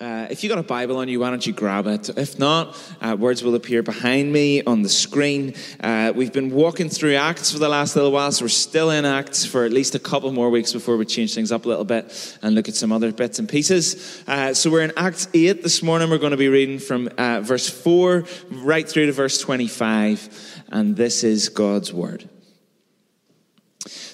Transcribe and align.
Uh, 0.00 0.26
if 0.30 0.42
you 0.42 0.48
got 0.48 0.56
a 0.56 0.62
Bible 0.62 0.96
on 0.96 1.08
you, 1.08 1.20
why 1.20 1.28
don't 1.28 1.46
you 1.46 1.52
grab 1.52 1.86
it? 1.86 2.08
If 2.16 2.38
not, 2.38 2.74
uh, 3.02 3.14
words 3.18 3.44
will 3.44 3.54
appear 3.54 3.82
behind 3.82 4.32
me 4.32 4.62
on 4.62 4.80
the 4.80 4.88
screen. 4.88 5.52
Uh, 5.78 6.14
we've 6.16 6.32
been 6.32 6.50
walking 6.52 6.88
through 6.88 7.16
Acts 7.16 7.52
for 7.52 7.58
the 7.58 7.68
last 7.68 7.96
little 7.96 8.10
while, 8.10 8.32
so 8.32 8.46
we're 8.46 8.48
still 8.48 8.90
in 8.90 9.04
Acts 9.04 9.44
for 9.44 9.66
at 9.66 9.72
least 9.72 9.94
a 9.94 9.98
couple 9.98 10.32
more 10.32 10.48
weeks 10.48 10.72
before 10.72 10.96
we 10.96 11.04
change 11.04 11.34
things 11.34 11.52
up 11.52 11.66
a 11.66 11.68
little 11.68 11.84
bit 11.84 12.38
and 12.40 12.54
look 12.54 12.66
at 12.66 12.74
some 12.74 12.92
other 12.92 13.12
bits 13.12 13.38
and 13.38 13.46
pieces. 13.46 14.24
Uh, 14.26 14.54
so 14.54 14.70
we're 14.70 14.84
in 14.84 14.92
Acts 14.96 15.28
8 15.34 15.62
this 15.62 15.82
morning. 15.82 16.08
We're 16.08 16.16
going 16.16 16.30
to 16.30 16.38
be 16.38 16.48
reading 16.48 16.78
from 16.78 17.10
uh, 17.18 17.42
verse 17.42 17.68
4 17.68 18.24
right 18.52 18.88
through 18.88 19.04
to 19.04 19.12
verse 19.12 19.38
25, 19.38 20.62
and 20.70 20.96
this 20.96 21.22
is 21.24 21.50
God's 21.50 21.92
Word. 21.92 22.26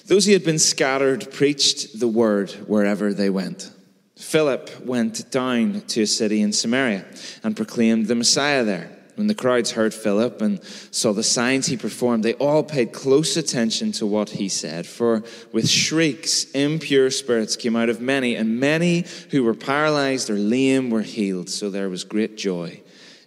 Those 0.07 0.25
who 0.25 0.33
had 0.33 0.43
been 0.43 0.59
scattered 0.59 1.31
preached 1.31 1.97
the 1.97 2.09
word 2.09 2.51
wherever 2.67 3.13
they 3.13 3.29
went. 3.29 3.71
Philip 4.17 4.83
went 4.83 5.29
down 5.31 5.81
to 5.81 6.01
a 6.01 6.07
city 6.07 6.41
in 6.41 6.51
Samaria 6.51 7.05
and 7.43 7.55
proclaimed 7.55 8.07
the 8.07 8.15
Messiah 8.15 8.63
there. 8.63 8.91
When 9.15 9.27
the 9.27 9.35
crowds 9.35 9.71
heard 9.71 9.95
Philip 9.95 10.41
and 10.43 10.63
saw 10.91 11.11
the 11.11 11.23
signs 11.23 11.65
he 11.65 11.75
performed, 11.75 12.23
they 12.23 12.33
all 12.35 12.63
paid 12.63 12.93
close 12.93 13.35
attention 13.35 13.91
to 13.93 14.05
what 14.05 14.29
he 14.29 14.47
said. 14.47 14.85
For 14.85 15.23
with 15.51 15.67
shrieks, 15.67 16.43
impure 16.51 17.09
spirits 17.09 17.55
came 17.55 17.75
out 17.75 17.89
of 17.89 17.99
many, 17.99 18.35
and 18.35 18.59
many 18.59 19.05
who 19.31 19.43
were 19.43 19.55
paralyzed 19.55 20.29
or 20.29 20.35
lame 20.35 20.91
were 20.91 21.01
healed. 21.01 21.49
So 21.49 21.71
there 21.71 21.89
was 21.89 22.03
great 22.03 22.37
joy 22.37 22.81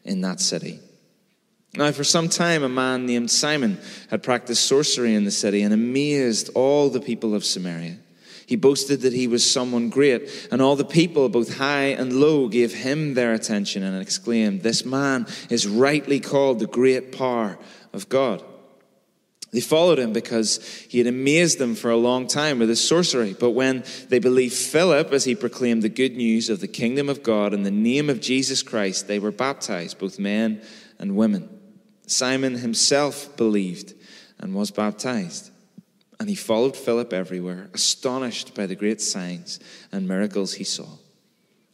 in 0.04 0.20
that 0.20 0.38
city. 0.38 0.78
Now, 1.74 1.90
for 1.90 2.04
some 2.04 2.28
time, 2.28 2.62
a 2.62 2.68
man 2.68 3.06
named 3.06 3.30
Simon 3.30 3.78
had 4.10 4.22
practiced 4.22 4.66
sorcery 4.66 5.14
in 5.14 5.24
the 5.24 5.30
city 5.30 5.62
and 5.62 5.74
amazed 5.74 6.50
all 6.54 6.88
the 6.88 7.00
people 7.00 7.34
of 7.34 7.44
Samaria. 7.44 7.96
He 8.50 8.56
boasted 8.56 9.02
that 9.02 9.12
he 9.12 9.28
was 9.28 9.48
someone 9.48 9.90
great, 9.90 10.48
and 10.50 10.60
all 10.60 10.74
the 10.74 10.84
people, 10.84 11.28
both 11.28 11.58
high 11.58 11.84
and 11.84 12.12
low, 12.12 12.48
gave 12.48 12.74
him 12.74 13.14
their 13.14 13.32
attention 13.32 13.84
and 13.84 14.02
exclaimed, 14.02 14.62
This 14.62 14.84
man 14.84 15.28
is 15.50 15.68
rightly 15.68 16.18
called 16.18 16.58
the 16.58 16.66
great 16.66 17.16
power 17.16 17.60
of 17.92 18.08
God. 18.08 18.42
They 19.52 19.60
followed 19.60 20.00
him 20.00 20.12
because 20.12 20.58
he 20.88 20.98
had 20.98 21.06
amazed 21.06 21.60
them 21.60 21.76
for 21.76 21.92
a 21.92 21.96
long 21.96 22.26
time 22.26 22.58
with 22.58 22.68
his 22.68 22.84
sorcery. 22.84 23.36
But 23.38 23.50
when 23.50 23.84
they 24.08 24.18
believed 24.18 24.54
Philip 24.54 25.12
as 25.12 25.22
he 25.22 25.36
proclaimed 25.36 25.84
the 25.84 25.88
good 25.88 26.16
news 26.16 26.50
of 26.50 26.58
the 26.58 26.66
kingdom 26.66 27.08
of 27.08 27.22
God 27.22 27.54
in 27.54 27.62
the 27.62 27.70
name 27.70 28.10
of 28.10 28.20
Jesus 28.20 28.64
Christ, 28.64 29.06
they 29.06 29.20
were 29.20 29.30
baptized, 29.30 30.00
both 30.00 30.18
men 30.18 30.60
and 30.98 31.14
women. 31.14 31.48
Simon 32.08 32.56
himself 32.56 33.36
believed 33.36 33.94
and 34.40 34.56
was 34.56 34.72
baptized. 34.72 35.49
And 36.20 36.28
he 36.28 36.34
followed 36.36 36.76
Philip 36.76 37.14
everywhere, 37.14 37.70
astonished 37.72 38.54
by 38.54 38.66
the 38.66 38.76
great 38.76 39.00
signs 39.00 39.58
and 39.90 40.06
miracles 40.06 40.52
he 40.52 40.64
saw. 40.64 40.86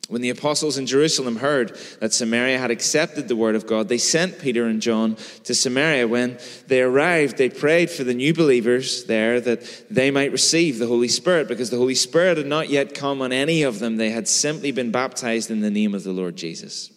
When 0.08 0.22
the 0.22 0.30
apostles 0.30 0.78
in 0.78 0.86
Jerusalem 0.86 1.34
heard 1.34 1.76
that 1.98 2.12
Samaria 2.12 2.60
had 2.60 2.70
accepted 2.70 3.26
the 3.26 3.34
word 3.34 3.56
of 3.56 3.66
God, 3.66 3.88
they 3.88 3.98
sent 3.98 4.38
Peter 4.38 4.66
and 4.66 4.80
John 4.80 5.16
to 5.42 5.52
Samaria. 5.52 6.06
When 6.06 6.38
they 6.68 6.80
arrived, 6.80 7.38
they 7.38 7.48
prayed 7.48 7.90
for 7.90 8.04
the 8.04 8.14
new 8.14 8.32
believers 8.32 9.06
there 9.06 9.40
that 9.40 9.86
they 9.90 10.12
might 10.12 10.30
receive 10.30 10.78
the 10.78 10.86
Holy 10.86 11.08
Spirit, 11.08 11.48
because 11.48 11.70
the 11.70 11.76
Holy 11.76 11.96
Spirit 11.96 12.36
had 12.36 12.46
not 12.46 12.68
yet 12.68 12.94
come 12.94 13.20
on 13.20 13.32
any 13.32 13.64
of 13.64 13.80
them. 13.80 13.96
They 13.96 14.10
had 14.10 14.28
simply 14.28 14.70
been 14.70 14.92
baptized 14.92 15.50
in 15.50 15.60
the 15.60 15.72
name 15.72 15.92
of 15.92 16.04
the 16.04 16.12
Lord 16.12 16.36
Jesus. 16.36 16.92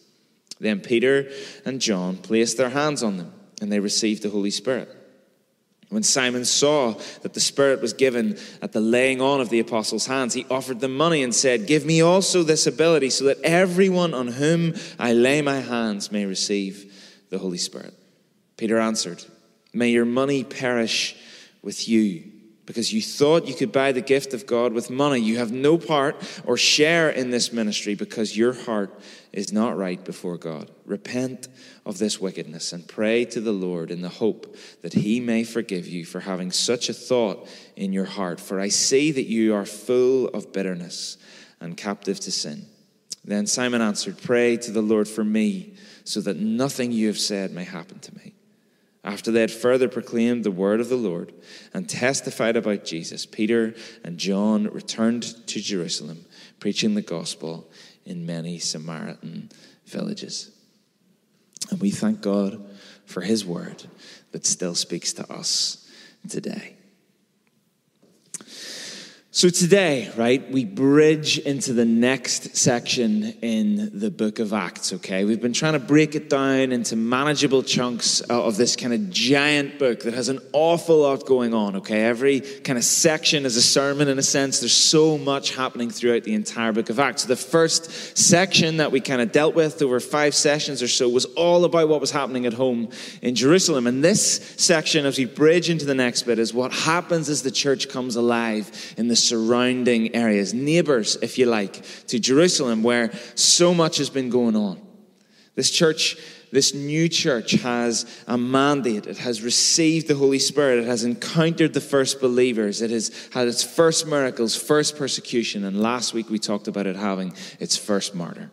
Then 0.60 0.82
Peter 0.82 1.32
and 1.66 1.82
John 1.82 2.18
placed 2.18 2.58
their 2.58 2.70
hands 2.70 3.02
on 3.02 3.18
them, 3.18 3.34
and 3.60 3.72
they 3.72 3.80
received 3.80 4.22
the 4.22 4.30
Holy 4.30 4.52
Spirit. 4.52 4.88
When 5.90 6.04
Simon 6.04 6.46
saw 6.46 6.94
that 7.24 7.34
the 7.34 7.40
Spirit 7.40 7.82
was 7.82 7.94
given 7.94 8.38
at 8.62 8.74
the 8.74 8.80
laying 8.80 9.22
on 9.22 9.42
of 9.42 9.50
the 9.50 9.60
apostles' 9.60 10.06
hands, 10.06 10.36
he 10.36 10.46
offered 10.50 10.80
them 10.80 10.96
money 10.96 11.24
and 11.24 11.34
said, 11.34 11.66
Give 11.66 11.84
me 11.84 12.02
also 12.02 12.44
this 12.44 12.68
ability, 12.68 13.10
so 13.10 13.26
that 13.26 13.42
everyone 13.42 14.14
on 14.14 14.28
whom 14.28 14.76
I 15.00 15.14
lay 15.14 15.42
my 15.42 15.60
hands 15.62 16.12
may 16.12 16.26
receive 16.26 16.94
the 17.30 17.40
Holy 17.40 17.58
Spirit. 17.58 17.94
Peter 18.56 18.78
answered, 18.78 19.24
May 19.74 19.90
your 19.90 20.06
money 20.06 20.44
perish 20.44 21.16
with 21.64 21.90
you 21.90 22.39
because 22.70 22.94
you 22.94 23.02
thought 23.02 23.48
you 23.48 23.56
could 23.56 23.72
buy 23.72 23.92
the 23.92 24.00
gift 24.00 24.32
of 24.32 24.46
God 24.46 24.74
with 24.74 24.92
money. 24.92 25.20
You 25.20 25.38
have 25.38 25.52
no 25.52 25.80
part 25.80 26.16
or 26.46 26.56
share 26.56 27.10
in 27.10 27.32
this 27.32 27.52
ministry 27.52 27.96
because 27.96 28.38
your 28.38 28.54
heart 28.54 28.94
is 29.34 29.52
not 29.52 29.76
right 29.76 30.06
before 30.06 30.38
God. 30.38 30.70
Repent 30.86 31.48
of 31.84 31.98
this 31.98 32.22
wickedness 32.22 32.72
and 32.72 32.88
pray 32.88 33.26
to 33.26 33.42
the 33.42 33.52
Lord 33.52 33.90
in 33.90 34.02
the 34.02 34.08
hope 34.08 34.56
that 34.84 34.94
he 34.94 35.20
may 35.20 35.44
forgive 35.44 35.88
you 35.88 36.06
for 36.06 36.20
having 36.20 36.52
such 36.52 36.90
a 36.90 36.94
thought 36.94 37.50
in 37.76 37.92
your 37.92 38.06
heart. 38.06 38.40
For 38.40 38.60
I 38.60 38.68
see 38.68 39.12
that 39.14 39.26
you 39.26 39.56
are 39.56 39.66
full 39.66 40.28
of 40.28 40.54
bitterness 40.54 41.18
and 41.60 41.76
captive 41.76 42.20
to 42.20 42.32
sin. 42.32 42.68
Then 43.26 43.48
Simon 43.48 43.82
answered, 43.82 44.22
Pray 44.22 44.58
to 44.58 44.70
the 44.70 44.84
Lord 44.84 45.08
for 45.08 45.24
me, 45.24 45.74
so 46.04 46.22
that 46.22 46.38
nothing 46.38 46.92
you 46.92 47.08
have 47.08 47.18
said 47.18 47.50
may 47.50 47.64
happen 47.64 47.98
to 47.98 48.16
me. 48.16 48.36
After 49.04 49.32
they 49.32 49.42
had 49.42 49.52
further 49.52 49.88
proclaimed 49.88 50.44
the 50.44 50.52
word 50.52 50.82
of 50.82 50.90
the 50.90 50.98
Lord 50.98 51.34
and 51.74 51.90
testified 51.90 52.58
about 52.58 52.84
Jesus, 52.84 53.26
Peter 53.26 53.74
and 54.04 54.18
John 54.18 54.66
returned 54.66 55.24
to 55.48 55.62
Jerusalem, 55.62 56.26
preaching 56.60 56.96
the 56.96 57.02
gospel 57.02 57.70
in 58.06 58.26
many 58.26 58.60
Samaritan 58.60 59.50
villages. 59.86 60.52
And 61.72 61.80
we 61.80 61.92
thank 61.92 62.22
God 62.22 62.66
for 63.06 63.22
his 63.22 63.46
word 63.46 63.84
that 64.32 64.46
still 64.46 64.76
speaks 64.76 65.14
to 65.14 65.32
us 65.32 65.90
today. 66.28 66.76
So 69.40 69.48
today, 69.48 70.12
right, 70.18 70.52
we 70.52 70.66
bridge 70.66 71.38
into 71.40 71.72
the 71.72 71.86
next 71.86 72.58
section 72.58 73.24
in 73.42 73.98
the 73.98 74.12
book 74.12 74.40
of 74.40 74.52
Acts, 74.52 74.92
okay? 74.92 75.24
We've 75.24 75.40
been 75.40 75.54
trying 75.54 75.72
to 75.72 75.80
break 75.80 76.14
it 76.14 76.30
down 76.30 76.74
into 76.74 76.98
manageable 76.98 77.64
chunks 77.64 78.22
uh, 78.30 78.44
of 78.44 78.58
this 78.58 78.76
kind 78.76 78.94
of 78.94 79.10
giant 79.10 79.80
book 79.80 80.02
that 80.02 80.14
has 80.14 80.28
an 80.28 80.40
awful 80.52 80.98
lot 81.04 81.26
going 81.26 81.54
on, 81.54 81.78
okay? 81.78 82.04
Every 82.04 82.42
kind 82.42 82.78
of 82.78 82.84
section 82.84 83.46
is 83.46 83.56
a 83.56 83.62
sermon 83.62 84.10
in 84.10 84.20
a 84.20 84.22
sense. 84.22 84.60
There's 84.60 84.74
so 84.74 85.18
much 85.18 85.56
happening 85.56 85.90
throughout 85.90 86.26
the 86.26 86.34
entire 86.34 86.74
book 86.74 86.90
of 86.90 87.00
Acts. 87.00 87.22
So 87.22 87.30
the 87.30 87.38
first 87.38 88.18
section 88.18 88.76
that 88.76 88.92
we 88.92 89.00
kind 89.00 89.22
of 89.22 89.32
dealt 89.32 89.56
with 89.56 89.82
over 89.82 90.02
five 90.02 90.36
sessions 90.36 90.84
or 90.84 90.90
so 90.90 91.08
was 91.08 91.24
all 91.38 91.64
about 91.64 91.88
what 91.88 92.02
was 92.02 92.12
happening 92.12 92.46
at 92.46 92.52
home 92.52 92.90
in 93.22 93.36
Jerusalem. 93.36 93.88
And 93.88 94.04
this 94.04 94.54
section, 94.58 95.06
as 95.06 95.18
we 95.18 95.24
bridge 95.24 95.70
into 95.70 95.86
the 95.86 95.96
next 95.96 96.24
bit, 96.24 96.40
is 96.40 96.54
what 96.54 96.74
happens 96.74 97.30
as 97.30 97.42
the 97.42 97.52
church 97.52 97.88
comes 97.88 98.18
alive 98.18 98.70
in 98.98 99.08
the 99.08 99.29
surrounding 99.30 100.16
areas, 100.16 100.54
neighbors, 100.54 101.18
if 101.22 101.38
you 101.38 101.46
like, 101.46 101.82
to 102.08 102.20
Jerusalem, 102.20 102.84
where 102.84 103.12
so 103.36 103.74
much 103.74 103.98
has 103.98 104.10
been 104.10 104.30
going 104.30 104.56
on. 104.56 104.82
This 105.56 105.70
church, 105.70 106.18
this 106.52 106.74
new 106.74 107.08
church, 107.10 107.52
has 107.52 108.06
a 108.28 108.38
mandate. 108.38 109.06
It 109.08 109.18
has 109.20 109.42
received 109.42 110.08
the 110.08 110.16
Holy 110.16 110.40
Spirit. 110.40 110.80
It 110.80 110.88
has 110.88 111.04
encountered 111.04 111.74
the 111.74 111.82
first 111.82 112.20
believers. 112.20 112.82
It 112.82 112.92
has 112.92 113.30
had 113.34 113.48
its 113.48 113.64
first 113.64 114.08
miracles, 114.08 114.56
first 114.56 114.98
persecution, 114.98 115.64
and 115.64 115.82
last 115.82 116.14
week 116.14 116.30
we 116.30 116.40
talked 116.40 116.68
about 116.68 116.88
it 116.88 116.96
having 116.96 117.34
its 117.60 117.78
first 117.78 118.16
martyr. 118.16 118.52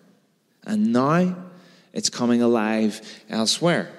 And 0.65 0.93
now 0.93 1.37
it's 1.93 2.11
coming 2.11 2.43
alive 2.43 3.01
elsewhere. 3.31 3.96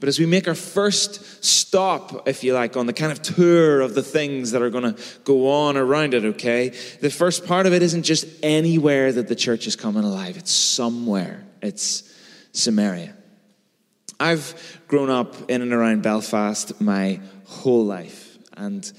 But 0.00 0.08
as 0.08 0.18
we 0.18 0.26
make 0.26 0.46
our 0.46 0.54
first 0.54 1.44
stop, 1.44 2.28
if 2.28 2.44
you 2.44 2.54
like, 2.54 2.76
on 2.76 2.86
the 2.86 2.92
kind 2.92 3.10
of 3.10 3.20
tour 3.20 3.80
of 3.80 3.94
the 3.94 4.02
things 4.02 4.52
that 4.52 4.62
are 4.62 4.70
going 4.70 4.94
to 4.94 5.02
go 5.24 5.50
on 5.50 5.76
around 5.76 6.14
it, 6.14 6.24
okay, 6.24 6.68
the 7.00 7.10
first 7.10 7.46
part 7.46 7.66
of 7.66 7.72
it 7.72 7.82
isn't 7.82 8.04
just 8.04 8.26
anywhere 8.42 9.10
that 9.12 9.26
the 9.26 9.34
church 9.34 9.66
is 9.66 9.74
coming 9.74 10.04
alive, 10.04 10.36
it's 10.36 10.52
somewhere. 10.52 11.44
It's 11.60 12.14
Samaria. 12.52 13.14
I've 14.20 14.80
grown 14.86 15.10
up 15.10 15.50
in 15.50 15.62
and 15.62 15.72
around 15.72 16.02
Belfast 16.02 16.80
my 16.80 17.20
whole 17.46 17.84
life. 17.84 18.38
And 18.56 18.90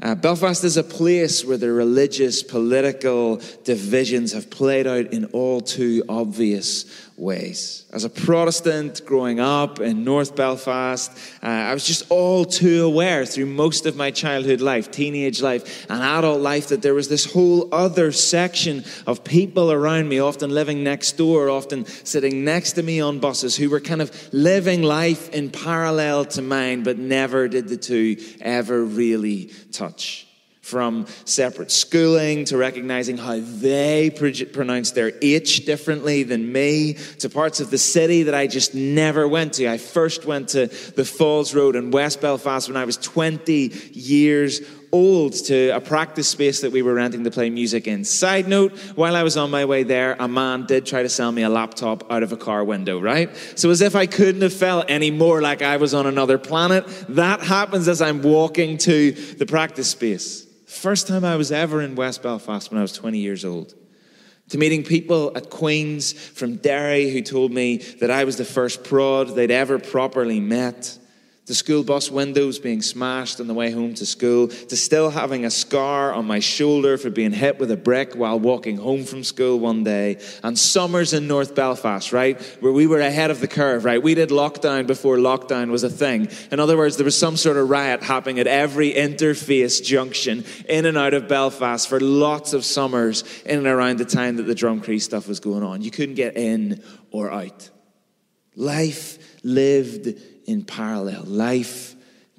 uh, 0.00 0.14
Belfast 0.14 0.62
is 0.62 0.76
a 0.76 0.84
place 0.84 1.44
where 1.44 1.56
the 1.56 1.72
religious, 1.72 2.42
political 2.42 3.40
divisions 3.64 4.32
have 4.32 4.50
played 4.50 4.86
out 4.86 5.12
in 5.12 5.26
all 5.26 5.60
too 5.60 6.04
obvious 6.08 7.07
ways. 7.18 7.84
As 7.92 8.04
a 8.04 8.10
Protestant 8.10 9.02
growing 9.04 9.40
up 9.40 9.80
in 9.80 10.04
North 10.04 10.36
Belfast, 10.36 11.10
uh, 11.42 11.46
I 11.46 11.74
was 11.74 11.86
just 11.86 12.04
all 12.10 12.44
too 12.44 12.84
aware 12.84 13.26
through 13.26 13.46
most 13.46 13.86
of 13.86 13.96
my 13.96 14.10
childhood 14.10 14.60
life, 14.60 14.90
teenage 14.90 15.42
life, 15.42 15.86
and 15.90 16.02
adult 16.02 16.40
life 16.40 16.68
that 16.68 16.82
there 16.82 16.94
was 16.94 17.08
this 17.08 17.24
whole 17.24 17.72
other 17.74 18.12
section 18.12 18.84
of 19.06 19.24
people 19.24 19.72
around 19.72 20.08
me, 20.08 20.20
often 20.20 20.50
living 20.50 20.84
next 20.84 21.12
door, 21.16 21.50
often 21.50 21.84
sitting 21.86 22.44
next 22.44 22.74
to 22.74 22.82
me 22.82 23.00
on 23.00 23.18
buses, 23.18 23.56
who 23.56 23.70
were 23.70 23.80
kind 23.80 24.02
of 24.02 24.12
living 24.32 24.82
life 24.82 25.30
in 25.30 25.50
parallel 25.50 26.24
to 26.26 26.42
mine, 26.42 26.82
but 26.82 26.98
never 26.98 27.48
did 27.48 27.68
the 27.68 27.76
two 27.76 28.16
ever 28.40 28.84
really 28.84 29.50
touch 29.72 30.27
from 30.68 31.06
separate 31.24 31.70
schooling 31.70 32.44
to 32.44 32.56
recognizing 32.56 33.16
how 33.16 33.40
they 33.40 34.10
pronounce 34.10 34.90
their 34.92 35.12
H 35.22 35.64
differently 35.64 36.22
than 36.22 36.52
me, 36.52 36.94
to 37.18 37.28
parts 37.28 37.60
of 37.60 37.70
the 37.70 37.78
city 37.78 38.24
that 38.24 38.34
I 38.34 38.46
just 38.46 38.74
never 38.74 39.26
went 39.26 39.54
to. 39.54 39.68
I 39.68 39.78
first 39.78 40.26
went 40.26 40.50
to 40.50 40.66
the 40.66 41.04
Falls 41.04 41.54
Road 41.54 41.74
in 41.76 41.90
West 41.90 42.20
Belfast 42.20 42.68
when 42.68 42.76
I 42.76 42.84
was 42.84 42.96
20 42.98 43.72
years 43.92 44.60
old 44.92 45.32
to 45.34 45.68
a 45.70 45.80
practice 45.80 46.28
space 46.28 46.62
that 46.62 46.72
we 46.72 46.82
were 46.82 46.94
renting 46.94 47.24
to 47.24 47.30
play 47.30 47.50
music 47.50 47.86
in. 47.86 48.04
Side 48.04 48.48
note, 48.48 48.72
while 48.94 49.16
I 49.16 49.22
was 49.22 49.36
on 49.36 49.50
my 49.50 49.64
way 49.64 49.82
there, 49.82 50.16
a 50.18 50.28
man 50.28 50.64
did 50.66 50.86
try 50.86 51.02
to 51.02 51.08
sell 51.08 51.30
me 51.30 51.42
a 51.42 51.50
laptop 51.50 52.10
out 52.10 52.22
of 52.22 52.32
a 52.32 52.36
car 52.36 52.64
window, 52.64 52.98
right? 52.98 53.34
So 53.56 53.70
as 53.70 53.82
if 53.82 53.94
I 53.94 54.06
couldn't 54.06 54.42
have 54.42 54.54
felt 54.54 54.86
any 54.88 55.10
more 55.10 55.42
like 55.42 55.62
I 55.62 55.76
was 55.76 55.92
on 55.92 56.06
another 56.06 56.38
planet, 56.38 56.86
that 57.10 57.40
happens 57.40 57.86
as 57.88 58.00
I'm 58.00 58.22
walking 58.22 58.78
to 58.78 59.12
the 59.12 59.46
practice 59.46 59.90
space. 59.90 60.47
First 60.68 61.08
time 61.08 61.24
I 61.24 61.36
was 61.36 61.50
ever 61.50 61.80
in 61.80 61.94
West 61.94 62.22
Belfast 62.22 62.70
when 62.70 62.78
I 62.78 62.82
was 62.82 62.92
20 62.92 63.18
years 63.18 63.42
old. 63.42 63.74
To 64.50 64.58
meeting 64.58 64.84
people 64.84 65.32
at 65.34 65.48
Queen's 65.48 66.12
from 66.12 66.56
Derry 66.56 67.08
who 67.08 67.22
told 67.22 67.52
me 67.52 67.78
that 68.00 68.10
I 68.10 68.24
was 68.24 68.36
the 68.36 68.44
first 68.44 68.84
prod 68.84 69.28
they'd 69.28 69.50
ever 69.50 69.78
properly 69.78 70.40
met, 70.40 70.98
the 71.48 71.54
school 71.54 71.82
bus 71.82 72.10
windows 72.10 72.58
being 72.58 72.80
smashed 72.80 73.40
on 73.40 73.48
the 73.48 73.54
way 73.54 73.72
home 73.72 73.94
to 73.94 74.06
school, 74.06 74.48
to 74.48 74.76
still 74.76 75.10
having 75.10 75.44
a 75.44 75.50
scar 75.50 76.12
on 76.12 76.24
my 76.24 76.38
shoulder 76.38 76.96
for 76.96 77.10
being 77.10 77.32
hit 77.32 77.58
with 77.58 77.70
a 77.70 77.76
brick 77.76 78.14
while 78.14 78.38
walking 78.38 78.76
home 78.76 79.04
from 79.04 79.24
school 79.24 79.58
one 79.58 79.82
day, 79.82 80.18
and 80.42 80.56
summers 80.56 81.12
in 81.12 81.26
North 81.26 81.54
Belfast, 81.54 82.12
right, 82.12 82.40
where 82.60 82.72
we 82.72 82.86
were 82.86 83.00
ahead 83.00 83.30
of 83.30 83.40
the 83.40 83.48
curve, 83.48 83.84
right? 83.84 84.02
We 84.02 84.14
did 84.14 84.30
lockdown 84.30 84.86
before 84.86 85.16
lockdown 85.16 85.70
was 85.70 85.82
a 85.82 85.90
thing. 85.90 86.28
In 86.52 86.60
other 86.60 86.76
words, 86.76 86.96
there 86.96 87.04
was 87.04 87.18
some 87.18 87.36
sort 87.36 87.56
of 87.56 87.68
riot 87.68 88.02
happening 88.02 88.38
at 88.38 88.46
every 88.46 88.92
interface 88.92 89.82
junction 89.84 90.44
in 90.68 90.86
and 90.86 90.96
out 90.96 91.14
of 91.14 91.26
Belfast 91.26 91.88
for 91.88 91.98
lots 91.98 92.52
of 92.52 92.64
summers 92.64 93.24
in 93.44 93.58
and 93.58 93.66
around 93.66 93.98
the 93.98 94.04
time 94.04 94.36
that 94.36 94.44
the 94.44 94.54
drum 94.54 94.68
Drumcree 94.68 95.00
stuff 95.00 95.28
was 95.28 95.40
going 95.40 95.62
on. 95.62 95.82
You 95.82 95.90
couldn't 95.90 96.14
get 96.14 96.36
in 96.36 96.82
or 97.10 97.30
out. 97.30 97.70
Life 98.54 99.18
lived 99.42 100.18
in 100.48 100.64
parallel, 100.64 101.24
life 101.24 101.94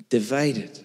divided. 0.09 0.79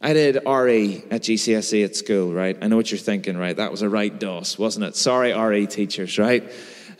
I 0.00 0.14
did 0.14 0.36
RE 0.46 1.04
at 1.10 1.20
GCSE 1.20 1.84
at 1.84 1.94
school, 1.94 2.32
right? 2.32 2.56
I 2.62 2.68
know 2.68 2.76
what 2.76 2.90
you're 2.90 2.98
thinking, 2.98 3.36
right? 3.36 3.54
That 3.54 3.70
was 3.70 3.82
a 3.82 3.88
right 3.88 4.18
DOS, 4.18 4.58
wasn't 4.58 4.86
it? 4.86 4.96
Sorry, 4.96 5.34
RE 5.34 5.66
teachers, 5.66 6.18
right? 6.18 6.50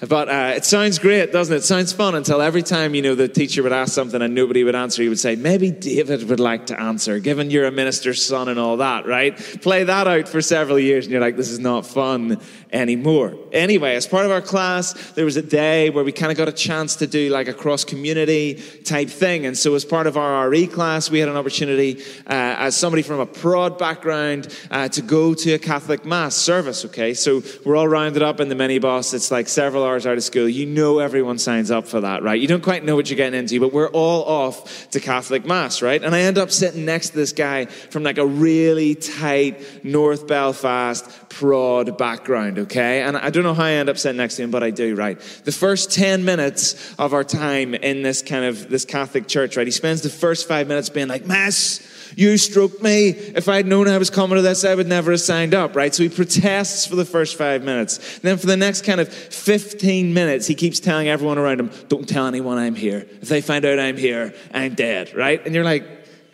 But 0.08 0.28
uh, 0.30 0.52
it 0.56 0.64
sounds 0.64 0.98
great, 0.98 1.30
doesn't 1.30 1.54
it? 1.54 1.58
It 1.58 1.64
sounds 1.64 1.92
fun 1.92 2.14
until 2.14 2.40
every 2.40 2.62
time, 2.62 2.94
you 2.94 3.02
know, 3.02 3.14
the 3.14 3.28
teacher 3.28 3.62
would 3.62 3.72
ask 3.72 3.92
something 3.92 4.22
and 4.22 4.34
nobody 4.34 4.64
would 4.64 4.74
answer, 4.74 5.02
he 5.02 5.10
would 5.10 5.18
say, 5.18 5.36
maybe 5.36 5.70
David 5.70 6.26
would 6.30 6.40
like 6.40 6.66
to 6.66 6.80
answer, 6.80 7.18
given 7.18 7.50
you're 7.50 7.66
a 7.66 7.70
minister's 7.70 8.24
son 8.24 8.48
and 8.48 8.58
all 8.58 8.78
that, 8.78 9.06
right? 9.06 9.36
Play 9.60 9.84
that 9.84 10.06
out 10.06 10.26
for 10.26 10.40
several 10.40 10.78
years 10.78 11.04
and 11.04 11.12
you're 11.12 11.20
like, 11.20 11.36
this 11.36 11.50
is 11.50 11.58
not 11.58 11.86
fun 11.86 12.40
anymore. 12.72 13.36
Anyway, 13.52 13.94
as 13.94 14.06
part 14.06 14.24
of 14.24 14.30
our 14.30 14.40
class, 14.40 14.94
there 15.12 15.24
was 15.24 15.36
a 15.36 15.42
day 15.42 15.90
where 15.90 16.04
we 16.04 16.12
kind 16.12 16.32
of 16.32 16.38
got 16.38 16.48
a 16.48 16.52
chance 16.52 16.96
to 16.96 17.06
do 17.06 17.28
like 17.28 17.48
a 17.48 17.54
cross 17.54 17.84
community 17.84 18.54
type 18.84 19.10
thing. 19.10 19.44
And 19.44 19.56
so, 19.56 19.74
as 19.74 19.84
part 19.84 20.06
of 20.06 20.16
our 20.16 20.48
RE 20.48 20.66
class, 20.66 21.10
we 21.10 21.18
had 21.18 21.28
an 21.28 21.36
opportunity 21.36 22.02
uh, 22.26 22.56
as 22.58 22.76
somebody 22.76 23.02
from 23.02 23.20
a 23.20 23.26
prod 23.26 23.78
background 23.78 24.54
uh, 24.70 24.88
to 24.88 25.02
go 25.02 25.34
to 25.34 25.52
a 25.52 25.58
Catholic 25.58 26.04
Mass 26.04 26.36
service, 26.36 26.84
okay? 26.86 27.12
So, 27.14 27.42
we're 27.64 27.76
all 27.76 27.88
rounded 27.88 28.22
up 28.22 28.40
in 28.40 28.48
the 28.48 28.54
minibus. 28.54 29.14
It's 29.14 29.30
like 29.30 29.48
several 29.48 29.82
hours 29.90 30.06
out 30.06 30.16
of 30.16 30.22
school. 30.22 30.48
You 30.48 30.66
know 30.66 31.00
everyone 31.00 31.38
signs 31.38 31.70
up 31.70 31.86
for 31.86 32.00
that, 32.00 32.22
right? 32.22 32.40
You 32.40 32.46
don't 32.46 32.62
quite 32.62 32.84
know 32.84 32.96
what 32.96 33.10
you're 33.10 33.16
getting 33.16 33.38
into, 33.38 33.58
but 33.60 33.72
we're 33.72 33.88
all 33.88 34.24
off 34.24 34.90
to 34.90 35.00
Catholic 35.00 35.44
Mass, 35.44 35.82
right? 35.82 36.02
And 36.02 36.14
I 36.14 36.20
end 36.20 36.38
up 36.38 36.50
sitting 36.50 36.84
next 36.84 37.10
to 37.10 37.16
this 37.16 37.32
guy 37.32 37.66
from 37.66 38.02
like 38.02 38.18
a 38.18 38.26
really 38.26 38.94
tight 38.94 39.84
North 39.84 40.26
Belfast 40.26 41.28
prod 41.28 41.98
background, 41.98 42.60
okay? 42.60 43.02
And 43.02 43.16
I 43.16 43.30
don't 43.30 43.42
know 43.42 43.54
how 43.54 43.64
I 43.64 43.72
end 43.72 43.88
up 43.88 43.98
sitting 43.98 44.18
next 44.18 44.36
to 44.36 44.42
him, 44.42 44.50
but 44.50 44.62
I 44.62 44.70
do, 44.70 44.94
right? 44.94 45.18
The 45.44 45.52
first 45.52 45.92
10 45.92 46.24
minutes 46.24 46.94
of 46.98 47.12
our 47.12 47.24
time 47.24 47.74
in 47.74 48.02
this 48.02 48.22
kind 48.22 48.44
of 48.44 48.68
this 48.68 48.84
Catholic 48.84 49.26
church, 49.26 49.56
right? 49.56 49.66
He 49.66 49.72
spends 49.72 50.02
the 50.02 50.10
first 50.10 50.46
five 50.46 50.68
minutes 50.68 50.88
being 50.88 51.08
like, 51.08 51.26
Mass, 51.26 51.80
you 52.20 52.36
stroked 52.36 52.82
me. 52.82 53.08
If 53.08 53.48
I'd 53.48 53.66
known 53.66 53.88
I 53.88 53.96
was 53.96 54.10
coming 54.10 54.36
to 54.36 54.42
this, 54.42 54.62
I 54.62 54.74
would 54.74 54.86
never 54.86 55.12
have 55.12 55.22
signed 55.22 55.54
up, 55.54 55.74
right? 55.74 55.94
So 55.94 56.02
he 56.02 56.10
protests 56.10 56.84
for 56.86 56.94
the 56.94 57.06
first 57.06 57.36
five 57.36 57.64
minutes. 57.64 57.96
And 58.16 58.24
then 58.24 58.36
for 58.36 58.46
the 58.46 58.58
next 58.58 58.84
kind 58.84 59.00
of 59.00 59.08
15 59.08 60.12
minutes, 60.12 60.46
he 60.46 60.54
keeps 60.54 60.80
telling 60.80 61.08
everyone 61.08 61.38
around 61.38 61.60
him, 61.60 61.70
don't 61.88 62.06
tell 62.06 62.26
anyone 62.26 62.58
I'm 62.58 62.74
here. 62.74 63.08
If 63.22 63.30
they 63.30 63.40
find 63.40 63.64
out 63.64 63.78
I'm 63.78 63.96
here, 63.96 64.34
I'm 64.52 64.74
dead, 64.74 65.14
right? 65.14 65.42
And 65.46 65.54
you're 65.54 65.64
like, 65.64 65.82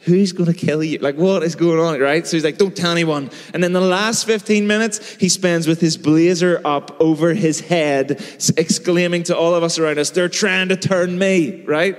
who's 0.00 0.32
going 0.32 0.52
to 0.52 0.58
kill 0.58 0.82
you? 0.82 0.98
Like, 0.98 1.14
what 1.14 1.44
is 1.44 1.54
going 1.54 1.78
on, 1.78 2.00
right? 2.00 2.26
So 2.26 2.36
he's 2.36 2.42
like, 2.42 2.58
don't 2.58 2.76
tell 2.76 2.90
anyone. 2.90 3.30
And 3.54 3.62
then 3.62 3.72
the 3.72 3.80
last 3.80 4.26
15 4.26 4.66
minutes, 4.66 5.14
he 5.14 5.28
spends 5.28 5.68
with 5.68 5.80
his 5.80 5.96
blazer 5.96 6.60
up 6.64 7.00
over 7.00 7.32
his 7.32 7.60
head, 7.60 8.20
exclaiming 8.56 9.22
to 9.24 9.36
all 9.36 9.54
of 9.54 9.62
us 9.62 9.78
around 9.78 10.00
us, 10.00 10.10
they're 10.10 10.28
trying 10.28 10.70
to 10.70 10.76
turn 10.76 11.16
me, 11.16 11.62
right? 11.64 11.96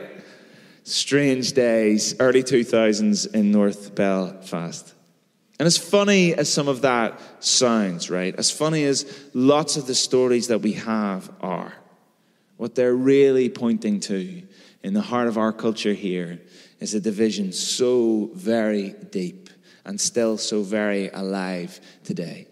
Strange 0.88 1.52
days, 1.52 2.16
early 2.18 2.42
2000s 2.42 3.34
in 3.34 3.52
North 3.52 3.94
Belfast. 3.94 4.94
And 5.60 5.68
as 5.68 5.78
funny 5.78 6.34
as 6.34 6.50
some 6.50 6.70
of 6.70 6.84
that 6.84 7.20
sounds, 7.44 8.10
right? 8.10 8.34
As 8.34 8.52
funny 8.52 8.86
as 8.86 9.28
lots 9.34 9.76
of 9.76 9.86
the 9.86 9.94
stories 9.94 10.48
that 10.48 10.62
we 10.62 10.72
have 10.72 11.30
are, 11.42 11.74
what 12.56 12.76
they're 12.76 12.96
really 12.96 13.50
pointing 13.50 14.00
to 14.00 14.44
in 14.82 14.94
the 14.94 15.02
heart 15.02 15.28
of 15.28 15.38
our 15.38 15.52
culture 15.52 15.92
here 15.92 16.40
is 16.80 16.94
a 16.94 17.02
division 17.02 17.52
so 17.52 18.30
very 18.34 18.96
deep 19.12 19.50
and 19.84 20.00
still 20.00 20.38
so 20.38 20.64
very 20.64 21.10
alive 21.10 21.82
today. 22.06 22.48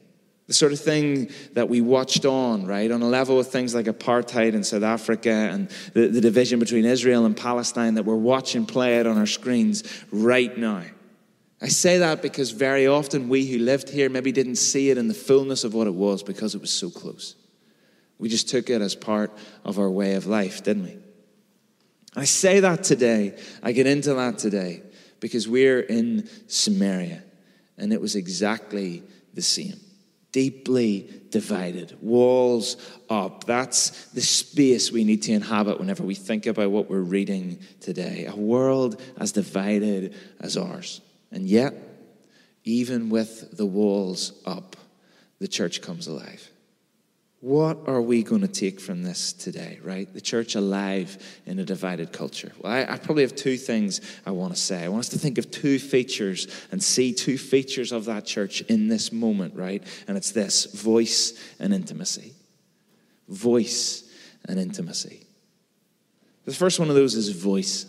The 0.47 0.53
sort 0.53 0.73
of 0.73 0.79
thing 0.79 1.31
that 1.53 1.69
we 1.69 1.81
watched 1.81 2.23
on, 2.25 2.67
right, 2.67 2.91
on 2.91 3.01
a 3.01 3.07
level 3.07 3.37
with 3.37 3.47
things 3.47 3.73
like 3.73 3.87
apartheid 3.87 4.53
in 4.53 4.63
South 4.63 4.83
Africa 4.83 5.31
and 5.31 5.69
the, 5.93 6.07
the 6.07 6.21
division 6.21 6.59
between 6.59 6.85
Israel 6.85 7.25
and 7.25 7.35
Palestine 7.35 7.95
that 7.95 8.03
we're 8.03 8.15
watching 8.15 8.65
play 8.65 8.99
out 8.99 9.07
on 9.07 9.17
our 9.17 9.25
screens 9.25 9.83
right 10.11 10.55
now. 10.55 10.83
I 11.61 11.67
say 11.69 11.97
that 11.97 12.21
because 12.21 12.51
very 12.51 12.85
often 12.85 13.27
we 13.27 13.47
who 13.47 13.57
lived 13.57 13.89
here 13.89 14.07
maybe 14.07 14.31
didn't 14.31 14.57
see 14.57 14.91
it 14.91 14.99
in 14.99 15.07
the 15.07 15.15
fullness 15.15 15.63
of 15.63 15.73
what 15.73 15.87
it 15.87 15.95
was 15.95 16.21
because 16.21 16.53
it 16.53 16.61
was 16.61 16.69
so 16.69 16.91
close. 16.91 17.35
We 18.19 18.29
just 18.29 18.47
took 18.47 18.69
it 18.69 18.81
as 18.81 18.95
part 18.95 19.35
of 19.63 19.79
our 19.79 19.89
way 19.89 20.13
of 20.13 20.27
life, 20.27 20.63
didn't 20.63 20.83
we? 20.83 20.97
I 22.15 22.25
say 22.25 22.59
that 22.59 22.83
today, 22.83 23.37
I 23.63 23.71
get 23.71 23.87
into 23.87 24.13
that 24.13 24.37
today, 24.37 24.83
because 25.19 25.47
we're 25.47 25.79
in 25.79 26.29
Samaria, 26.47 27.23
and 27.77 27.91
it 27.91 27.99
was 27.99 28.15
exactly 28.15 29.03
the 29.33 29.41
same. 29.41 29.79
Deeply 30.35 31.09
divided, 31.29 31.97
walls 32.01 32.75
up. 33.09 33.45
That's 33.45 34.07
the 34.07 34.19
space 34.19 34.91
we 34.91 35.05
need 35.05 35.21
to 35.23 35.31
inhabit 35.31 35.79
whenever 35.79 36.03
we 36.03 36.13
think 36.13 36.45
about 36.45 36.71
what 36.71 36.89
we're 36.89 36.99
reading 36.99 37.59
today. 37.79 38.25
A 38.25 38.35
world 38.35 39.01
as 39.17 39.31
divided 39.31 40.13
as 40.41 40.57
ours. 40.57 40.99
And 41.31 41.47
yet, 41.47 41.73
even 42.65 43.09
with 43.09 43.55
the 43.55 43.65
walls 43.65 44.33
up, 44.45 44.75
the 45.39 45.47
church 45.47 45.81
comes 45.81 46.05
alive. 46.05 46.49
What 47.41 47.87
are 47.87 48.01
we 48.01 48.23
going 48.23 48.41
to 48.41 48.47
take 48.47 48.79
from 48.79 49.03
this 49.03 49.31
today, 49.31 49.79
right? 49.83 50.11
The 50.11 50.21
church 50.21 50.55
alive 50.55 51.17
in 51.45 51.59
a 51.59 51.65
divided 51.65 52.11
culture. 52.11 52.51
Well, 52.59 52.71
I, 52.71 52.93
I, 52.93 52.97
probably 52.97 53.23
have 53.23 53.35
two 53.35 53.57
things 53.57 54.01
I 54.25 54.31
want 54.31 54.55
to 54.55 54.59
say. 54.59 54.83
I 54.83 54.87
want 54.87 55.01
us 55.01 55.09
to 55.09 55.19
think 55.19 55.37
of 55.37 55.51
two 55.51 55.77
features 55.77 56.47
and 56.71 56.81
see 56.81 57.13
two 57.13 57.37
features 57.37 57.91
of 57.91 58.05
that 58.05 58.25
church 58.25 58.61
in 58.61 58.87
this 58.87 59.11
moment, 59.11 59.55
right? 59.55 59.83
And 60.07 60.17
it's 60.17 60.31
this 60.31 60.65
voice 60.65 61.39
and 61.59 61.73
intimacy. 61.73 62.33
Voice 63.27 64.09
and 64.47 64.59
intimacy. 64.59 65.25
The 66.45 66.53
first 66.53 66.79
one 66.79 66.89
of 66.89 66.95
those 66.95 67.15
is 67.15 67.29
voice. 67.29 67.85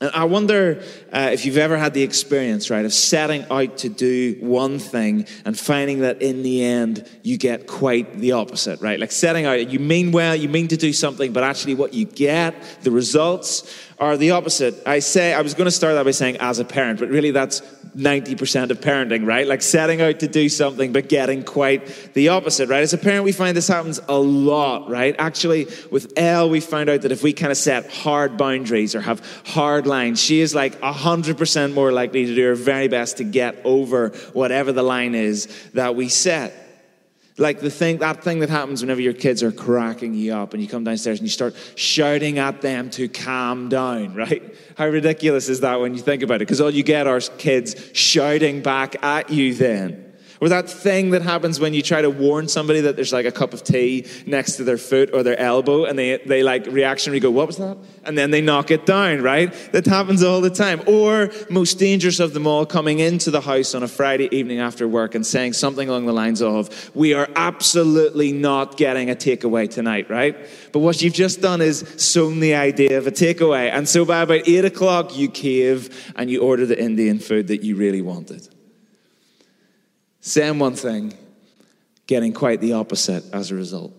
And 0.00 0.10
I 0.12 0.24
wonder 0.24 0.82
uh, 1.10 1.30
if 1.32 1.46
you've 1.46 1.56
ever 1.56 1.78
had 1.78 1.94
the 1.94 2.02
experience, 2.02 2.68
right, 2.68 2.84
of 2.84 2.92
setting 2.92 3.46
out 3.50 3.78
to 3.78 3.88
do 3.88 4.36
one 4.40 4.78
thing 4.78 5.26
and 5.46 5.58
finding 5.58 6.00
that 6.00 6.20
in 6.20 6.42
the 6.42 6.62
end 6.64 7.08
you 7.22 7.38
get 7.38 7.66
quite 7.66 8.18
the 8.18 8.32
opposite, 8.32 8.82
right? 8.82 9.00
Like 9.00 9.10
setting 9.10 9.46
out, 9.46 9.70
you 9.70 9.78
mean 9.78 10.12
well, 10.12 10.36
you 10.36 10.50
mean 10.50 10.68
to 10.68 10.76
do 10.76 10.92
something, 10.92 11.32
but 11.32 11.44
actually 11.44 11.76
what 11.76 11.94
you 11.94 12.04
get, 12.04 12.54
the 12.82 12.90
results, 12.90 13.72
are 13.98 14.16
the 14.16 14.32
opposite. 14.32 14.74
I 14.86 14.98
say, 14.98 15.32
I 15.32 15.40
was 15.40 15.54
going 15.54 15.66
to 15.66 15.70
start 15.70 15.94
that 15.94 16.04
by 16.04 16.10
saying 16.10 16.36
as 16.38 16.58
a 16.58 16.64
parent, 16.64 17.00
but 17.00 17.08
really 17.08 17.30
that's 17.30 17.62
90% 17.96 18.70
of 18.70 18.80
parenting, 18.80 19.26
right? 19.26 19.46
Like 19.46 19.62
setting 19.62 20.02
out 20.02 20.20
to 20.20 20.28
do 20.28 20.50
something, 20.50 20.92
but 20.92 21.08
getting 21.08 21.42
quite 21.42 22.12
the 22.12 22.28
opposite, 22.28 22.68
right? 22.68 22.82
As 22.82 22.92
a 22.92 22.98
parent, 22.98 23.24
we 23.24 23.32
find 23.32 23.56
this 23.56 23.68
happens 23.68 23.98
a 24.06 24.18
lot, 24.18 24.90
right? 24.90 25.16
Actually, 25.18 25.66
with 25.90 26.12
Elle, 26.16 26.50
we 26.50 26.60
found 26.60 26.90
out 26.90 27.02
that 27.02 27.12
if 27.12 27.22
we 27.22 27.32
kind 27.32 27.50
of 27.50 27.56
set 27.56 27.90
hard 27.90 28.36
boundaries 28.36 28.94
or 28.94 29.00
have 29.00 29.22
hard 29.46 29.86
lines, 29.86 30.22
she 30.22 30.40
is 30.40 30.54
like 30.54 30.78
100% 30.80 31.72
more 31.72 31.90
likely 31.90 32.26
to 32.26 32.34
do 32.34 32.44
her 32.48 32.54
very 32.54 32.88
best 32.88 33.16
to 33.16 33.24
get 33.24 33.58
over 33.64 34.10
whatever 34.34 34.72
the 34.72 34.82
line 34.82 35.14
is 35.14 35.46
that 35.72 35.94
we 35.94 36.10
set. 36.10 36.65
Like 37.38 37.60
the 37.60 37.70
thing, 37.70 37.98
that 37.98 38.24
thing 38.24 38.38
that 38.40 38.48
happens 38.48 38.80
whenever 38.80 39.00
your 39.00 39.12
kids 39.12 39.42
are 39.42 39.52
cracking 39.52 40.14
you 40.14 40.32
up 40.32 40.54
and 40.54 40.62
you 40.62 40.68
come 40.68 40.84
downstairs 40.84 41.18
and 41.18 41.26
you 41.26 41.30
start 41.30 41.54
shouting 41.74 42.38
at 42.38 42.62
them 42.62 42.88
to 42.90 43.08
calm 43.08 43.68
down, 43.68 44.14
right? 44.14 44.42
How 44.76 44.86
ridiculous 44.88 45.48
is 45.48 45.60
that 45.60 45.80
when 45.80 45.94
you 45.94 46.00
think 46.00 46.22
about 46.22 46.36
it? 46.36 46.40
Because 46.40 46.60
all 46.60 46.70
you 46.70 46.82
get 46.82 47.06
are 47.06 47.20
kids 47.20 47.76
shouting 47.92 48.62
back 48.62 49.02
at 49.02 49.30
you 49.30 49.54
then. 49.54 50.05
Or 50.40 50.48
that 50.48 50.68
thing 50.68 51.10
that 51.10 51.22
happens 51.22 51.58
when 51.58 51.72
you 51.72 51.82
try 51.82 52.02
to 52.02 52.10
warn 52.10 52.48
somebody 52.48 52.80
that 52.82 52.96
there's 52.96 53.12
like 53.12 53.26
a 53.26 53.32
cup 53.32 53.54
of 53.54 53.64
tea 53.64 54.06
next 54.26 54.56
to 54.56 54.64
their 54.64 54.76
foot 54.76 55.10
or 55.14 55.22
their 55.22 55.38
elbow 55.38 55.84
and 55.84 55.98
they, 55.98 56.18
they 56.18 56.42
like 56.42 56.66
reactionary 56.66 57.20
go, 57.20 57.30
What 57.30 57.46
was 57.46 57.56
that? 57.56 57.78
And 58.04 58.16
then 58.16 58.30
they 58.30 58.40
knock 58.40 58.70
it 58.70 58.86
down, 58.86 59.22
right? 59.22 59.52
That 59.72 59.86
happens 59.86 60.22
all 60.22 60.40
the 60.40 60.50
time. 60.50 60.82
Or 60.86 61.30
most 61.48 61.78
dangerous 61.78 62.20
of 62.20 62.34
them 62.34 62.46
all, 62.46 62.66
coming 62.66 62.98
into 62.98 63.30
the 63.30 63.40
house 63.40 63.74
on 63.74 63.82
a 63.82 63.88
Friday 63.88 64.28
evening 64.34 64.60
after 64.60 64.86
work 64.86 65.14
and 65.14 65.26
saying 65.26 65.54
something 65.54 65.88
along 65.88 66.06
the 66.06 66.12
lines 66.12 66.42
of, 66.42 66.90
We 66.94 67.14
are 67.14 67.28
absolutely 67.34 68.32
not 68.32 68.76
getting 68.76 69.10
a 69.10 69.14
takeaway 69.14 69.70
tonight, 69.70 70.10
right? 70.10 70.36
But 70.72 70.80
what 70.80 71.00
you've 71.00 71.14
just 71.14 71.40
done 71.40 71.62
is 71.62 71.80
sown 71.96 72.40
the 72.40 72.54
idea 72.54 72.98
of 72.98 73.06
a 73.06 73.12
takeaway. 73.12 73.70
And 73.70 73.88
so 73.88 74.04
by 74.04 74.20
about 74.20 74.46
eight 74.46 74.64
o'clock, 74.64 75.16
you 75.16 75.28
cave 75.28 76.12
and 76.14 76.30
you 76.30 76.42
order 76.42 76.66
the 76.66 76.80
Indian 76.80 77.18
food 77.18 77.48
that 77.48 77.62
you 77.62 77.76
really 77.76 78.02
wanted 78.02 78.48
saying 80.26 80.58
one 80.58 80.74
thing, 80.74 81.14
getting 82.06 82.32
quite 82.32 82.60
the 82.60 82.72
opposite 82.72 83.24
as 83.32 83.50
a 83.50 83.54
result. 83.54 83.92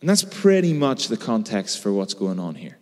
And 0.00 0.08
that's 0.08 0.22
pretty 0.22 0.72
much 0.72 1.08
the 1.08 1.16
context 1.16 1.82
for 1.82 1.92
what's 1.92 2.14
going 2.14 2.38
on 2.38 2.54
here. 2.54 2.76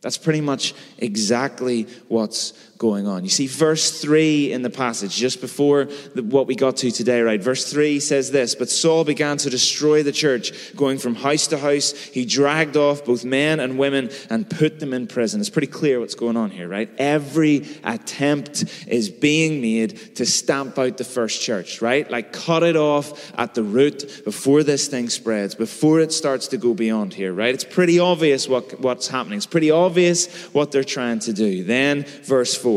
That's 0.00 0.18
pretty 0.18 0.40
much 0.40 0.74
exactly 0.98 1.86
what's 2.08 2.52
going 2.82 3.06
on. 3.06 3.22
You 3.22 3.30
see, 3.30 3.46
verse 3.46 4.00
3 4.00 4.52
in 4.52 4.62
the 4.62 4.68
passage, 4.68 5.14
just 5.14 5.40
before 5.40 5.84
the, 6.16 6.22
what 6.24 6.48
we 6.48 6.56
got 6.56 6.78
to 6.78 6.90
today, 6.90 7.20
right? 7.20 7.40
Verse 7.40 7.70
3 7.70 8.00
says 8.00 8.32
this 8.32 8.56
But 8.56 8.68
Saul 8.68 9.04
began 9.04 9.36
to 9.36 9.48
destroy 9.48 10.02
the 10.02 10.10
church, 10.10 10.74
going 10.74 10.98
from 10.98 11.14
house 11.14 11.46
to 11.46 11.58
house. 11.58 11.92
He 11.92 12.24
dragged 12.24 12.76
off 12.76 13.04
both 13.04 13.24
men 13.24 13.60
and 13.60 13.78
women 13.78 14.10
and 14.30 14.50
put 14.50 14.80
them 14.80 14.92
in 14.92 15.06
prison. 15.06 15.40
It's 15.40 15.48
pretty 15.48 15.68
clear 15.68 16.00
what's 16.00 16.16
going 16.16 16.36
on 16.36 16.50
here, 16.50 16.66
right? 16.66 16.90
Every 16.98 17.64
attempt 17.84 18.64
is 18.88 19.08
being 19.10 19.62
made 19.62 20.16
to 20.16 20.26
stamp 20.26 20.76
out 20.76 20.96
the 20.98 21.04
first 21.04 21.40
church, 21.40 21.80
right? 21.82 22.10
Like 22.10 22.32
cut 22.32 22.64
it 22.64 22.74
off 22.74 23.32
at 23.38 23.54
the 23.54 23.62
root 23.62 24.24
before 24.24 24.64
this 24.64 24.88
thing 24.88 25.08
spreads, 25.08 25.54
before 25.54 26.00
it 26.00 26.12
starts 26.12 26.48
to 26.48 26.56
go 26.56 26.74
beyond 26.74 27.14
here, 27.14 27.32
right? 27.32 27.54
It's 27.54 27.62
pretty 27.62 28.00
obvious 28.00 28.48
what, 28.48 28.80
what's 28.80 29.06
happening. 29.06 29.36
It's 29.36 29.46
pretty 29.46 29.70
obvious 29.70 30.26
what 30.52 30.72
they're 30.72 30.82
trying 30.82 31.20
to 31.20 31.32
do. 31.32 31.62
Then, 31.62 32.02
verse 32.24 32.56
4 32.56 32.71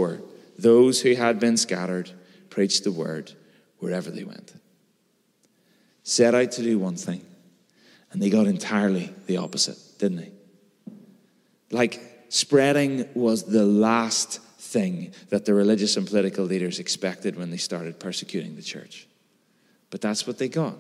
those 0.57 1.01
who 1.01 1.15
had 1.15 1.39
been 1.39 1.57
scattered 1.57 2.11
preached 2.49 2.83
the 2.83 2.91
word 2.91 3.33
wherever 3.79 4.09
they 4.09 4.23
went. 4.23 4.53
Set 6.03 6.35
out 6.35 6.51
to 6.53 6.61
do 6.61 6.79
one 6.79 6.95
thing, 6.95 7.25
and 8.11 8.21
they 8.21 8.29
got 8.29 8.47
entirely 8.47 9.13
the 9.25 9.37
opposite, 9.37 9.77
didn't 9.99 10.17
they? 10.17 10.31
Like, 11.71 11.99
spreading 12.29 13.07
was 13.13 13.43
the 13.43 13.65
last 13.65 14.39
thing 14.59 15.13
that 15.29 15.45
the 15.45 15.53
religious 15.53 15.97
and 15.97 16.05
political 16.05 16.45
leaders 16.45 16.79
expected 16.79 17.35
when 17.35 17.49
they 17.49 17.57
started 17.57 17.99
persecuting 17.99 18.55
the 18.55 18.61
church. 18.61 19.07
But 19.89 20.01
that's 20.01 20.27
what 20.27 20.37
they 20.37 20.49
got. 20.49 20.75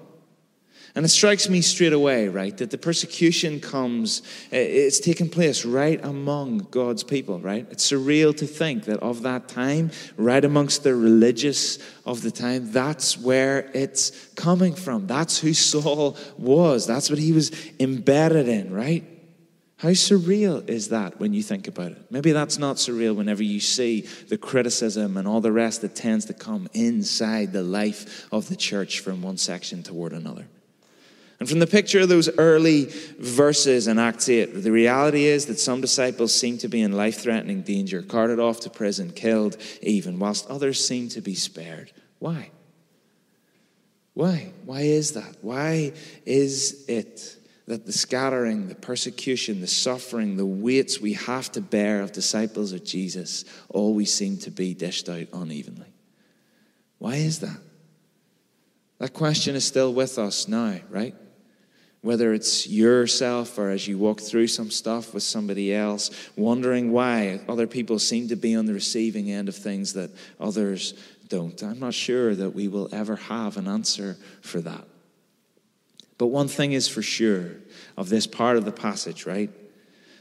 And 0.95 1.03
it 1.03 1.09
strikes 1.09 1.49
me 1.49 1.59
straight 1.59 1.91
away, 1.91 2.29
right, 2.29 2.55
that 2.55 2.71
the 2.71 2.77
persecution 2.77 3.59
comes, 3.59 4.21
eh, 4.53 4.59
it's 4.59 5.01
taken 5.01 5.29
place 5.29 5.65
right 5.65 6.03
among 6.05 6.67
God's 6.71 7.03
people, 7.03 7.41
right? 7.41 7.67
It's 7.69 7.91
surreal 7.91 8.35
to 8.37 8.47
think 8.47 8.85
that 8.85 9.01
of 9.01 9.23
that 9.23 9.49
time, 9.49 9.91
right 10.15 10.43
amongst 10.43 10.83
the 10.83 10.95
religious 10.95 11.79
of 12.05 12.21
the 12.21 12.31
time, 12.31 12.71
that's 12.71 13.17
where 13.17 13.69
it's 13.73 14.11
coming 14.35 14.73
from. 14.73 15.05
That's 15.05 15.37
who 15.37 15.53
Saul 15.53 16.15
was. 16.37 16.87
That's 16.87 17.09
what 17.09 17.19
he 17.19 17.33
was 17.33 17.51
embedded 17.77 18.47
in, 18.47 18.73
right? 18.73 19.03
How 19.77 19.89
surreal 19.89 20.67
is 20.69 20.89
that 20.89 21.19
when 21.19 21.33
you 21.33 21.43
think 21.43 21.67
about 21.67 21.91
it? 21.91 22.09
Maybe 22.09 22.31
that's 22.31 22.57
not 22.57 22.77
surreal 22.77 23.17
whenever 23.17 23.43
you 23.43 23.59
see 23.59 24.07
the 24.29 24.37
criticism 24.37 25.17
and 25.17 25.27
all 25.27 25.41
the 25.41 25.51
rest 25.51 25.81
that 25.81 25.93
tends 25.93 26.23
to 26.25 26.33
come 26.33 26.69
inside 26.73 27.51
the 27.51 27.63
life 27.63 28.25
of 28.31 28.47
the 28.47 28.55
church 28.55 29.01
from 29.01 29.21
one 29.21 29.35
section 29.35 29.83
toward 29.83 30.13
another. 30.13 30.47
And 31.39 31.49
from 31.49 31.59
the 31.59 31.67
picture 31.67 31.99
of 31.99 32.09
those 32.09 32.29
early 32.37 32.85
verses 33.19 33.87
in 33.87 33.99
Acts 33.99 34.29
8, 34.29 34.63
the 34.63 34.71
reality 34.71 35.25
is 35.25 35.47
that 35.47 35.59
some 35.59 35.81
disciples 35.81 36.33
seem 36.33 36.57
to 36.59 36.69
be 36.69 36.81
in 36.81 36.93
life 36.93 37.21
threatening 37.21 37.61
danger, 37.61 38.01
carted 38.01 38.39
off 38.39 38.61
to 38.61 38.69
prison, 38.69 39.11
killed 39.11 39.57
even, 39.81 40.17
whilst 40.17 40.47
others 40.49 40.85
seem 40.85 41.09
to 41.09 41.21
be 41.21 41.35
spared. 41.35 41.91
Why? 42.19 42.51
Why? 44.13 44.53
Why 44.63 44.81
is 44.81 45.11
that? 45.11 45.35
Why 45.41 45.91
is 46.25 46.85
it 46.87 47.35
that 47.67 47.85
the 47.85 47.91
scattering, 47.91 48.69
the 48.69 48.75
persecution, 48.75 49.59
the 49.59 49.67
suffering, 49.67 50.37
the 50.37 50.45
weights 50.45 51.01
we 51.01 51.13
have 51.13 51.51
to 51.51 51.61
bear 51.61 52.01
of 52.01 52.13
disciples 52.13 52.71
of 52.71 52.85
Jesus 52.85 53.43
always 53.69 54.13
seem 54.13 54.37
to 54.37 54.51
be 54.51 54.73
dished 54.73 55.09
out 55.09 55.27
unevenly? 55.33 55.91
Why 56.97 57.15
is 57.15 57.39
that? 57.39 57.57
That 58.99 59.13
question 59.13 59.55
is 59.55 59.65
still 59.65 59.93
with 59.93 60.17
us 60.17 60.47
now, 60.47 60.79
right? 60.89 61.13
Whether 62.05 62.33
it's 62.33 62.67
yourself 62.67 63.57
or 63.57 63.71
as 63.71 63.87
you 63.87 63.97
walk 63.97 64.21
through 64.21 64.45
some 64.45 64.69
stuff 64.69 65.11
with 65.11 65.23
somebody 65.23 65.73
else, 65.73 66.11
wondering 66.35 66.91
why 66.91 67.41
other 67.49 67.65
people 67.65 67.97
seem 67.97 68.27
to 68.27 68.35
be 68.35 68.55
on 68.55 68.67
the 68.67 68.73
receiving 68.73 69.31
end 69.31 69.49
of 69.49 69.55
things 69.55 69.93
that 69.93 70.11
others 70.39 70.93
don't. 71.29 71.63
I'm 71.63 71.79
not 71.79 71.95
sure 71.95 72.35
that 72.35 72.51
we 72.51 72.67
will 72.67 72.89
ever 72.91 73.15
have 73.15 73.57
an 73.57 73.67
answer 73.67 74.17
for 74.41 74.61
that. 74.61 74.85
But 76.19 76.27
one 76.27 76.47
thing 76.47 76.73
is 76.73 76.87
for 76.87 77.01
sure 77.01 77.53
of 77.97 78.09
this 78.09 78.27
part 78.27 78.57
of 78.57 78.65
the 78.65 78.71
passage, 78.71 79.25
right? 79.25 79.49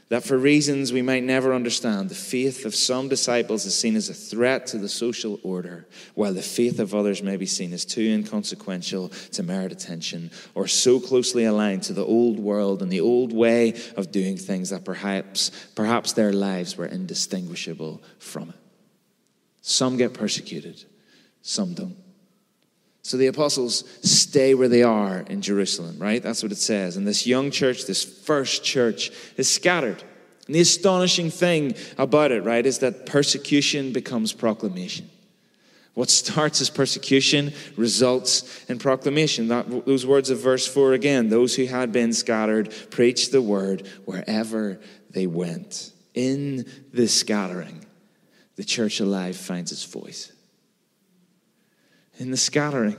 That 0.09 0.23
for 0.23 0.37
reasons 0.37 0.93
we 0.93 1.01
might 1.01 1.23
never 1.23 1.53
understand, 1.53 2.09
the 2.09 2.15
faith 2.15 2.65
of 2.65 2.75
some 2.75 3.09
disciples 3.09 3.65
is 3.65 3.75
seen 3.75 3.95
as 3.95 4.07
a 4.07 4.13
threat 4.13 4.67
to 4.67 4.77
the 4.77 4.87
social 4.87 5.39
order, 5.41 5.87
while 6.13 6.33
the 6.33 6.43
faith 6.43 6.79
of 6.79 6.93
others 6.93 7.23
may 7.23 7.37
be 7.37 7.45
seen 7.47 7.73
as 7.73 7.85
too 7.85 8.03
inconsequential 8.03 9.09
to 9.09 9.43
merit 9.43 9.71
attention, 9.71 10.29
or 10.53 10.67
so 10.67 10.99
closely 10.99 11.45
aligned 11.45 11.81
to 11.83 11.93
the 11.93 12.05
old 12.05 12.39
world 12.39 12.83
and 12.83 12.91
the 12.91 13.01
old 13.01 13.33
way 13.33 13.73
of 13.97 14.11
doing 14.11 14.37
things 14.37 14.69
that 14.69 14.85
perhaps, 14.85 15.49
perhaps 15.75 16.13
their 16.13 16.33
lives 16.33 16.77
were 16.77 16.85
indistinguishable 16.85 18.03
from 18.19 18.49
it. 18.49 18.55
Some 19.61 19.97
get 19.97 20.13
persecuted, 20.13 20.85
some 21.41 21.73
don't. 21.73 22.04
So 23.05 23.17
the 23.17 23.27
apostles 23.27 23.83
stay 24.01 24.55
where 24.55 24.67
they 24.67 24.81
are 24.81 25.19
in 25.29 25.43
Jerusalem, 25.43 25.99
right? 25.99 26.23
That's 26.23 26.41
what 26.41 26.51
it 26.51 26.57
says. 26.57 26.97
And 26.97 27.05
this 27.05 27.27
young 27.27 27.51
church, 27.51 27.85
this 27.85 28.03
first 28.03 28.63
church, 28.63 29.11
is 29.37 29.47
scattered. 29.47 30.01
And 30.47 30.55
the 30.55 30.59
astonishing 30.59 31.29
thing 31.29 31.75
about 31.99 32.31
it, 32.31 32.43
right, 32.43 32.65
is 32.65 32.79
that 32.79 33.05
persecution 33.05 33.93
becomes 33.93 34.33
proclamation. 34.33 35.07
What 35.93 36.09
starts 36.09 36.61
as 36.61 36.71
persecution 36.71 37.53
results 37.77 38.65
in 38.69 38.79
proclamation. 38.79 39.49
That, 39.49 39.85
those 39.85 40.07
words 40.07 40.31
of 40.31 40.39
verse 40.39 40.65
4 40.65 40.93
again 40.93 41.29
those 41.29 41.55
who 41.55 41.65
had 41.65 41.91
been 41.91 42.11
scattered 42.11 42.73
preached 42.89 43.31
the 43.31 43.41
word 43.41 43.87
wherever 44.05 44.81
they 45.11 45.27
went. 45.27 45.91
In 46.15 46.65
this 46.91 47.13
scattering, 47.13 47.85
the 48.55 48.63
church 48.63 48.99
alive 48.99 49.37
finds 49.37 49.71
its 49.71 49.85
voice 49.85 50.31
in 52.17 52.31
the 52.31 52.37
scattering. 52.37 52.97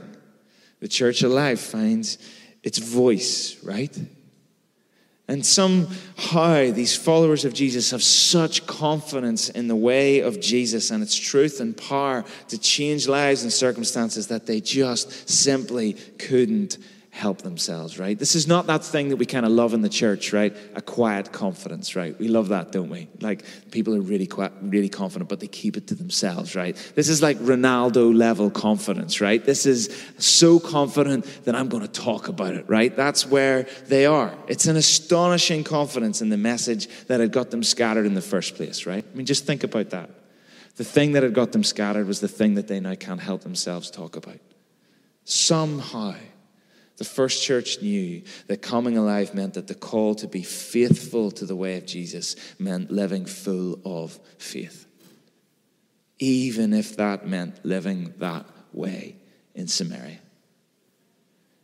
The 0.79 0.87
church 0.87 1.23
alive 1.23 1.59
finds 1.59 2.17
its 2.63 2.77
voice, 2.77 3.57
right? 3.63 3.97
And 5.29 5.45
somehow 5.45 6.71
these 6.71 6.95
followers 6.95 7.43
of 7.43 7.53
Jesus 7.53 7.91
have 7.91 8.01
such 8.01 8.65
confidence 8.65 9.49
in 9.49 9.67
the 9.67 9.75
way 9.75 10.21
of 10.21 10.39
Jesus 10.39 10.89
and 10.89 11.03
its 11.03 11.15
truth 11.15 11.59
and 11.59 11.75
power 11.75 12.23
to 12.47 12.57
change 12.57 13.07
lives 13.07 13.43
and 13.43 13.51
circumstances 13.51 14.27
that 14.27 14.45
they 14.45 14.61
just 14.61 15.29
simply 15.29 15.93
couldn't 16.17 16.77
help 17.17 17.41
themselves, 17.41 17.97
right? 17.97 18.17
This 18.17 18.35
is 18.35 18.47
not 18.47 18.67
that 18.67 18.83
thing 18.83 19.09
that 19.09 19.15
we 19.15 19.25
kind 19.25 19.45
of 19.45 19.51
love 19.51 19.73
in 19.73 19.81
the 19.81 19.89
church, 19.89 20.31
right? 20.33 20.55
A 20.75 20.81
quiet 20.81 21.31
confidence, 21.31 21.95
right? 21.95 22.17
We 22.19 22.27
love 22.27 22.49
that, 22.49 22.71
don't 22.71 22.89
we? 22.89 23.07
Like 23.19 23.43
people 23.71 23.95
are 23.95 24.01
really 24.01 24.27
quiet, 24.27 24.53
really 24.61 24.87
confident, 24.87 25.27
but 25.27 25.39
they 25.39 25.47
keep 25.47 25.77
it 25.77 25.87
to 25.87 25.95
themselves, 25.95 26.55
right? 26.55 26.75
This 26.95 27.09
is 27.09 27.21
like 27.21 27.37
Ronaldo 27.39 28.15
level 28.15 28.51
confidence, 28.51 29.19
right? 29.19 29.43
This 29.43 29.65
is 29.65 29.89
so 30.19 30.59
confident 30.59 31.25
that 31.45 31.55
I'm 31.55 31.69
going 31.69 31.81
to 31.83 31.91
talk 31.91 32.27
about 32.27 32.53
it, 32.53 32.69
right? 32.69 32.95
That's 32.95 33.25
where 33.25 33.63
they 33.87 34.05
are. 34.05 34.37
It's 34.47 34.67
an 34.67 34.77
astonishing 34.77 35.63
confidence 35.63 36.21
in 36.21 36.29
the 36.29 36.37
message 36.37 36.87
that 37.07 37.19
had 37.19 37.31
got 37.31 37.49
them 37.49 37.63
scattered 37.63 38.05
in 38.05 38.13
the 38.13 38.21
first 38.21 38.55
place, 38.55 38.85
right? 38.85 39.03
I 39.03 39.17
mean, 39.17 39.25
just 39.25 39.45
think 39.45 39.63
about 39.63 39.89
that. 39.89 40.11
The 40.75 40.83
thing 40.83 41.13
that 41.13 41.23
had 41.23 41.33
got 41.33 41.51
them 41.51 41.63
scattered 41.63 42.07
was 42.07 42.19
the 42.19 42.27
thing 42.27 42.53
that 42.55 42.67
they 42.67 42.79
now 42.79 42.93
can't 42.93 43.19
help 43.19 43.41
themselves 43.41 43.89
talk 43.89 44.15
about. 44.15 44.37
Somehow, 45.25 46.13
the 46.97 47.05
first 47.05 47.43
church 47.43 47.81
knew 47.81 48.23
that 48.47 48.61
coming 48.61 48.97
alive 48.97 49.33
meant 49.33 49.53
that 49.53 49.67
the 49.67 49.75
call 49.75 50.15
to 50.15 50.27
be 50.27 50.41
faithful 50.41 51.31
to 51.31 51.45
the 51.45 51.55
way 51.55 51.77
of 51.77 51.85
Jesus 51.85 52.35
meant 52.59 52.91
living 52.91 53.25
full 53.25 53.79
of 53.85 54.19
faith. 54.39 54.85
Even 56.19 56.73
if 56.73 56.97
that 56.97 57.27
meant 57.27 57.63
living 57.63 58.13
that 58.17 58.45
way 58.73 59.15
in 59.53 59.67
Samaria. 59.67 60.19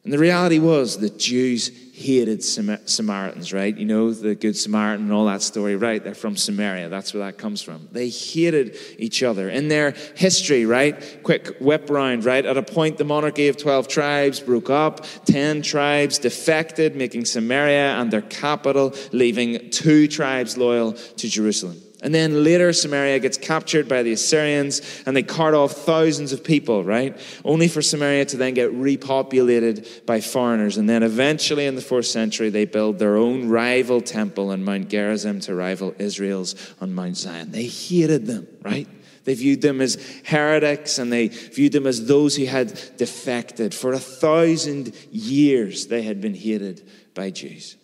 And 0.04 0.12
the 0.12 0.20
reality 0.20 0.60
was 0.60 0.98
that 0.98 1.18
Jews 1.18 1.72
hated 1.94 2.44
Samaritans, 2.44 3.54
right? 3.54 3.78
You 3.78 3.86
know, 3.86 4.12
the 4.12 4.36
Good 4.36 4.58
Samaritan 4.58 5.06
and 5.06 5.14
all 5.14 5.28
that 5.28 5.42
story, 5.42 5.78
right? 5.78 6.04
They're 6.04 6.14
from 6.14 6.36
Samaria. 6.36 6.90
That's 6.90 7.14
where 7.14 7.24
that 7.24 7.38
comes 7.38 7.62
from. 7.62 7.88
They 7.92 8.10
hated 8.10 8.76
each 8.98 9.24
other. 9.24 9.48
In 9.48 9.70
their 9.70 9.92
history, 10.16 10.66
right? 10.66 11.24
Quick 11.24 11.56
whip 11.60 11.90
round, 11.90 12.26
right? 12.26 12.46
At 12.46 12.58
a 12.58 12.64
point, 12.64 12.98
the 12.98 13.06
monarchy 13.06 13.48
of 13.48 13.56
12 13.56 13.88
tribes 13.88 14.42
broke 14.42 14.70
up. 14.70 15.06
10 15.26 15.62
tribes 15.62 16.20
defected, 16.20 16.98
making 16.98 17.24
Samaria 17.24 17.98
and 17.98 18.12
their 18.12 18.24
capital, 18.24 18.94
leaving 19.14 19.70
two 19.70 20.10
tribes 20.10 20.58
loyal 20.58 20.94
to 20.94 21.30
Jerusalem. 21.30 21.82
And 22.04 22.14
then 22.14 22.44
later, 22.44 22.74
Samaria 22.74 23.20
gets 23.20 23.38
captured 23.38 23.88
by 23.88 24.04
the 24.04 24.12
Assyrians 24.12 24.82
and 25.06 25.16
they 25.16 25.24
cart 25.24 25.54
off 25.54 25.72
thousands 25.72 26.34
of 26.34 26.44
people, 26.44 26.84
right? 26.84 27.18
Only 27.46 27.70
for 27.70 27.82
Samaria 27.82 28.26
to 28.26 28.38
then 28.38 28.54
get 28.54 28.74
repopulated 28.74 30.06
by 30.06 30.20
foreigners. 30.20 30.76
And 30.76 30.90
then 30.90 31.02
eventually, 31.02 31.66
in 31.66 31.76
the 31.76 31.82
fourth 31.82 32.06
century, 32.06 32.50
they 32.50 32.66
build 32.66 33.00
their 33.00 33.16
own 33.16 33.48
rival 33.48 34.02
temple 34.02 34.50
on 34.50 34.66
Mount 34.66 34.90
Gerizim 34.90 35.40
to 35.42 35.56
rival 35.56 35.96
Israel's 35.98 36.56
on 36.82 36.94
Mount 36.94 37.16
Zion. 37.16 37.52
They 37.52 37.68
hated 37.68 38.26
them, 38.26 38.50
right? 38.62 38.88
They 39.24 39.36
viewed 39.36 39.62
them 39.62 39.80
as 39.80 39.96
heretics 40.26 41.00
and 41.00 41.10
they 41.10 41.30
viewed 41.30 41.72
them 41.72 41.88
as 41.88 42.06
those 42.06 42.36
who 42.36 42.46
had 42.46 42.78
defected. 42.98 43.74
For 43.74 43.94
a 43.94 44.00
thousand 44.00 44.94
years, 45.10 45.88
they 45.88 46.02
had 46.02 46.20
been 46.20 46.36
hated 46.36 46.86
by 47.14 47.30
Jews 47.30 47.78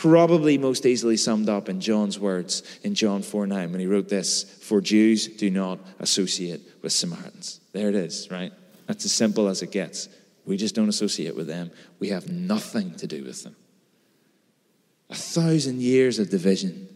probably 0.00 0.58
most 0.58 0.86
easily 0.86 1.16
summed 1.16 1.48
up 1.48 1.68
in 1.68 1.80
John's 1.80 2.18
words 2.18 2.62
in 2.82 2.94
John 2.94 3.22
4 3.22 3.46
9 3.46 3.70
when 3.70 3.80
he 3.80 3.86
wrote 3.86 4.08
this 4.08 4.42
For 4.42 4.80
Jews 4.80 5.28
do 5.28 5.50
not 5.50 5.78
associate 6.00 6.60
with 6.82 6.92
Samaritans. 6.92 7.60
There 7.72 7.88
it 7.88 7.94
is, 7.94 8.30
right? 8.30 8.52
That's 8.86 9.04
as 9.04 9.12
simple 9.12 9.48
as 9.48 9.62
it 9.62 9.70
gets. 9.70 10.08
We 10.44 10.56
just 10.56 10.74
don't 10.74 10.88
associate 10.88 11.36
with 11.36 11.46
them. 11.46 11.70
We 12.00 12.08
have 12.08 12.28
nothing 12.28 12.94
to 12.96 13.06
do 13.06 13.24
with 13.24 13.44
them. 13.44 13.56
A 15.10 15.14
thousand 15.14 15.80
years 15.80 16.18
of 16.18 16.28
division. 16.28 16.88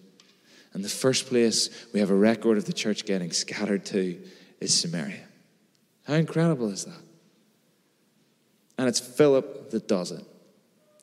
And 0.74 0.84
the 0.84 0.88
first 0.88 1.26
place 1.26 1.70
we 1.94 2.00
have 2.00 2.10
a 2.10 2.16
record 2.16 2.58
of 2.58 2.66
the 2.66 2.72
church 2.72 3.06
getting 3.06 3.30
scattered 3.30 3.86
to 3.86 4.20
is 4.60 4.78
Samaria. 4.78 5.24
How 6.06 6.14
incredible 6.14 6.70
is 6.70 6.84
that? 6.84 7.02
And 8.76 8.88
it's 8.88 9.00
Philip 9.00 9.70
that 9.70 9.88
does 9.88 10.10
it. 10.10 10.24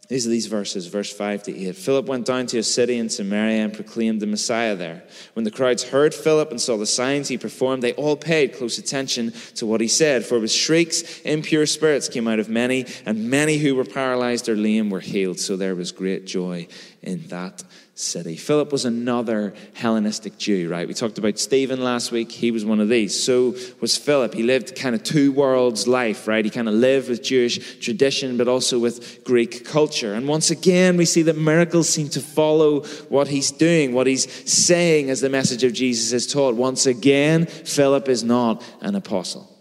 These 0.08 0.28
are 0.28 0.30
these 0.30 0.46
verses, 0.46 0.86
verse 0.86 1.12
5 1.12 1.44
to 1.44 1.68
8. 1.68 1.76
Philip 1.76 2.06
went 2.06 2.28
down 2.28 2.46
to 2.48 2.60
a 2.60 2.64
city 2.64 2.98
in 2.98 3.10
Samaria 3.10 3.64
and 3.64 3.74
proclaimed 3.74 4.22
the 4.22 4.28
Messiah 4.28 4.76
there. 4.76 5.04
When 5.34 5.46
the 5.46 5.52
crowds 5.52 5.84
heard 5.84 6.14
Philip 6.14 6.52
and 6.52 6.62
saw 6.62 6.78
the 6.78 6.86
signs 6.86 7.28
he 7.28 7.40
performed, 7.40 7.82
they 7.82 7.94
all 7.94 8.16
paid 8.16 8.54
close 8.54 8.78
attention 8.78 9.34
to 9.56 9.66
what 9.66 9.82
he 9.82 9.88
said. 9.88 10.24
For 10.24 10.40
with 10.40 10.52
shrieks, 10.52 11.22
impure 11.22 11.66
spirits 11.66 12.08
came 12.08 12.28
out 12.28 12.38
of 12.38 12.50
many, 12.50 12.86
and 13.08 13.32
many 13.32 13.58
who 13.58 13.74
were 13.74 13.84
paralyzed 13.84 14.48
or 14.48 14.56
lame 14.56 14.92
were 14.92 15.00
healed. 15.00 15.40
So 15.40 15.58
there 15.58 15.76
was 15.76 15.92
great 15.92 16.28
joy 16.28 16.68
in 17.02 17.26
that 17.28 17.64
city. 17.98 18.36
Philip 18.36 18.74
was 18.74 18.84
another 18.84 19.54
Hellenistic 19.74 20.38
Jew, 20.38 20.70
right? 20.70 20.86
We 20.86 20.94
talked 20.94 21.18
about 21.18 21.40
Stephen 21.40 21.82
last 21.82 22.12
week. 22.12 22.30
He 22.30 22.52
was 22.52 22.66
one 22.66 22.82
of 22.82 22.90
these. 22.90 23.18
So 23.18 23.56
was 23.80 23.96
Philip. 23.96 24.34
He 24.34 24.44
lived 24.44 24.76
kind 24.76 24.94
of 24.94 25.02
two 25.02 25.32
worlds 25.32 25.88
life, 25.88 26.28
right? 26.28 26.44
He 26.44 26.52
kind 26.52 26.68
of 26.68 26.74
lived 26.74 27.08
with 27.08 27.24
Jewish 27.24 27.80
tradition, 27.80 28.36
but 28.36 28.50
also 28.50 28.80
with 28.80 29.24
Greek 29.24 29.64
culture. 29.64 30.14
And 30.14 30.28
once 30.28 30.52
again, 30.52 30.98
we 30.98 31.06
see 31.06 31.22
that 31.24 31.38
miracles 31.38 31.88
seem 31.88 32.10
to 32.10 32.20
follow 32.20 32.82
what 33.08 33.30
he's 33.30 33.50
doing, 33.50 33.94
what 33.94 34.08
he's 34.08 34.30
saying 34.52 35.10
as 35.10 35.22
the 35.22 35.30
message 35.30 35.64
of 35.64 35.72
Jesus 35.72 36.12
is 36.12 36.28
taught. 36.28 36.56
Once 36.56 36.86
again, 36.86 37.46
Philip 37.46 38.10
is 38.10 38.24
not 38.24 38.62
an 38.82 38.96
apostle 38.96 39.52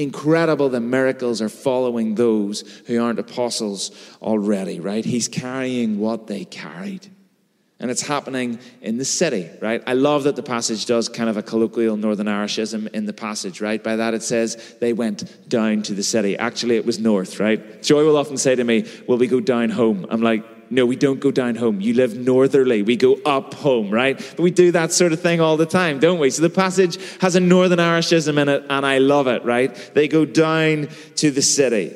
incredible 0.00 0.68
that 0.68 0.78
miracles 0.78 1.42
are 1.42 1.48
following 1.48 2.14
those 2.14 2.60
who 2.86 3.02
aren't 3.02 3.18
apostles 3.18 3.90
already, 4.22 4.78
right? 4.78 5.04
He's 5.04 5.26
carrying 5.26 5.98
what 5.98 6.28
they 6.28 6.44
carried. 6.44 7.10
And 7.80 7.92
it's 7.92 8.02
happening 8.02 8.58
in 8.82 8.98
the 8.98 9.04
city, 9.04 9.48
right? 9.60 9.82
I 9.86 9.92
love 9.92 10.24
that 10.24 10.34
the 10.34 10.42
passage 10.42 10.84
does 10.86 11.08
kind 11.08 11.30
of 11.30 11.36
a 11.36 11.42
colloquial 11.44 11.96
Northern 11.96 12.26
Irishism 12.26 12.88
in 12.88 13.06
the 13.06 13.12
passage, 13.12 13.60
right? 13.60 13.82
By 13.82 13.96
that 13.96 14.14
it 14.14 14.22
says 14.24 14.76
they 14.80 14.92
went 14.92 15.48
down 15.48 15.82
to 15.82 15.94
the 15.94 16.02
city. 16.02 16.36
Actually, 16.36 16.76
it 16.76 16.84
was 16.84 16.98
north, 16.98 17.38
right? 17.38 17.80
Joy 17.82 18.04
will 18.04 18.16
often 18.16 18.36
say 18.36 18.56
to 18.56 18.64
me, 18.64 18.84
Will 19.06 19.16
we 19.16 19.28
go 19.28 19.38
down 19.38 19.70
home? 19.70 20.06
I'm 20.10 20.22
like, 20.22 20.44
no, 20.70 20.84
we 20.84 20.96
don't 20.96 21.20
go 21.20 21.30
down 21.30 21.54
home. 21.54 21.80
You 21.80 21.94
live 21.94 22.18
northerly. 22.18 22.82
We 22.82 22.96
go 22.96 23.14
up 23.24 23.54
home, 23.54 23.90
right? 23.90 24.16
But 24.18 24.42
we 24.42 24.50
do 24.50 24.72
that 24.72 24.92
sort 24.92 25.12
of 25.12 25.20
thing 25.20 25.40
all 25.40 25.56
the 25.56 25.66
time, 25.66 25.98
don't 25.98 26.18
we? 26.18 26.30
So 26.30 26.42
the 26.42 26.50
passage 26.50 26.98
has 27.20 27.36
a 27.36 27.40
Northern 27.40 27.78
Irishism 27.78 28.38
in 28.38 28.48
it, 28.48 28.64
and 28.68 28.84
I 28.84 28.98
love 28.98 29.26
it, 29.28 29.44
right? 29.44 29.74
They 29.94 30.08
go 30.08 30.24
down 30.24 30.88
to 31.16 31.30
the 31.30 31.42
city. 31.42 31.94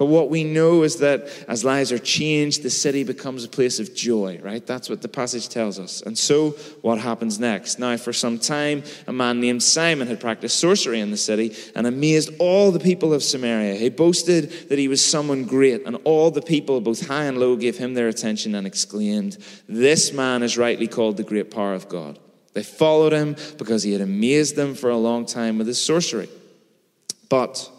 But 0.00 0.06
what 0.06 0.30
we 0.30 0.44
know 0.44 0.82
is 0.82 0.96
that 1.00 1.28
as 1.46 1.62
lives 1.62 1.92
are 1.92 1.98
changed, 1.98 2.62
the 2.62 2.70
city 2.70 3.04
becomes 3.04 3.44
a 3.44 3.48
place 3.50 3.78
of 3.78 3.94
joy, 3.94 4.40
right? 4.42 4.66
That's 4.66 4.88
what 4.88 5.02
the 5.02 5.08
passage 5.08 5.50
tells 5.50 5.78
us. 5.78 6.00
And 6.00 6.16
so, 6.16 6.52
what 6.80 6.98
happens 6.98 7.38
next? 7.38 7.78
Now, 7.78 7.98
for 7.98 8.14
some 8.14 8.38
time, 8.38 8.82
a 9.06 9.12
man 9.12 9.40
named 9.40 9.62
Simon 9.62 10.08
had 10.08 10.18
practiced 10.18 10.58
sorcery 10.58 11.00
in 11.00 11.10
the 11.10 11.18
city 11.18 11.54
and 11.76 11.86
amazed 11.86 12.30
all 12.38 12.70
the 12.70 12.80
people 12.80 13.12
of 13.12 13.22
Samaria. 13.22 13.74
He 13.74 13.90
boasted 13.90 14.70
that 14.70 14.78
he 14.78 14.88
was 14.88 15.04
someone 15.04 15.44
great, 15.44 15.84
and 15.84 15.98
all 16.04 16.30
the 16.30 16.40
people, 16.40 16.80
both 16.80 17.06
high 17.06 17.24
and 17.24 17.36
low, 17.36 17.54
gave 17.54 17.76
him 17.76 17.92
their 17.92 18.08
attention 18.08 18.54
and 18.54 18.66
exclaimed, 18.66 19.36
This 19.68 20.14
man 20.14 20.42
is 20.42 20.56
rightly 20.56 20.88
called 20.88 21.18
the 21.18 21.24
great 21.24 21.50
power 21.50 21.74
of 21.74 21.90
God. 21.90 22.18
They 22.54 22.62
followed 22.62 23.12
him 23.12 23.36
because 23.58 23.82
he 23.82 23.92
had 23.92 24.00
amazed 24.00 24.56
them 24.56 24.74
for 24.76 24.88
a 24.88 24.96
long 24.96 25.26
time 25.26 25.58
with 25.58 25.66
his 25.66 25.78
sorcery. 25.78 26.30
But 27.28 27.70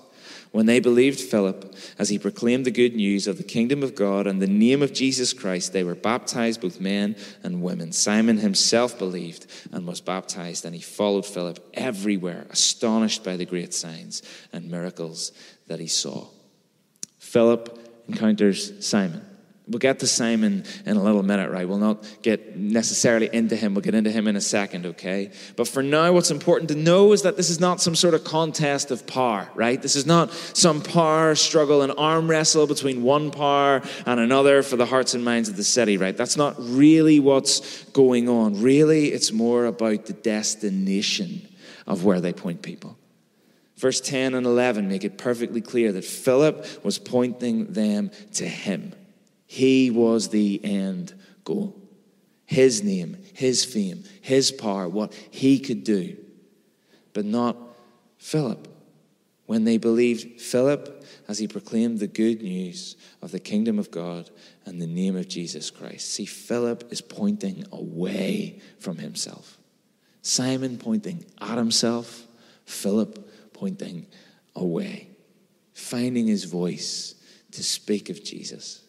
when 0.52 0.66
they 0.66 0.82
believed 0.82 1.20
Philip 1.20 1.76
as 1.98 2.10
he 2.10 2.20
proclaimed 2.20 2.66
the 2.66 2.72
good 2.72 2.94
news 2.94 3.26
of 3.26 3.38
the 3.38 3.44
kingdom 3.44 3.84
of 3.84 3.96
God 3.96 4.28
and 4.28 4.42
the 4.42 4.48
name 4.48 4.82
of 4.82 4.92
Jesus 4.92 5.32
Christ, 5.32 5.72
they 5.72 5.84
were 5.84 5.96
baptized, 5.96 6.60
both 6.60 6.82
men 6.82 7.16
and 7.42 7.62
women. 7.62 7.94
Simon 7.94 8.38
himself 8.38 9.00
believed 9.00 9.46
and 9.72 9.88
was 9.88 10.02
baptized, 10.02 10.66
and 10.66 10.76
he 10.76 10.82
followed 10.82 11.26
Philip 11.26 11.60
everywhere, 11.74 12.48
astonished 12.50 13.24
by 13.24 13.38
the 13.38 13.46
great 13.46 13.74
signs 13.74 14.22
and 14.52 14.70
miracles 14.70 15.32
that 15.68 15.80
he 15.80 15.88
saw. 15.88 16.28
Philip 17.18 18.06
encounters 18.10 18.86
Simon. 18.86 19.26
We'll 19.72 19.80
get 19.80 20.00
to 20.00 20.08
Simon 20.08 20.66
in 20.86 20.98
a 20.98 21.02
little 21.02 21.24
minute, 21.24 21.50
right? 21.50 21.66
We'll 21.66 21.78
not 21.78 22.04
get 22.22 22.58
necessarily 22.58 23.30
into 23.32 23.56
him. 23.56 23.74
We'll 23.74 23.82
get 23.84 23.96
into 23.96 24.12
him 24.12 24.28
in 24.28 24.36
a 24.36 24.42
second, 24.42 24.86
okay? 24.86 25.32
But 25.56 25.66
for 25.66 25.82
now, 25.82 26.12
what's 26.12 26.30
important 26.30 26.68
to 26.72 26.76
know 26.76 27.14
is 27.14 27.22
that 27.22 27.38
this 27.38 27.50
is 27.50 27.62
not 27.62 27.80
some 27.80 27.96
sort 27.96 28.14
of 28.14 28.26
contest 28.26 28.92
of 28.92 29.08
power, 29.08 29.50
right? 29.56 29.82
This 29.82 29.96
is 29.96 30.06
not 30.06 30.34
some 30.34 30.82
power 30.82 31.36
struggle, 31.36 31.84
an 31.84 31.92
arm 31.92 32.30
wrestle 32.30 32.68
between 32.68 33.02
one 33.02 33.32
power 33.32 33.82
and 34.06 34.20
another 34.20 34.62
for 34.62 34.76
the 34.76 34.86
hearts 34.86 35.14
and 35.14 35.24
minds 35.24 35.48
of 35.48 35.56
the 35.56 35.64
city, 35.64 35.96
right? 35.96 36.18
That's 36.18 36.36
not 36.36 36.56
really 36.58 37.22
what's 37.22 37.86
going 37.92 38.28
on. 38.28 38.62
Really, 38.62 39.14
it's 39.14 39.32
more 39.32 39.68
about 39.68 40.06
the 40.06 40.14
destination 40.14 41.48
of 41.88 42.04
where 42.04 42.20
they 42.20 42.34
point 42.34 42.62
people. 42.62 42.98
Verse 43.78 44.02
10 44.02 44.36
and 44.36 44.46
11 44.46 44.90
make 44.90 45.06
it 45.06 45.18
perfectly 45.18 45.62
clear 45.62 45.94
that 45.94 46.04
Philip 46.04 46.84
was 46.84 47.00
pointing 47.00 47.72
them 47.72 48.12
to 48.34 48.46
him. 48.46 48.94
He 49.52 49.92
was 49.92 50.30
the 50.30 50.62
end 50.64 51.14
goal. 51.44 51.76
His 52.46 52.86
name, 52.86 53.18
his 53.34 53.66
fame, 53.66 54.06
his 54.22 54.50
power, 54.50 54.88
what 54.88 55.14
he 55.30 55.60
could 55.60 55.84
do, 55.84 56.16
but 57.12 57.26
not 57.26 57.58
Philip. 58.18 58.70
When 59.48 59.66
they 59.66 59.78
believed 59.78 60.40
Philip 60.40 61.04
as 61.28 61.38
he 61.40 61.50
proclaimed 61.50 62.00
the 62.00 62.08
good 62.08 62.42
news 62.42 62.96
of 63.22 63.32
the 63.32 63.42
kingdom 63.42 63.78
of 63.78 63.92
God 63.92 64.30
and 64.66 64.82
the 64.82 64.88
name 64.88 65.18
of 65.18 65.28
Jesus 65.28 65.70
Christ. 65.70 66.10
See, 66.10 66.26
Philip 66.26 66.90
is 66.90 67.02
pointing 67.02 67.66
away 67.74 68.62
from 68.80 69.00
himself. 69.00 69.58
Simon 70.22 70.78
pointing 70.78 71.26
at 71.42 71.58
himself, 71.58 72.26
Philip 72.64 73.30
pointing 73.52 74.08
away, 74.56 75.10
finding 75.74 76.28
his 76.28 76.46
voice 76.46 77.16
to 77.52 77.62
speak 77.62 78.10
of 78.10 78.24
Jesus. 78.24 78.84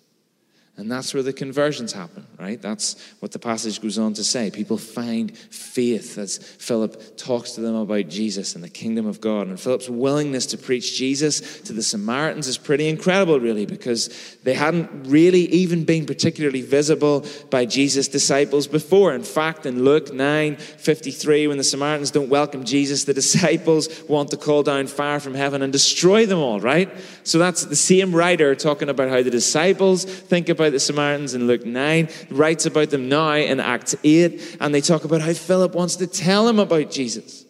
And 0.78 0.90
that's 0.90 1.12
where 1.12 1.22
the 1.22 1.34
conversions 1.34 1.92
happen, 1.92 2.26
right? 2.40 2.60
That's 2.60 2.96
what 3.20 3.30
the 3.30 3.38
passage 3.38 3.82
goes 3.82 3.98
on 3.98 4.14
to 4.14 4.24
say. 4.24 4.50
People 4.50 4.78
find 4.78 5.36
faith 5.36 6.16
as 6.16 6.38
Philip 6.38 7.18
talks 7.18 7.52
to 7.52 7.60
them 7.60 7.74
about 7.74 8.08
Jesus 8.08 8.54
and 8.54 8.64
the 8.64 8.70
kingdom 8.70 9.06
of 9.06 9.20
God. 9.20 9.48
And 9.48 9.60
Philip's 9.60 9.90
willingness 9.90 10.46
to 10.46 10.58
preach 10.58 10.96
Jesus 10.96 11.60
to 11.60 11.74
the 11.74 11.82
Samaritans 11.82 12.48
is 12.48 12.56
pretty 12.56 12.88
incredible, 12.88 13.38
really, 13.38 13.66
because 13.66 14.38
they 14.44 14.54
hadn't 14.54 15.06
really 15.06 15.42
even 15.42 15.84
been 15.84 16.06
particularly 16.06 16.62
visible 16.62 17.26
by 17.50 17.66
Jesus' 17.66 18.08
disciples 18.08 18.66
before. 18.66 19.14
In 19.14 19.24
fact, 19.24 19.66
in 19.66 19.84
Luke 19.84 20.10
9 20.10 20.56
53, 20.56 21.48
when 21.48 21.58
the 21.58 21.64
Samaritans 21.64 22.10
don't 22.10 22.30
welcome 22.30 22.64
Jesus, 22.64 23.04
the 23.04 23.12
disciples 23.14 23.90
want 24.08 24.30
to 24.30 24.38
call 24.38 24.62
down 24.62 24.86
fire 24.86 25.20
from 25.20 25.34
heaven 25.34 25.60
and 25.60 25.70
destroy 25.70 26.24
them 26.24 26.38
all, 26.38 26.60
right? 26.60 26.90
So 27.24 27.38
that's 27.38 27.66
the 27.66 27.76
same 27.76 28.16
writer 28.16 28.54
talking 28.54 28.88
about 28.88 29.10
how 29.10 29.22
the 29.22 29.30
disciples 29.30 30.06
think 30.06 30.48
about 30.48 30.61
about 30.62 30.72
the 30.72 30.80
Samaritans 30.80 31.34
in 31.34 31.46
Luke 31.46 31.66
9, 31.66 32.08
writes 32.30 32.66
about 32.66 32.90
them 32.90 33.08
now 33.08 33.32
in 33.32 33.58
Acts 33.58 33.96
8, 34.04 34.58
and 34.60 34.74
they 34.74 34.80
talk 34.80 35.04
about 35.04 35.20
how 35.20 35.32
Philip 35.32 35.74
wants 35.74 35.96
to 35.96 36.06
tell 36.06 36.48
him 36.48 36.58
about 36.58 36.90
Jesus. 36.90 37.44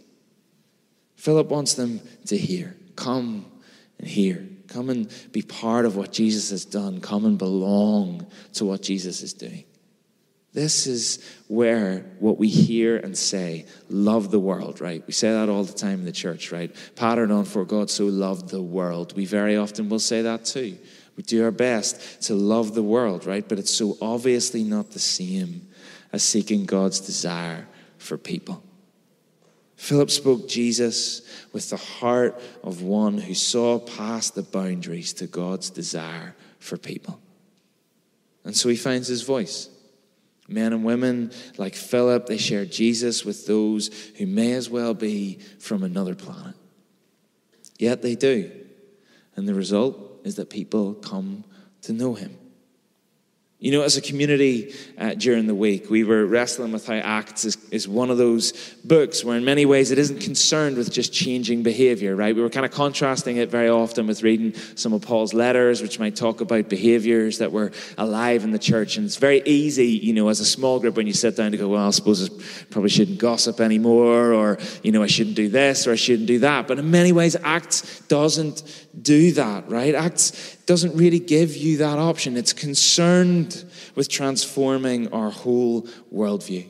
Philip 1.17 1.49
wants 1.49 1.75
them 1.75 2.01
to 2.27 2.37
hear. 2.37 2.77
Come 2.97 3.45
and 3.99 4.09
hear. 4.09 4.49
Come 4.69 4.89
and 4.89 5.11
be 5.31 5.43
part 5.43 5.85
of 5.85 5.95
what 5.95 6.13
Jesus 6.13 6.51
has 6.51 6.65
done. 6.65 7.01
Come 7.01 7.27
and 7.27 7.37
belong 7.37 8.27
to 8.55 8.65
what 8.65 8.83
Jesus 8.83 9.23
is 9.23 9.35
doing. 9.35 9.65
This 10.55 10.87
is 10.87 11.25
where 11.49 12.05
what 12.19 12.39
we 12.39 12.49
hear 12.49 12.97
and 12.97 13.17
say, 13.17 13.67
love 13.89 14.31
the 14.31 14.41
world, 14.41 14.81
right? 14.81 15.03
We 15.07 15.13
say 15.13 15.31
that 15.31 15.49
all 15.49 15.65
the 15.65 15.73
time 15.73 16.01
in 16.01 16.05
the 16.05 16.13
church, 16.13 16.53
right? 16.53 16.75
Pattern 16.97 17.31
on 17.31 17.45
for 17.45 17.65
God 17.65 17.89
so 17.89 18.07
loved 18.07 18.49
the 18.51 18.63
world. 18.63 19.17
We 19.17 19.25
very 19.25 19.57
often 19.57 19.89
will 19.89 19.99
say 19.99 20.23
that 20.23 20.45
too. 20.45 20.77
We 21.17 21.23
do 21.23 21.45
our 21.45 21.51
best 21.51 22.23
to 22.23 22.35
love 22.35 22.75
the 22.75 22.83
world, 22.83 23.27
right? 23.27 23.47
But 23.47 23.59
it's 23.59 23.75
so 23.75 23.97
obviously 24.01 24.63
not 24.63 24.93
the 24.93 24.99
same 24.99 25.69
as 26.13 26.23
seeking 26.23 26.65
God's 26.65 27.01
desire 27.01 27.67
for 27.99 28.17
people. 28.17 28.63
Philip 29.77 30.11
spoke 30.11 30.49
Jesus 30.49 31.23
with 31.53 31.71
the 31.71 31.77
heart 31.77 32.41
of 32.63 32.83
one 32.83 33.19
who 33.19 33.35
saw 33.35 33.79
past 33.79 34.35
the 34.35 34.43
boundaries 34.43 35.13
to 35.15 35.27
God's 35.27 35.71
desire 35.71 36.37
for 36.61 36.77
people. 36.77 37.21
And 38.45 38.57
so 38.57 38.69
he 38.69 38.77
finds 38.77 39.09
his 39.09 39.23
voice. 39.23 39.69
Men 40.49 40.73
and 40.73 40.85
women 40.85 41.33
like 41.57 41.75
Philip, 41.75 42.27
they 42.27 42.39
share 42.39 42.65
Jesus 42.65 43.25
with 43.25 43.47
those 43.47 43.89
who 44.19 44.27
may 44.27 44.53
as 44.53 44.71
well 44.71 44.95
be 44.95 45.39
from 45.59 45.83
another 45.83 46.15
planet. 46.15 46.55
Yet 47.79 48.03
they 48.03 48.15
do. 48.15 48.51
And 49.35 49.49
the 49.49 49.55
result 49.55 50.12
is 50.25 50.37
that 50.37 50.51
people 50.51 50.95
come 50.95 51.45
to 51.83 51.93
know 51.93 52.15
him. 52.15 52.37
You 53.63 53.71
know, 53.71 53.83
as 53.83 53.97
a 53.97 54.01
community 54.01 54.75
uh, 54.99 55.15
during 55.15 55.47
the 55.47 55.55
week, 55.55 55.89
we 55.89 56.03
were 56.03 56.27
wrestling 56.27 56.73
with 56.73 56.85
how 56.85 56.95
Acts 56.95 57.45
is, 57.45 57.57
is 57.71 57.87
one 57.87 58.11
of 58.11 58.19
those 58.19 58.51
books 58.85 59.23
where, 59.23 59.37
in 59.37 59.45
many 59.45 59.67
ways, 59.67 59.93
it 59.93 59.99
isn't 59.99 60.21
concerned 60.21 60.77
with 60.77 60.91
just 60.91 61.13
changing 61.13 61.63
behavior, 61.63 62.17
right? 62.17 62.35
We 62.35 62.43
were 62.43 62.51
kind 62.51 62.67
of 62.67 62.73
contrasting 62.73 63.37
it 63.37 63.53
very 63.53 63.69
often 63.69 64.09
with 64.09 64.25
reading 64.25 64.53
some 64.75 64.93
of 64.93 65.03
Paul's 65.03 65.33
letters, 65.33 65.81
which 65.81 66.01
might 66.01 66.17
talk 66.17 66.41
about 66.41 66.69
behaviors 66.69 67.39
that 67.39 67.53
were 67.53 67.71
alive 67.99 68.43
in 68.43 68.51
the 68.51 68.59
church. 68.59 68.97
And 68.97 69.07
it's 69.07 69.15
very 69.15 69.43
easy, 69.45 69.87
you 69.87 70.13
know, 70.13 70.27
as 70.27 70.41
a 70.41 70.45
small 70.45 70.81
group, 70.81 70.97
when 70.97 71.07
you 71.07 71.13
sit 71.13 71.37
down 71.37 71.53
to 71.53 71.57
go, 71.57 71.69
well, 71.69 71.87
I 71.87 71.91
suppose 71.91 72.29
I 72.29 72.65
probably 72.71 72.91
shouldn't 72.91 73.19
gossip 73.19 73.61
anymore, 73.61 74.33
or, 74.33 74.59
you 74.83 74.91
know, 74.91 75.05
I 75.05 75.07
shouldn't 75.07 75.37
do 75.37 75.49
this, 75.49 75.87
or 75.87 75.93
I 75.93 75.97
shouldn't 75.97 76.27
do 76.27 76.41
that. 76.41 76.67
But 76.67 76.81
in 76.81 76.91
many 76.91 77.13
ways, 77.13 77.37
Acts 77.45 78.01
doesn't 78.09 78.65
do 79.01 79.31
that, 79.33 79.71
right? 79.71 79.95
Acts 79.95 80.57
doesn't 80.67 80.97
really 80.97 81.19
give 81.19 81.57
you 81.57 81.79
that 81.79 81.99
option. 81.99 82.37
It's 82.37 82.53
concerned 82.53 83.65
with 83.95 84.09
transforming 84.09 85.13
our 85.13 85.31
whole 85.31 85.83
worldview. 86.13 86.67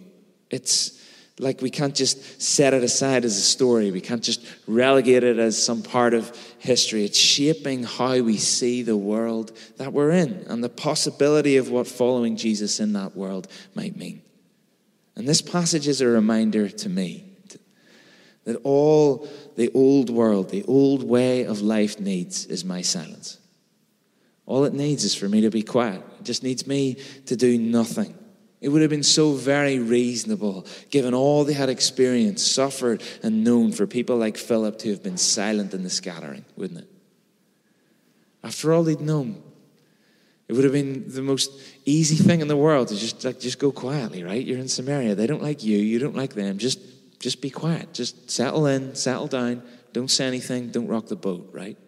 It's 0.50 1.00
like 1.38 1.62
we 1.62 1.70
can't 1.70 1.94
just 1.94 2.40
set 2.40 2.74
it 2.74 2.84
aside 2.84 3.24
as 3.24 3.36
a 3.36 3.40
story, 3.40 3.90
we 3.90 4.00
can't 4.00 4.22
just 4.22 4.46
relegate 4.66 5.24
it 5.24 5.38
as 5.38 5.62
some 5.62 5.82
part 5.82 6.14
of 6.14 6.36
history. 6.58 7.04
It's 7.04 7.18
shaping 7.18 7.84
how 7.84 8.20
we 8.20 8.36
see 8.36 8.82
the 8.82 8.96
world 8.96 9.56
that 9.78 9.92
we're 9.92 10.10
in 10.10 10.44
and 10.48 10.62
the 10.62 10.68
possibility 10.68 11.56
of 11.56 11.70
what 11.70 11.86
following 11.86 12.36
Jesus 12.36 12.80
in 12.80 12.92
that 12.92 13.16
world 13.16 13.48
might 13.74 13.96
mean. 13.96 14.22
And 15.16 15.26
this 15.26 15.42
passage 15.42 15.88
is 15.88 16.00
a 16.00 16.06
reminder 16.06 16.68
to 16.68 16.88
me 16.88 17.24
that 18.44 18.56
all 18.64 19.28
the 19.56 19.70
old 19.72 20.10
world, 20.10 20.50
the 20.50 20.64
old 20.64 21.02
way 21.02 21.44
of 21.44 21.60
life 21.60 22.00
needs 22.00 22.46
is 22.46 22.64
my 22.64 22.82
silence. 22.82 23.38
All 24.52 24.66
it 24.66 24.74
needs 24.74 25.02
is 25.02 25.14
for 25.14 25.30
me 25.30 25.40
to 25.40 25.50
be 25.50 25.62
quiet. 25.62 26.02
It 26.20 26.24
just 26.24 26.42
needs 26.42 26.66
me 26.66 26.98
to 27.24 27.36
do 27.36 27.56
nothing. 27.56 28.14
It 28.60 28.68
would 28.68 28.82
have 28.82 28.90
been 28.90 29.02
so 29.02 29.32
very 29.32 29.78
reasonable, 29.78 30.66
given 30.90 31.14
all 31.14 31.44
they 31.44 31.54
had 31.54 31.70
experienced, 31.70 32.54
suffered, 32.54 33.02
and 33.22 33.44
known, 33.44 33.72
for 33.72 33.86
people 33.86 34.18
like 34.18 34.36
Philip 34.36 34.78
to 34.80 34.90
have 34.90 35.02
been 35.02 35.16
silent 35.16 35.72
in 35.72 35.84
the 35.84 35.88
scattering, 35.88 36.44
wouldn't 36.54 36.80
it? 36.80 36.88
After 38.44 38.74
all 38.74 38.82
they'd 38.82 39.00
known, 39.00 39.42
it 40.48 40.52
would 40.52 40.64
have 40.64 40.74
been 40.74 41.04
the 41.08 41.22
most 41.22 41.50
easy 41.86 42.16
thing 42.16 42.42
in 42.42 42.48
the 42.48 42.54
world 42.54 42.88
to 42.88 42.94
just 42.94 43.24
like 43.24 43.40
just 43.40 43.58
go 43.58 43.72
quietly, 43.72 44.22
right? 44.22 44.44
You're 44.44 44.58
in 44.58 44.68
Samaria. 44.68 45.14
They 45.14 45.26
don't 45.26 45.42
like 45.42 45.64
you, 45.64 45.78
you 45.78 45.98
don't 45.98 46.14
like 46.14 46.34
them. 46.34 46.58
Just 46.58 46.78
just 47.20 47.40
be 47.40 47.48
quiet. 47.48 47.94
Just 47.94 48.30
settle 48.30 48.66
in, 48.66 48.94
settle 48.96 49.28
down. 49.28 49.62
Don't 49.94 50.10
say 50.10 50.26
anything, 50.26 50.70
don't 50.72 50.88
rock 50.88 51.06
the 51.06 51.16
boat, 51.16 51.48
right? 51.54 51.78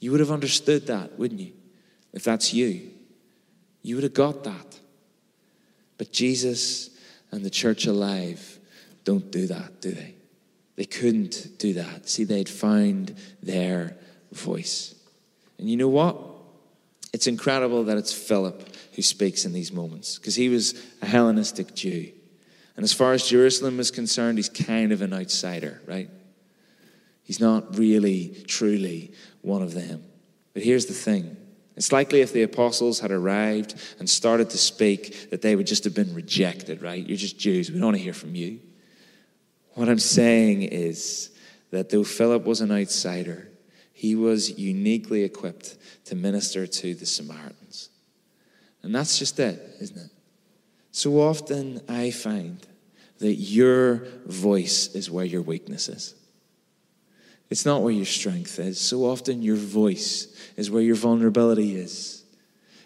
You 0.00 0.10
would 0.10 0.18
have 0.18 0.32
understood 0.32 0.88
that, 0.88 1.16
wouldn't 1.16 1.40
you? 1.40 1.52
If 2.16 2.24
that's 2.24 2.54
you, 2.54 2.90
you 3.82 3.94
would 3.94 4.02
have 4.02 4.14
got 4.14 4.42
that. 4.44 4.80
But 5.98 6.12
Jesus 6.12 6.90
and 7.30 7.44
the 7.44 7.50
church 7.50 7.86
alive 7.86 8.58
don't 9.04 9.30
do 9.30 9.46
that, 9.48 9.82
do 9.82 9.92
they? 9.92 10.14
They 10.76 10.86
couldn't 10.86 11.58
do 11.58 11.74
that. 11.74 12.08
See, 12.08 12.24
they'd 12.24 12.48
found 12.48 13.14
their 13.42 13.98
voice. 14.32 14.94
And 15.58 15.68
you 15.68 15.76
know 15.76 15.88
what? 15.88 16.16
It's 17.12 17.26
incredible 17.26 17.84
that 17.84 17.98
it's 17.98 18.14
Philip 18.14 18.66
who 18.94 19.02
speaks 19.02 19.44
in 19.44 19.52
these 19.52 19.70
moments 19.70 20.18
because 20.18 20.34
he 20.34 20.48
was 20.48 20.82
a 21.02 21.06
Hellenistic 21.06 21.74
Jew. 21.74 22.10
And 22.76 22.84
as 22.84 22.94
far 22.94 23.12
as 23.12 23.28
Jerusalem 23.28 23.78
is 23.78 23.90
concerned, 23.90 24.38
he's 24.38 24.48
kind 24.48 24.90
of 24.90 25.02
an 25.02 25.12
outsider, 25.12 25.82
right? 25.86 26.08
He's 27.24 27.40
not 27.40 27.76
really, 27.76 28.42
truly 28.46 29.12
one 29.42 29.60
of 29.60 29.74
them. 29.74 30.02
But 30.54 30.62
here's 30.62 30.86
the 30.86 30.94
thing 30.94 31.36
it's 31.76 31.92
likely 31.92 32.22
if 32.22 32.32
the 32.32 32.42
apostles 32.42 33.00
had 33.00 33.10
arrived 33.10 33.74
and 33.98 34.08
started 34.08 34.50
to 34.50 34.58
speak 34.58 35.30
that 35.30 35.42
they 35.42 35.54
would 35.54 35.66
just 35.66 35.84
have 35.84 35.94
been 35.94 36.14
rejected, 36.14 36.82
right? 36.82 37.06
You're 37.06 37.18
just 37.18 37.38
Jews. 37.38 37.70
We 37.70 37.76
don't 37.76 37.88
want 37.88 37.98
to 37.98 38.02
hear 38.02 38.14
from 38.14 38.34
you. 38.34 38.60
What 39.74 39.90
I'm 39.90 39.98
saying 39.98 40.62
is 40.62 41.30
that 41.70 41.90
though 41.90 42.04
Philip 42.04 42.44
was 42.44 42.62
an 42.62 42.72
outsider, 42.72 43.50
he 43.92 44.14
was 44.14 44.58
uniquely 44.58 45.22
equipped 45.22 45.76
to 46.06 46.14
minister 46.14 46.66
to 46.66 46.94
the 46.94 47.04
Samaritans. 47.04 47.90
And 48.82 48.94
that's 48.94 49.18
just 49.18 49.38
it, 49.38 49.60
isn't 49.80 49.98
it? 49.98 50.10
So 50.92 51.20
often 51.20 51.82
I 51.88 52.10
find 52.10 52.66
that 53.18 53.34
your 53.34 54.06
voice 54.24 54.94
is 54.94 55.10
where 55.10 55.24
your 55.24 55.42
weakness 55.42 55.88
is. 55.90 56.14
It's 57.48 57.64
not 57.64 57.82
where 57.82 57.92
your 57.92 58.06
strength 58.06 58.58
is. 58.58 58.80
So 58.80 59.04
often, 59.04 59.42
your 59.42 59.56
voice 59.56 60.28
is 60.56 60.70
where 60.70 60.82
your 60.82 60.96
vulnerability 60.96 61.76
is. 61.76 62.24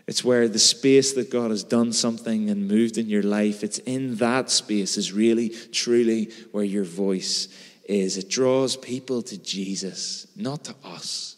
It's 0.06 0.24
where 0.24 0.48
the 0.48 0.58
space 0.58 1.12
that 1.14 1.30
God 1.30 1.50
has 1.50 1.62
done 1.62 1.92
something 1.92 2.50
and 2.50 2.66
moved 2.66 2.98
in 2.98 3.08
your 3.08 3.22
life, 3.22 3.62
it's 3.62 3.78
in 3.78 4.16
that 4.16 4.50
space, 4.50 4.96
is 4.96 5.12
really, 5.12 5.50
truly 5.50 6.30
where 6.50 6.64
your 6.64 6.84
voice 6.84 7.48
is. 7.84 8.16
It 8.16 8.28
draws 8.28 8.76
people 8.76 9.22
to 9.22 9.38
Jesus, 9.38 10.26
not 10.34 10.64
to 10.64 10.74
us. 10.84 11.36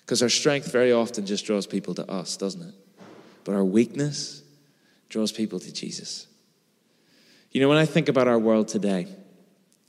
Because 0.00 0.22
our 0.22 0.28
strength 0.28 0.70
very 0.70 0.92
often 0.92 1.24
just 1.24 1.46
draws 1.46 1.66
people 1.66 1.94
to 1.94 2.10
us, 2.10 2.36
doesn't 2.36 2.62
it? 2.62 2.74
But 3.44 3.54
our 3.54 3.64
weakness 3.64 4.42
draws 5.08 5.32
people 5.32 5.58
to 5.60 5.72
Jesus. 5.72 6.26
You 7.52 7.60
know, 7.60 7.68
when 7.68 7.78
I 7.78 7.86
think 7.86 8.08
about 8.08 8.28
our 8.28 8.38
world 8.38 8.68
today, 8.68 9.08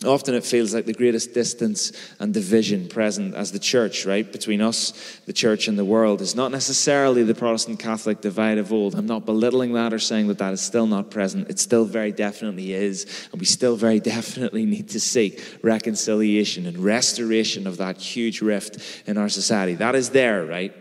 Often 0.04 0.34
it 0.34 0.44
feels 0.44 0.74
like 0.74 0.86
the 0.86 0.94
greatest 0.94 1.34
distance 1.34 1.92
and 2.20 2.34
division 2.34 2.88
present 2.88 3.36
as 3.36 3.52
the 3.52 3.60
church, 3.60 4.04
right, 4.06 4.30
between 4.32 4.60
us, 4.60 5.20
the 5.28 5.34
church, 5.34 5.68
and 5.68 5.78
the 5.78 5.86
world 5.86 6.22
is 6.22 6.34
not 6.34 6.52
necessarily 6.52 7.22
the 7.22 7.36
Protestant 7.36 7.78
Catholic 7.78 8.20
divide 8.20 8.58
of 8.58 8.74
old. 8.74 8.96
I'm 8.96 9.06
not 9.06 9.28
belittling 9.28 9.74
that 9.74 9.94
or 9.94 10.00
saying 10.00 10.28
that 10.30 10.40
that 10.40 10.54
is 10.54 10.62
still 10.62 10.88
not 10.88 11.12
present. 11.12 11.50
It 11.50 11.60
still 11.60 11.86
very 11.86 12.12
definitely 12.12 12.74
is. 12.74 13.06
And 13.32 13.40
we 13.40 13.46
still 13.46 13.76
very 13.76 14.00
definitely 14.12 14.66
need 14.66 14.90
to 14.90 15.00
seek 15.00 15.60
reconciliation 15.62 16.66
and 16.66 16.80
restoration 16.80 17.68
of 17.68 17.78
that 17.78 17.98
huge 17.98 18.42
rift 18.42 18.78
in 19.06 19.18
our 19.18 19.30
society. 19.30 19.76
That 19.76 19.94
is 19.94 20.10
there, 20.10 20.46
right? 20.46 20.74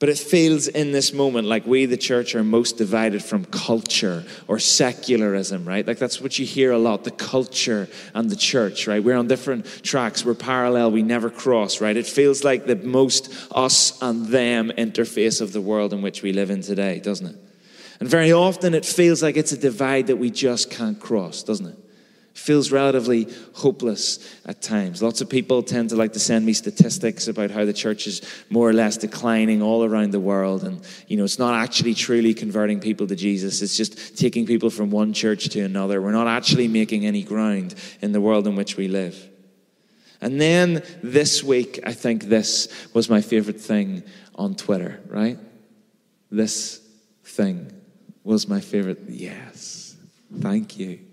But 0.00 0.08
it 0.08 0.18
feels 0.18 0.66
in 0.66 0.92
this 0.92 1.12
moment 1.12 1.46
like 1.46 1.66
we, 1.66 1.84
the 1.84 1.98
church, 1.98 2.34
are 2.34 2.42
most 2.42 2.78
divided 2.78 3.22
from 3.22 3.44
culture 3.44 4.24
or 4.48 4.58
secularism, 4.58 5.66
right? 5.66 5.86
Like 5.86 5.98
that's 5.98 6.22
what 6.22 6.38
you 6.38 6.46
hear 6.46 6.72
a 6.72 6.78
lot 6.78 7.04
the 7.04 7.10
culture 7.10 7.86
and 8.14 8.30
the 8.30 8.34
church, 8.34 8.86
right? 8.86 9.04
We're 9.04 9.18
on 9.18 9.28
different 9.28 9.66
tracks, 9.82 10.24
we're 10.24 10.34
parallel, 10.34 10.90
we 10.90 11.02
never 11.02 11.28
cross, 11.28 11.82
right? 11.82 11.94
It 11.94 12.06
feels 12.06 12.42
like 12.44 12.64
the 12.64 12.76
most 12.76 13.30
us 13.54 14.00
and 14.00 14.26
them 14.28 14.72
interface 14.78 15.42
of 15.42 15.52
the 15.52 15.60
world 15.60 15.92
in 15.92 16.00
which 16.00 16.22
we 16.22 16.32
live 16.32 16.48
in 16.48 16.62
today, 16.62 16.98
doesn't 16.98 17.26
it? 17.26 17.36
And 18.00 18.08
very 18.08 18.32
often 18.32 18.72
it 18.72 18.86
feels 18.86 19.22
like 19.22 19.36
it's 19.36 19.52
a 19.52 19.58
divide 19.58 20.06
that 20.06 20.16
we 20.16 20.30
just 20.30 20.70
can't 20.70 20.98
cross, 20.98 21.42
doesn't 21.42 21.66
it? 21.66 21.78
Feels 22.40 22.72
relatively 22.72 23.28
hopeless 23.52 24.18
at 24.46 24.62
times. 24.62 25.02
Lots 25.02 25.20
of 25.20 25.28
people 25.28 25.62
tend 25.62 25.90
to 25.90 25.96
like 25.96 26.14
to 26.14 26.18
send 26.18 26.46
me 26.46 26.54
statistics 26.54 27.28
about 27.28 27.50
how 27.50 27.66
the 27.66 27.72
church 27.74 28.06
is 28.06 28.22
more 28.48 28.68
or 28.68 28.72
less 28.72 28.96
declining 28.96 29.60
all 29.60 29.84
around 29.84 30.12
the 30.12 30.20
world. 30.20 30.64
And, 30.64 30.80
you 31.06 31.18
know, 31.18 31.24
it's 31.24 31.38
not 31.38 31.54
actually 31.54 31.94
truly 31.94 32.32
converting 32.32 32.80
people 32.80 33.06
to 33.08 33.14
Jesus, 33.14 33.60
it's 33.60 33.76
just 33.76 34.16
taking 34.16 34.46
people 34.46 34.70
from 34.70 34.90
one 34.90 35.12
church 35.12 35.50
to 35.50 35.60
another. 35.60 36.00
We're 36.00 36.12
not 36.12 36.28
actually 36.28 36.66
making 36.66 37.04
any 37.04 37.22
ground 37.22 37.74
in 38.00 38.12
the 38.12 38.20
world 38.20 38.46
in 38.46 38.56
which 38.56 38.76
we 38.76 38.88
live. 38.88 39.28
And 40.22 40.40
then 40.40 40.82
this 41.02 41.44
week, 41.44 41.80
I 41.84 41.92
think 41.92 42.24
this 42.24 42.68
was 42.94 43.10
my 43.10 43.20
favorite 43.20 43.60
thing 43.60 44.02
on 44.34 44.54
Twitter, 44.54 45.00
right? 45.08 45.38
This 46.30 46.80
thing 47.24 47.70
was 48.24 48.48
my 48.48 48.60
favorite. 48.60 49.00
Yes. 49.08 49.96
Thank 50.40 50.78
you. 50.78 51.09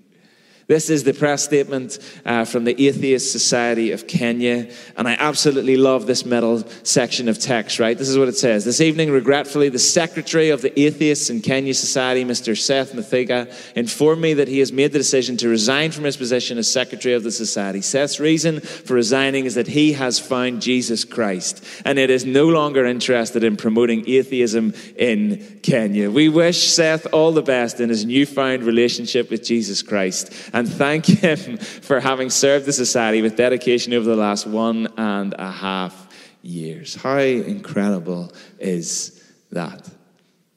This 0.68 0.90
is 0.90 1.06
the 1.06 1.14
press 1.14 1.46
statement 1.46 1.98
uh, 2.26 2.44
from 2.44 2.66
the 2.66 2.88
Atheist 2.88 3.32
Society 3.32 3.94
of 3.94 4.06
Kenya, 4.06 4.70
and 4.98 5.08
I 5.08 5.14
absolutely 5.14 5.78
love 5.78 6.08
this 6.08 6.26
middle 6.26 6.68
section 6.84 7.30
of 7.30 7.40
text, 7.40 7.80
right? 7.80 7.98
This 7.98 8.10
is 8.10 8.18
what 8.18 8.28
it 8.28 8.36
says. 8.36 8.66
This 8.66 8.82
evening, 8.82 9.10
regretfully, 9.10 9.70
the 9.70 9.80
secretary 9.80 10.50
of 10.50 10.62
the 10.62 10.78
Atheists 10.78 11.30
in 11.30 11.40
Kenya 11.40 11.74
Society, 11.74 12.26
Mr. 12.26 12.58
Seth 12.58 12.92
Mahiga, 12.92 13.50
informed 13.78 14.22
me 14.22 14.34
that 14.34 14.50
he 14.50 14.60
has 14.60 14.74
made 14.74 14.92
the 14.92 14.98
decision 14.98 15.38
to 15.38 15.48
resign 15.48 15.92
from 15.92 16.04
his 16.04 16.18
position 16.18 16.58
as 16.58 16.70
secretary 16.70 17.16
of 17.16 17.24
the 17.24 17.32
society. 17.32 17.80
Seth's 17.80 18.20
reason 18.20 18.60
for 18.60 18.94
resigning 18.96 19.46
is 19.46 19.56
that 19.56 19.68
he 19.68 19.94
has 19.94 20.20
found 20.20 20.62
Jesus 20.62 21.06
Christ, 21.06 21.64
and 21.86 21.98
it 21.98 22.10
is 22.10 22.26
no 22.26 22.50
longer 22.50 22.86
interested 22.86 23.42
in 23.46 23.56
promoting 23.56 24.04
atheism 24.06 24.74
in 24.98 25.62
Kenya. 25.64 26.12
We 26.12 26.28
wish 26.28 26.68
Seth 26.68 27.08
all 27.14 27.32
the 27.32 27.42
best 27.42 27.80
in 27.80 27.88
his 27.88 28.04
newfound 28.04 28.64
relationship 28.64 29.30
with 29.30 29.46
Jesus 29.46 29.82
Christ 29.82 30.34
and 30.58 30.68
thank 30.68 31.06
him 31.24 31.58
for 31.58 32.00
having 32.00 32.32
served 32.32 32.66
the 32.66 32.74
society 32.74 33.22
with 33.22 33.36
dedication 33.36 33.94
over 33.94 34.06
the 34.06 34.16
last 34.16 34.48
one 34.48 34.88
and 34.98 35.36
a 35.38 35.52
half 35.52 36.08
years. 36.42 36.96
How 36.96 37.20
incredible 37.20 38.34
is 38.58 39.24
that? 39.52 39.88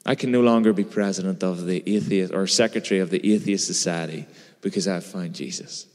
I 0.07 0.15
can 0.15 0.33
no 0.33 0.41
longer 0.41 0.73
be 0.73 0.85
president 0.85 1.43
of 1.43 1.67
the 1.67 1.83
atheist 1.87 2.33
or 2.33 2.47
secretary 2.47 3.01
of 3.01 3.11
the 3.11 3.35
atheist 3.35 3.67
society 3.67 4.27
because 4.63 4.89
I've 4.89 5.05
found 5.05 5.35
Jesus. 5.35 5.87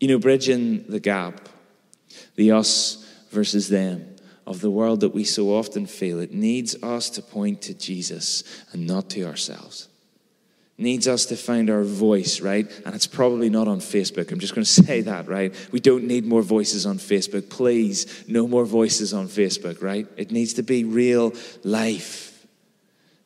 You 0.00 0.08
know, 0.08 0.18
bridging 0.18 0.86
the 0.88 1.00
gap, 1.00 1.50
the 2.36 2.52
us 2.52 3.04
versus 3.32 3.68
them 3.68 4.16
of 4.46 4.62
the 4.62 4.70
world 4.70 5.00
that 5.00 5.14
we 5.14 5.24
so 5.24 5.54
often 5.54 5.84
feel, 5.84 6.20
it 6.20 6.32
needs 6.32 6.74
us 6.82 7.10
to 7.10 7.22
point 7.22 7.60
to 7.62 7.74
Jesus 7.74 8.44
and 8.72 8.86
not 8.86 9.10
to 9.10 9.24
ourselves 9.24 9.88
needs 10.78 11.08
us 11.08 11.26
to 11.26 11.36
find 11.36 11.70
our 11.70 11.82
voice, 11.82 12.40
right? 12.40 12.70
And 12.84 12.94
it's 12.94 13.06
probably 13.06 13.48
not 13.48 13.66
on 13.66 13.80
Facebook. 13.80 14.30
I'm 14.30 14.40
just 14.40 14.54
going 14.54 14.64
to 14.64 14.70
say 14.70 15.02
that, 15.02 15.28
right? 15.28 15.54
We 15.72 15.80
don't 15.80 16.04
need 16.04 16.26
more 16.26 16.42
voices 16.42 16.86
on 16.86 16.98
Facebook. 16.98 17.48
Please, 17.48 18.24
no 18.28 18.46
more 18.46 18.64
voices 18.64 19.14
on 19.14 19.28
Facebook, 19.28 19.82
right? 19.82 20.06
It 20.16 20.30
needs 20.30 20.54
to 20.54 20.62
be 20.62 20.84
real 20.84 21.32
life. 21.64 22.32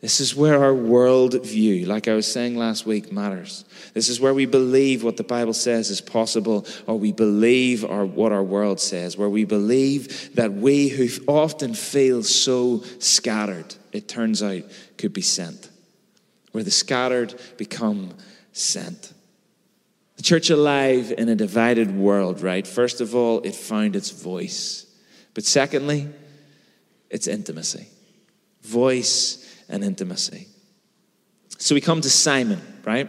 This 0.01 0.21
is 0.21 0.35
where 0.35 0.63
our 0.63 0.73
world 0.73 1.45
view, 1.45 1.85
like 1.85 2.09
I 2.09 2.15
was 2.15 2.31
saying 2.31 2.57
last 2.57 2.87
week, 2.87 3.13
matters. 3.13 3.67
This 3.93 4.09
is 4.09 4.19
where 4.19 4.33
we 4.33 4.47
believe 4.47 5.05
what 5.05 5.19
the 5.19 5.25
Bible 5.25 5.53
says 5.53 5.91
is 5.91 6.01
possible, 6.01 6.67
or 6.87 6.99
we 6.99 7.13
believe 7.13 7.85
our, 7.85 8.07
what 8.07 8.33
our 8.33 8.43
world 8.43 8.81
says, 8.81 9.19
where 9.19 9.29
we 9.29 9.45
believe 9.45 10.35
that 10.37 10.55
we 10.55 10.89
who 10.89 11.09
often 11.29 11.75
feel 11.75 12.23
so 12.23 12.83
scattered, 12.99 13.75
it 13.93 14.09
turns 14.09 14.43
out, 14.43 14.63
could 14.97 15.13
be 15.13 15.21
sent 15.21 15.70
where 16.53 16.65
the 16.65 16.71
scattered 16.71 17.35
become 17.57 18.15
sent. 18.53 19.13
The 20.17 20.23
church 20.23 20.51
alive 20.51 21.13
in 21.17 21.29
a 21.29 21.35
divided 21.35 21.97
world, 21.97 22.43
right? 22.43 22.67
First 22.67 23.01
of 23.01 23.15
all, 23.15 23.41
it 23.41 23.55
found 23.55 23.97
its 23.97 24.11
voice. 24.11 24.87
But 25.33 25.45
secondly, 25.45 26.09
its 27.09 27.27
intimacy. 27.27 27.89
Voice 28.63 29.65
and 29.69 29.83
intimacy. 29.83 30.49
So 31.59 31.75
we 31.75 31.81
come 31.81 32.01
to 32.01 32.11
Simon, 32.11 32.61
right? 32.85 33.09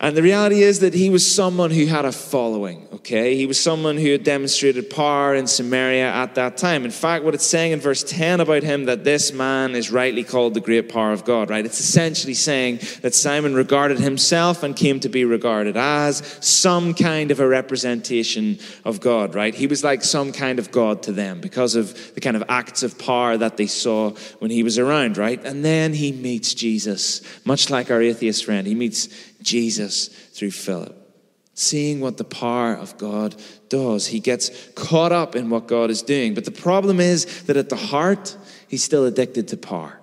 And 0.00 0.16
the 0.16 0.22
reality 0.22 0.62
is 0.62 0.78
that 0.80 0.94
he 0.94 1.10
was 1.10 1.28
someone 1.28 1.72
who 1.72 1.86
had 1.86 2.04
a 2.04 2.12
following, 2.12 2.86
okay? 2.92 3.34
He 3.34 3.46
was 3.46 3.58
someone 3.58 3.96
who 3.96 4.12
had 4.12 4.22
demonstrated 4.22 4.90
power 4.90 5.34
in 5.34 5.48
Samaria 5.48 6.08
at 6.08 6.36
that 6.36 6.56
time. 6.56 6.84
In 6.84 6.92
fact, 6.92 7.24
what 7.24 7.34
it's 7.34 7.44
saying 7.44 7.72
in 7.72 7.80
verse 7.80 8.04
10 8.04 8.38
about 8.38 8.62
him 8.62 8.84
that 8.84 9.02
this 9.02 9.32
man 9.32 9.74
is 9.74 9.90
rightly 9.90 10.22
called 10.22 10.54
the 10.54 10.60
great 10.60 10.88
power 10.88 11.10
of 11.10 11.24
God, 11.24 11.50
right? 11.50 11.66
It's 11.66 11.80
essentially 11.80 12.34
saying 12.34 12.78
that 13.02 13.12
Simon 13.12 13.54
regarded 13.54 13.98
himself 13.98 14.62
and 14.62 14.76
came 14.76 15.00
to 15.00 15.08
be 15.08 15.24
regarded 15.24 15.76
as 15.76 16.38
some 16.40 16.94
kind 16.94 17.32
of 17.32 17.40
a 17.40 17.48
representation 17.48 18.60
of 18.84 19.00
God, 19.00 19.34
right? 19.34 19.54
He 19.54 19.66
was 19.66 19.82
like 19.82 20.04
some 20.04 20.30
kind 20.30 20.60
of 20.60 20.70
God 20.70 21.02
to 21.04 21.12
them 21.12 21.40
because 21.40 21.74
of 21.74 22.14
the 22.14 22.20
kind 22.20 22.36
of 22.36 22.44
acts 22.48 22.84
of 22.84 22.98
power 22.98 23.36
that 23.36 23.56
they 23.56 23.66
saw 23.66 24.10
when 24.38 24.52
he 24.52 24.62
was 24.62 24.78
around, 24.78 25.16
right? 25.16 25.44
And 25.44 25.64
then 25.64 25.92
he 25.92 26.12
meets 26.12 26.54
Jesus, 26.54 27.20
much 27.44 27.68
like 27.68 27.90
our 27.90 28.00
atheist 28.00 28.44
friend. 28.44 28.64
He 28.64 28.76
meets 28.76 29.08
Jesus 29.42 30.08
through 30.08 30.50
Philip. 30.50 30.94
Seeing 31.54 32.00
what 32.00 32.18
the 32.18 32.24
power 32.24 32.74
of 32.74 32.96
God 32.98 33.34
does. 33.68 34.06
He 34.06 34.20
gets 34.20 34.68
caught 34.74 35.10
up 35.10 35.34
in 35.34 35.50
what 35.50 35.66
God 35.66 35.90
is 35.90 36.02
doing. 36.02 36.34
But 36.34 36.44
the 36.44 36.52
problem 36.52 37.00
is 37.00 37.42
that 37.44 37.56
at 37.56 37.68
the 37.68 37.76
heart, 37.76 38.36
he's 38.68 38.84
still 38.84 39.04
addicted 39.04 39.48
to 39.48 39.56
power. 39.56 39.98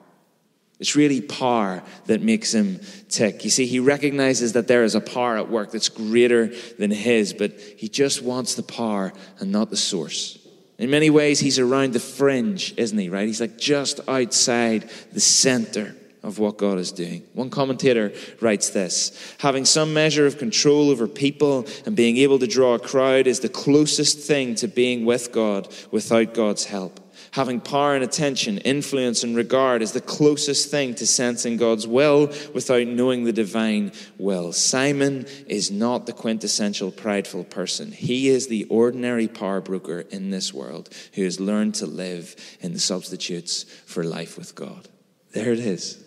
It's 0.80 0.95
really 0.95 1.21
power 1.21 1.82
that 2.08 2.21
makes 2.21 2.54
him 2.54 2.82
tick. 3.08 3.45
You 3.45 3.50
see, 3.50 3.65
he 3.65 3.80
recognizes 3.80 4.54
that 4.54 4.67
there 4.67 4.84
is 4.84 4.95
a 4.95 5.02
power 5.02 5.38
at 5.38 5.50
work 5.50 5.71
that's 5.71 5.88
greater 5.88 6.52
than 6.78 6.91
his, 6.91 7.34
but 7.34 7.58
he 7.78 7.88
just 7.88 8.21
wants 8.21 8.56
the 8.56 8.63
power 8.63 9.13
and 9.39 9.52
not 9.52 9.69
the 9.69 9.78
source. 9.78 10.38
In 10.78 10.89
many 10.89 11.10
ways, 11.10 11.39
he's 11.39 11.60
around 11.60 11.93
the 11.93 12.02
fringe, 12.02 12.74
isn't 12.76 12.98
he, 12.98 13.08
right? 13.08 13.28
He's 13.28 13.39
like 13.39 13.58
just 13.58 14.02
outside 14.10 14.89
the 15.13 15.21
center 15.21 15.95
of 16.25 16.39
what 16.39 16.57
God 16.57 16.79
is 16.79 16.91
doing. 16.91 17.23
One 17.33 17.51
commentator 17.51 18.11
writes 18.41 18.71
this 18.71 19.35
Having 19.39 19.65
some 19.65 19.93
measure 19.93 20.25
of 20.25 20.39
control 20.39 20.89
over 20.89 21.07
people 21.07 21.67
and 21.85 21.95
being 21.95 22.17
able 22.17 22.39
to 22.39 22.47
draw 22.47 22.73
a 22.73 22.79
crowd 22.79 23.27
is 23.27 23.39
the 23.39 23.49
closest 23.49 24.19
thing 24.19 24.55
to 24.55 24.67
being 24.67 25.05
with 25.05 25.31
God 25.31 25.73
without 25.91 26.33
God's 26.33 26.65
help. 26.65 26.99
Having 27.31 27.61
power 27.61 27.95
and 27.95 28.03
attention, 28.03 28.59
influence 28.59 29.23
and 29.23 29.35
regard 29.35 29.81
is 29.81 29.91
the 29.91 30.01
closest 30.01 30.71
thing 30.71 30.95
to 30.95 31.05
sensing 31.05 31.57
God's 31.57 31.85
will 31.85 32.27
without 32.53 32.88
knowing 32.88 33.23
the 33.23 33.33
divine 33.33 33.91
will. 34.17 34.53
Simon 34.53 35.25
is 35.47 35.69
not 35.69 36.05
the 36.05 36.13
quintessential 36.13 36.91
prideful 36.91 37.43
person. 37.43 37.91
He 37.91 38.29
is 38.29 38.47
the 38.47 38.63
ordinary 38.65 39.27
power 39.27 39.59
broker 39.59 40.05
in 40.09 40.29
this 40.29 40.53
world 40.53 40.89
who 41.13 41.23
has 41.23 41.39
learned 41.39 41.75
to 41.75 41.85
live 41.85 42.35
in 42.61 42.73
the 42.73 42.79
substitutes 42.79 43.63
for 43.85 44.03
life 44.03 44.38
with 44.38 44.55
God. 44.55 44.88
There 45.33 45.51
it 45.51 45.59
is. 45.59 46.04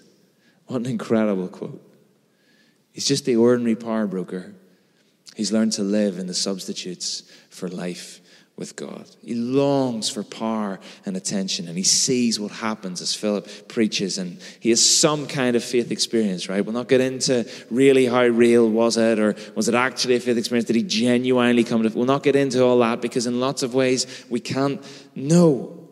What 0.69 0.81
an 0.81 0.87
incredible 0.87 1.49
quote. 1.49 1.83
He's 2.93 3.07
just 3.07 3.25
the 3.25 3.37
ordinary 3.37 3.77
power 3.77 4.07
broker. 4.07 4.55
He's 5.35 5.53
learned 5.53 5.73
to 5.73 5.83
live 5.83 6.19
in 6.19 6.27
the 6.27 6.35
substitutes 6.35 7.23
for 7.49 7.69
life 7.69 8.21
with 8.57 8.75
God. 8.75 9.09
He 9.25 9.35
longs 9.35 10.11
for 10.11 10.25
power 10.25 10.81
and 11.07 11.17
attention, 11.17 11.69
and 11.69 11.77
he 11.77 11.85
sees 11.85 12.41
what 12.41 12.51
happens 12.51 13.01
as 13.01 13.15
Philip 13.15 13.69
preaches, 13.69 14.19
and 14.19 14.41
he 14.59 14.71
has 14.71 14.85
some 14.85 15.27
kind 15.29 15.55
of 15.55 15.63
faith 15.63 15.93
experience, 15.93 16.49
right? 16.49 16.63
We'll 16.63 16.75
not 16.75 16.89
get 16.89 17.01
into 17.01 17.49
really 17.71 18.07
how 18.07 18.25
real 18.25 18.69
was 18.69 18.97
it, 18.97 19.21
or 19.21 19.37
was 19.55 19.69
it 19.69 19.75
actually 19.77 20.17
a 20.17 20.21
faith 20.21 20.37
experience? 20.37 20.67
Did 20.67 20.77
he 20.77 20.83
genuinely 20.83 21.63
come 21.63 21.85
to? 21.85 21.89
We'll 21.89 22.05
not 22.05 22.25
get 22.25 22.35
into 22.35 22.65
all 22.65 22.81
that 22.81 23.01
because, 23.01 23.27
in 23.27 23.39
lots 23.39 23.63
of 23.63 23.75
ways, 23.75 24.27
we 24.29 24.41
can't 24.41 24.85
know. 25.15 25.88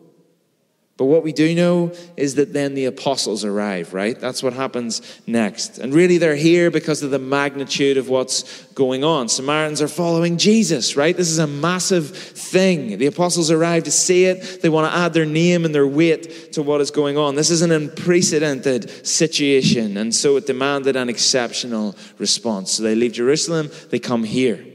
But 0.97 1.05
what 1.05 1.21
we 1.21 1.31
do 1.31 1.53
know 1.53 1.93
is 2.15 2.35
that 2.35 2.53
then 2.53 2.73
the 2.73 2.85
apostles 2.85 3.45
arrive, 3.45 3.93
right? 3.93 4.19
That's 4.19 4.41
what 4.41 4.53
happens 4.53 5.21
next. 5.27 5.77
And 5.77 5.93
really, 5.93 6.17
they're 6.17 6.35
here 6.35 6.71
because 6.71 7.03
of 7.03 7.11
the 7.11 7.19
magnitude 7.19 7.97
of 7.97 8.09
what's 8.09 8.63
going 8.73 9.03
on. 9.03 9.29
Samaritans 9.29 9.79
are 9.79 9.87
following 9.87 10.37
Jesus, 10.37 10.95
right? 10.95 11.15
This 11.15 11.29
is 11.29 11.37
a 11.37 11.45
massive 11.45 12.09
thing. 12.09 12.97
The 12.97 13.05
apostles 13.05 13.51
arrive 13.51 13.83
to 13.83 13.91
see 13.91 14.25
it. 14.25 14.63
They 14.63 14.69
want 14.69 14.91
to 14.91 14.97
add 14.97 15.13
their 15.13 15.25
name 15.25 15.65
and 15.65 15.75
their 15.75 15.87
weight 15.87 16.53
to 16.53 16.63
what 16.63 16.81
is 16.81 16.89
going 16.89 17.15
on. 17.15 17.35
This 17.35 17.51
is 17.51 17.61
an 17.61 17.71
unprecedented 17.71 19.05
situation. 19.05 19.97
And 19.97 20.15
so 20.15 20.35
it 20.37 20.47
demanded 20.47 20.95
an 20.95 21.09
exceptional 21.09 21.95
response. 22.17 22.71
So 22.71 22.81
they 22.81 22.95
leave 22.95 23.13
Jerusalem, 23.13 23.69
they 23.91 23.99
come 23.99 24.23
here. 24.23 24.65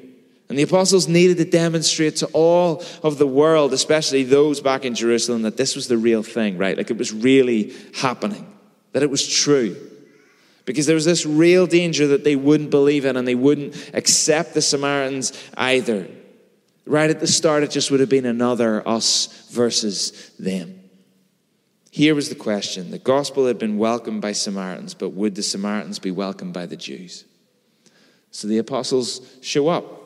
And 0.53 0.59
the 0.59 0.65
apostles 0.65 1.09
needed 1.09 1.39
to 1.39 1.47
demonstrate 1.47 2.17
to 2.17 2.27
all 2.35 2.85
of 3.03 3.17
the 3.17 3.27
world, 3.27 3.73
especially 3.73 4.23
those 4.23 4.61
back 4.61 4.85
in 4.85 4.95
Jerusalem, 4.95 5.41
that 5.43 5.57
this 5.57 5.75
was 5.75 5.89
the 5.89 5.97
real 5.97 6.23
thing, 6.23 6.59
right? 6.59 6.77
Like 6.77 6.91
it 6.91 6.99
was 6.99 7.11
really 7.11 7.73
happening, 7.95 8.53
that 8.93 9.03
it 9.03 9.09
was 9.09 9.27
true. 9.27 9.75
Because 10.67 10.85
there 10.85 10.95
was 10.95 11.07
this 11.07 11.25
real 11.25 11.67
danger 11.67 12.09
that 12.09 12.23
they 12.23 12.37
wouldn't 12.37 12.69
believe 12.69 13.07
in 13.07 13.17
and 13.17 13.27
they 13.27 13.35
wouldn't 13.35 13.93
accept 13.95 14.53
the 14.53 14.61
Samaritans 14.61 15.33
either. 15.57 16.07
Right 16.85 17.09
at 17.09 17.21
the 17.21 17.27
start, 17.27 17.63
it 17.63 17.71
just 17.71 17.91
would 17.91 18.01
have 18.01 18.11
been 18.11 18.27
another 18.27 18.87
us 18.87 19.49
versus 19.53 20.33
them. 20.39 20.83
Here 21.91 22.15
was 22.15 22.29
the 22.29 22.35
question 22.35 22.91
the 22.91 22.99
gospel 22.99 23.47
had 23.47 23.59
been 23.59 23.79
welcomed 23.79 24.21
by 24.21 24.33
Samaritans, 24.33 24.93
but 24.93 25.15
would 25.15 25.35
the 25.35 25.43
Samaritans 25.43 25.99
be 25.99 26.11
welcomed 26.11 26.53
by 26.53 26.67
the 26.67 26.77
Jews? 26.77 27.25
So 28.33 28.49
the 28.49 28.59
apostles 28.59 29.23
show 29.41 29.69
up. 29.69 30.01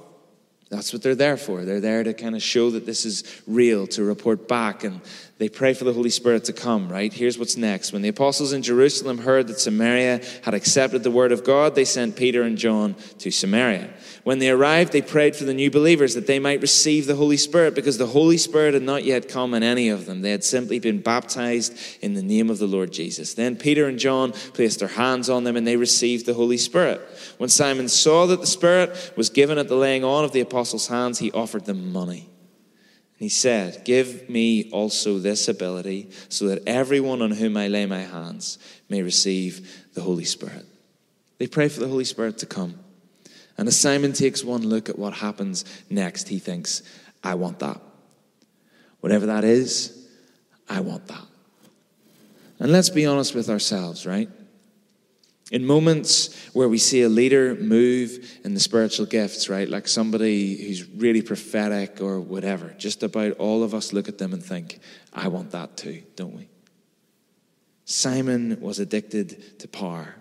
That's 0.68 0.92
what 0.92 1.02
they're 1.02 1.14
there 1.14 1.36
for. 1.36 1.64
They're 1.64 1.80
there 1.80 2.02
to 2.02 2.12
kind 2.12 2.34
of 2.34 2.42
show 2.42 2.70
that 2.70 2.86
this 2.86 3.04
is 3.04 3.22
real, 3.46 3.86
to 3.88 4.02
report 4.02 4.48
back. 4.48 4.82
And 4.82 5.00
they 5.38 5.50
pray 5.50 5.74
for 5.74 5.84
the 5.84 5.92
Holy 5.92 6.08
Spirit 6.08 6.44
to 6.44 6.54
come, 6.54 6.88
right? 6.88 7.12
Here's 7.12 7.38
what's 7.38 7.58
next. 7.58 7.92
When 7.92 8.00
the 8.00 8.08
apostles 8.08 8.54
in 8.54 8.62
Jerusalem 8.62 9.18
heard 9.18 9.48
that 9.48 9.60
Samaria 9.60 10.22
had 10.42 10.54
accepted 10.54 11.02
the 11.02 11.10
word 11.10 11.30
of 11.30 11.44
God, 11.44 11.74
they 11.74 11.84
sent 11.84 12.16
Peter 12.16 12.42
and 12.42 12.56
John 12.56 12.94
to 13.18 13.30
Samaria. 13.30 13.92
When 14.24 14.38
they 14.38 14.48
arrived, 14.48 14.92
they 14.92 15.02
prayed 15.02 15.36
for 15.36 15.44
the 15.44 15.52
new 15.52 15.70
believers 15.70 16.14
that 16.14 16.26
they 16.26 16.38
might 16.38 16.62
receive 16.62 17.06
the 17.06 17.16
Holy 17.16 17.36
Spirit 17.36 17.74
because 17.74 17.98
the 17.98 18.06
Holy 18.06 18.38
Spirit 18.38 18.72
had 18.72 18.82
not 18.82 19.04
yet 19.04 19.28
come 19.28 19.52
in 19.52 19.62
any 19.62 19.90
of 19.90 20.06
them. 20.06 20.22
They 20.22 20.30
had 20.30 20.42
simply 20.42 20.78
been 20.78 21.02
baptized 21.02 21.76
in 22.00 22.14
the 22.14 22.22
name 22.22 22.48
of 22.48 22.58
the 22.58 22.66
Lord 22.66 22.90
Jesus. 22.90 23.34
Then 23.34 23.56
Peter 23.56 23.86
and 23.86 23.98
John 23.98 24.32
placed 24.32 24.78
their 24.78 24.88
hands 24.88 25.28
on 25.28 25.44
them 25.44 25.54
and 25.54 25.66
they 25.66 25.76
received 25.76 26.24
the 26.24 26.34
Holy 26.34 26.56
Spirit. 26.56 26.98
When 27.36 27.50
Simon 27.50 27.88
saw 27.90 28.24
that 28.26 28.40
the 28.40 28.46
Spirit 28.46 29.12
was 29.16 29.28
given 29.28 29.58
at 29.58 29.68
the 29.68 29.76
laying 29.76 30.02
on 30.02 30.24
of 30.24 30.32
the 30.32 30.40
apostles' 30.40 30.88
hands, 30.88 31.18
he 31.18 31.30
offered 31.32 31.66
them 31.66 31.92
money. 31.92 32.30
He 33.18 33.28
said, 33.28 33.84
Give 33.84 34.28
me 34.28 34.70
also 34.70 35.18
this 35.18 35.48
ability 35.48 36.10
so 36.28 36.48
that 36.48 36.62
everyone 36.66 37.22
on 37.22 37.30
whom 37.30 37.56
I 37.56 37.68
lay 37.68 37.86
my 37.86 38.02
hands 38.02 38.58
may 38.88 39.02
receive 39.02 39.86
the 39.94 40.02
Holy 40.02 40.24
Spirit. 40.24 40.66
They 41.38 41.46
pray 41.46 41.68
for 41.68 41.80
the 41.80 41.88
Holy 41.88 42.04
Spirit 42.04 42.38
to 42.38 42.46
come. 42.46 42.78
And 43.58 43.68
as 43.68 43.78
Simon 43.78 44.12
takes 44.12 44.44
one 44.44 44.62
look 44.62 44.88
at 44.88 44.98
what 44.98 45.14
happens 45.14 45.64
next, 45.88 46.28
he 46.28 46.38
thinks, 46.38 46.82
I 47.24 47.34
want 47.34 47.58
that. 47.60 47.80
Whatever 49.00 49.26
that 49.26 49.44
is, 49.44 50.06
I 50.68 50.80
want 50.80 51.06
that. 51.08 51.24
And 52.58 52.72
let's 52.72 52.90
be 52.90 53.06
honest 53.06 53.34
with 53.34 53.48
ourselves, 53.48 54.06
right? 54.06 54.28
In 55.52 55.64
moments 55.64 56.34
where 56.54 56.68
we 56.68 56.78
see 56.78 57.02
a 57.02 57.08
leader 57.08 57.54
move 57.54 58.38
in 58.42 58.54
the 58.54 58.60
spiritual 58.60 59.06
gifts, 59.06 59.48
right, 59.48 59.68
like 59.68 59.86
somebody 59.86 60.56
who's 60.66 60.84
really 60.88 61.22
prophetic 61.22 62.00
or 62.00 62.20
whatever, 62.20 62.74
just 62.78 63.04
about 63.04 63.32
all 63.32 63.62
of 63.62 63.72
us 63.72 63.92
look 63.92 64.08
at 64.08 64.18
them 64.18 64.32
and 64.32 64.42
think, 64.42 64.80
I 65.12 65.28
want 65.28 65.52
that 65.52 65.76
too, 65.76 66.02
don't 66.16 66.34
we? 66.34 66.48
Simon 67.84 68.60
was 68.60 68.80
addicted 68.80 69.60
to 69.60 69.68
power. 69.68 70.16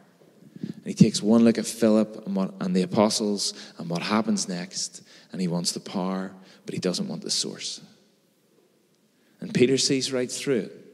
And 0.62 0.86
he 0.86 0.94
takes 0.94 1.24
one 1.24 1.44
look 1.44 1.58
at 1.58 1.66
Philip 1.66 2.28
and, 2.28 2.36
what, 2.36 2.54
and 2.62 2.76
the 2.76 2.84
apostles 2.84 3.56
and 3.80 3.90
what 3.90 4.04
happens 4.04 4.48
next, 4.48 5.02
and 5.32 5.42
he 5.42 5.48
wants 5.48 5.72
the 5.72 5.80
power, 5.80 6.32
but 6.68 6.76
he 6.76 6.80
doesn't 6.80 7.08
want 7.08 7.24
the 7.24 7.32
source. 7.32 7.82
And 9.40 9.52
Peter 9.52 9.80
sees 9.80 10.14
right 10.14 10.32
through 10.32 10.60
it. 10.60 10.85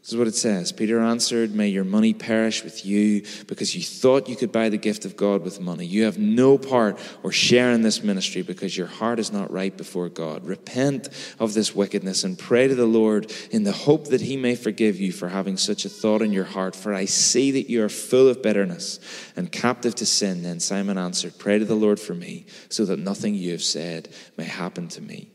This 0.00 0.12
is 0.12 0.16
what 0.16 0.28
it 0.28 0.34
says. 0.34 0.72
Peter 0.72 0.98
answered, 0.98 1.54
May 1.54 1.68
your 1.68 1.84
money 1.84 2.14
perish 2.14 2.64
with 2.64 2.86
you 2.86 3.22
because 3.46 3.76
you 3.76 3.82
thought 3.82 4.30
you 4.30 4.36
could 4.36 4.50
buy 4.50 4.70
the 4.70 4.78
gift 4.78 5.04
of 5.04 5.14
God 5.14 5.42
with 5.42 5.60
money. 5.60 5.84
You 5.84 6.04
have 6.04 6.16
no 6.16 6.56
part 6.56 6.98
or 7.22 7.32
share 7.32 7.70
in 7.72 7.82
this 7.82 8.02
ministry 8.02 8.40
because 8.40 8.74
your 8.74 8.86
heart 8.86 9.18
is 9.18 9.30
not 9.30 9.52
right 9.52 9.76
before 9.76 10.08
God. 10.08 10.46
Repent 10.46 11.10
of 11.38 11.52
this 11.52 11.74
wickedness 11.74 12.24
and 12.24 12.38
pray 12.38 12.66
to 12.66 12.74
the 12.74 12.86
Lord 12.86 13.30
in 13.50 13.64
the 13.64 13.72
hope 13.72 14.06
that 14.06 14.22
he 14.22 14.38
may 14.38 14.54
forgive 14.54 14.98
you 14.98 15.12
for 15.12 15.28
having 15.28 15.58
such 15.58 15.84
a 15.84 15.90
thought 15.90 16.22
in 16.22 16.32
your 16.32 16.44
heart. 16.44 16.74
For 16.74 16.94
I 16.94 17.04
see 17.04 17.50
that 17.50 17.68
you 17.68 17.84
are 17.84 17.90
full 17.90 18.28
of 18.28 18.42
bitterness 18.42 19.00
and 19.36 19.52
captive 19.52 19.94
to 19.96 20.06
sin. 20.06 20.42
Then 20.42 20.60
Simon 20.60 20.96
answered, 20.96 21.38
Pray 21.38 21.58
to 21.58 21.66
the 21.66 21.74
Lord 21.74 22.00
for 22.00 22.14
me 22.14 22.46
so 22.70 22.86
that 22.86 22.98
nothing 22.98 23.34
you 23.34 23.52
have 23.52 23.62
said 23.62 24.08
may 24.38 24.44
happen 24.44 24.88
to 24.88 25.02
me. 25.02 25.30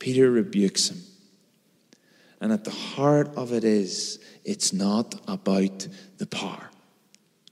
Peter 0.00 0.28
rebukes 0.32 0.90
him. 0.90 0.98
And 2.40 2.52
at 2.52 2.64
the 2.64 2.70
heart 2.70 3.28
of 3.36 3.52
it 3.52 3.64
is, 3.64 4.18
it's 4.44 4.72
not 4.72 5.14
about 5.26 5.88
the 6.18 6.26
power, 6.26 6.70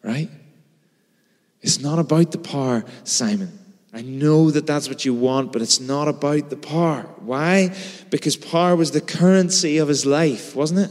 right? 0.03 0.31
It's 1.61 1.81
not 1.81 1.99
about 1.99 2.31
the 2.31 2.39
power, 2.39 2.85
Simon. 3.05 3.59
I 3.93 4.03
know 4.03 4.51
that 4.51 4.67
that's 4.67 4.89
what 4.89 5.05
you 5.05 5.15
want, 5.15 5.53
but 5.53 5.63
it's 5.63 5.81
not 5.81 6.07
about 6.07 6.51
the 6.51 6.57
power. 6.57 7.03
Why? 7.19 7.75
Because 8.11 8.37
power 8.37 8.77
was 8.77 8.91
the 8.91 9.01
currency 9.01 9.79
of 9.79 9.89
his 9.89 10.05
life, 10.05 10.55
wasn't 10.55 10.91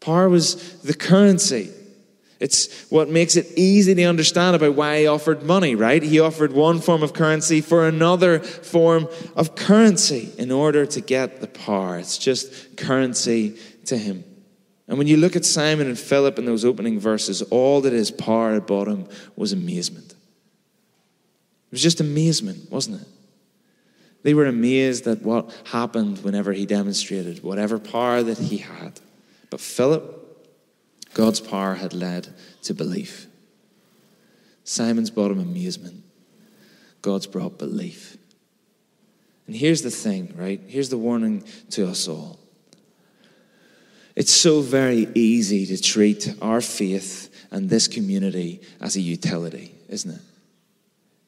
Power 0.00 0.28
was 0.28 0.80
the 0.82 0.94
currency. 0.94 1.70
It's 2.38 2.90
what 2.90 3.08
makes 3.08 3.36
it 3.36 3.46
easy 3.56 3.94
to 3.94 4.04
understand 4.04 4.56
about 4.56 4.74
why 4.74 5.00
he 5.00 5.06
offered 5.06 5.42
money, 5.42 5.74
right? 5.74 6.02
He 6.02 6.20
offered 6.20 6.52
one 6.52 6.80
form 6.80 7.02
of 7.02 7.14
currency 7.14 7.60
for 7.60 7.88
another 7.88 8.40
form 8.40 9.08
of 9.34 9.54
currency 9.54 10.32
in 10.36 10.52
order 10.52 10.84
to 10.86 11.00
get 11.00 11.40
the 11.40 11.46
power. 11.46 11.98
It's 11.98 12.18
just 12.18 12.76
currency 12.76 13.56
to 13.86 13.96
him. 13.96 14.24
And 14.88 14.98
when 14.98 15.06
you 15.06 15.16
look 15.16 15.34
at 15.34 15.44
Simon 15.44 15.86
and 15.86 15.98
Philip 15.98 16.38
in 16.38 16.44
those 16.44 16.64
opening 16.64 17.00
verses, 17.00 17.42
all 17.42 17.80
that 17.80 17.92
his 17.92 18.10
power 18.10 18.52
had 18.52 18.66
brought 18.66 18.86
him 18.86 19.08
was 19.34 19.52
amazement. 19.52 20.12
It 20.12 21.72
was 21.72 21.82
just 21.82 22.00
amazement, 22.00 22.70
wasn't 22.70 23.00
it? 23.00 23.08
They 24.22 24.34
were 24.34 24.46
amazed 24.46 25.06
at 25.06 25.22
what 25.22 25.52
happened 25.66 26.22
whenever 26.22 26.52
he 26.52 26.66
demonstrated 26.66 27.42
whatever 27.42 27.78
power 27.78 28.22
that 28.22 28.38
he 28.38 28.58
had. 28.58 29.00
But 29.50 29.60
Philip, 29.60 30.25
God's 31.16 31.40
power 31.40 31.76
had 31.76 31.94
led 31.94 32.28
to 32.64 32.74
belief. 32.74 33.26
Simon's 34.64 35.08
brought 35.08 35.30
him. 35.30 36.04
God's 37.00 37.26
brought 37.26 37.58
belief. 37.58 38.18
And 39.46 39.56
here's 39.56 39.80
the 39.80 39.90
thing, 39.90 40.34
right? 40.36 40.60
Here's 40.66 40.90
the 40.90 40.98
warning 40.98 41.42
to 41.70 41.88
us 41.88 42.06
all. 42.06 42.38
It's 44.14 44.30
so 44.30 44.60
very 44.60 45.08
easy 45.14 45.64
to 45.64 45.80
treat 45.80 46.34
our 46.42 46.60
faith 46.60 47.34
and 47.50 47.70
this 47.70 47.88
community 47.88 48.60
as 48.78 48.96
a 48.96 49.00
utility, 49.00 49.74
isn't 49.88 50.10
it? 50.10 50.20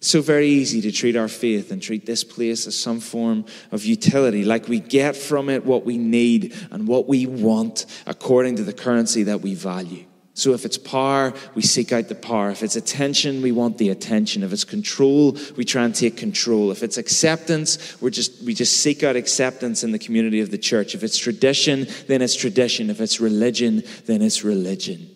So 0.00 0.22
very 0.22 0.46
easy 0.46 0.80
to 0.82 0.92
treat 0.92 1.16
our 1.16 1.28
faith 1.28 1.72
and 1.72 1.82
treat 1.82 2.06
this 2.06 2.22
place 2.22 2.66
as 2.66 2.78
some 2.78 3.00
form 3.00 3.44
of 3.72 3.84
utility, 3.84 4.44
like 4.44 4.68
we 4.68 4.78
get 4.78 5.16
from 5.16 5.48
it 5.48 5.64
what 5.64 5.84
we 5.84 5.98
need 5.98 6.54
and 6.70 6.86
what 6.86 7.08
we 7.08 7.26
want 7.26 7.84
according 8.06 8.56
to 8.56 8.64
the 8.64 8.72
currency 8.72 9.24
that 9.24 9.40
we 9.40 9.54
value. 9.54 10.04
So 10.34 10.52
if 10.54 10.64
it's 10.64 10.78
power, 10.78 11.34
we 11.56 11.62
seek 11.62 11.90
out 11.90 12.06
the 12.06 12.14
power. 12.14 12.50
If 12.50 12.62
it's 12.62 12.76
attention, 12.76 13.42
we 13.42 13.50
want 13.50 13.76
the 13.76 13.88
attention. 13.88 14.44
If 14.44 14.52
it's 14.52 14.62
control, 14.62 15.36
we 15.56 15.64
try 15.64 15.82
and 15.82 15.92
take 15.92 16.16
control. 16.16 16.70
If 16.70 16.84
it's 16.84 16.96
acceptance, 16.96 18.00
we 18.00 18.12
just 18.12 18.40
we 18.44 18.54
just 18.54 18.76
seek 18.76 19.02
out 19.02 19.16
acceptance 19.16 19.82
in 19.82 19.90
the 19.90 19.98
community 19.98 20.40
of 20.40 20.52
the 20.52 20.58
church. 20.58 20.94
If 20.94 21.02
it's 21.02 21.18
tradition, 21.18 21.88
then 22.06 22.22
it's 22.22 22.36
tradition. 22.36 22.88
If 22.88 23.00
it's 23.00 23.18
religion, 23.18 23.82
then 24.06 24.22
it's 24.22 24.44
religion. 24.44 25.10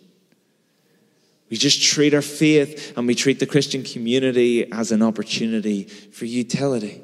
We 1.53 1.59
just 1.59 1.83
treat 1.83 2.15
our 2.15 2.23
faith 2.23 2.97
and 2.97 3.07
we 3.07 3.15
treat 3.15 3.39
the 3.39 3.45
Christian 3.45 3.83
community 3.83 4.73
as 4.73 4.91
an 4.91 5.03
opportunity 5.03 5.83
for 5.85 6.25
utility. 6.25 7.03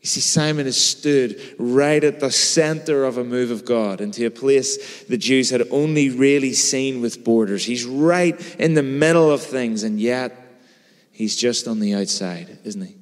You 0.00 0.06
see, 0.08 0.18
Simon 0.18 0.66
has 0.66 0.76
stood 0.76 1.40
right 1.60 2.02
at 2.02 2.18
the 2.18 2.32
center 2.32 3.04
of 3.04 3.18
a 3.18 3.24
move 3.24 3.52
of 3.52 3.64
God 3.64 4.00
into 4.00 4.26
a 4.26 4.32
place 4.32 5.04
the 5.04 5.16
Jews 5.16 5.50
had 5.50 5.62
only 5.70 6.10
really 6.10 6.54
seen 6.54 7.00
with 7.00 7.22
borders. 7.22 7.64
He's 7.64 7.84
right 7.84 8.34
in 8.58 8.74
the 8.74 8.82
middle 8.82 9.30
of 9.30 9.42
things, 9.42 9.84
and 9.84 10.00
yet 10.00 10.36
he's 11.12 11.36
just 11.36 11.68
on 11.68 11.78
the 11.78 11.94
outside, 11.94 12.58
isn't 12.64 12.82
he? 12.82 12.96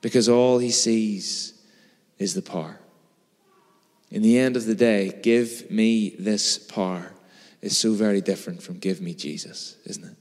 Because 0.00 0.28
all 0.28 0.58
he 0.58 0.70
sees 0.70 1.60
is 2.20 2.34
the 2.34 2.42
power. 2.42 2.78
In 4.12 4.22
the 4.22 4.38
end 4.38 4.56
of 4.56 4.64
the 4.64 4.76
day, 4.76 5.18
give 5.24 5.68
me 5.72 6.14
this 6.20 6.56
power 6.56 7.10
is 7.62 7.76
so 7.76 7.92
very 7.92 8.20
different 8.20 8.62
from 8.62 8.78
give 8.78 9.00
me 9.00 9.14
Jesus, 9.14 9.76
isn't 9.84 10.04
it? 10.04 10.16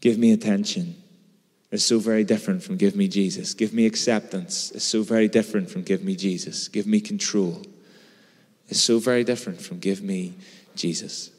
Give 0.00 0.18
me 0.18 0.32
attention 0.32 0.96
is 1.70 1.84
so 1.84 1.98
very 1.98 2.22
different 2.22 2.62
from 2.62 2.76
give 2.76 2.94
me 2.94 3.08
Jesus. 3.08 3.54
Give 3.54 3.72
me 3.72 3.86
acceptance 3.86 4.70
is 4.72 4.84
so 4.84 5.02
very 5.02 5.26
different 5.26 5.70
from 5.70 5.82
give 5.82 6.04
me 6.04 6.14
Jesus. 6.14 6.68
Give 6.68 6.86
me 6.86 7.00
control 7.00 7.62
is 8.68 8.80
so 8.80 8.98
very 8.98 9.24
different 9.24 9.60
from 9.60 9.78
give 9.78 10.02
me 10.02 10.34
Jesus. 10.76 11.30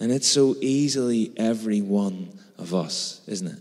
And 0.00 0.10
it's 0.10 0.28
so 0.28 0.56
easily 0.60 1.32
every 1.36 1.80
one 1.80 2.30
of 2.58 2.74
us, 2.74 3.20
isn't 3.26 3.46
it? 3.46 3.58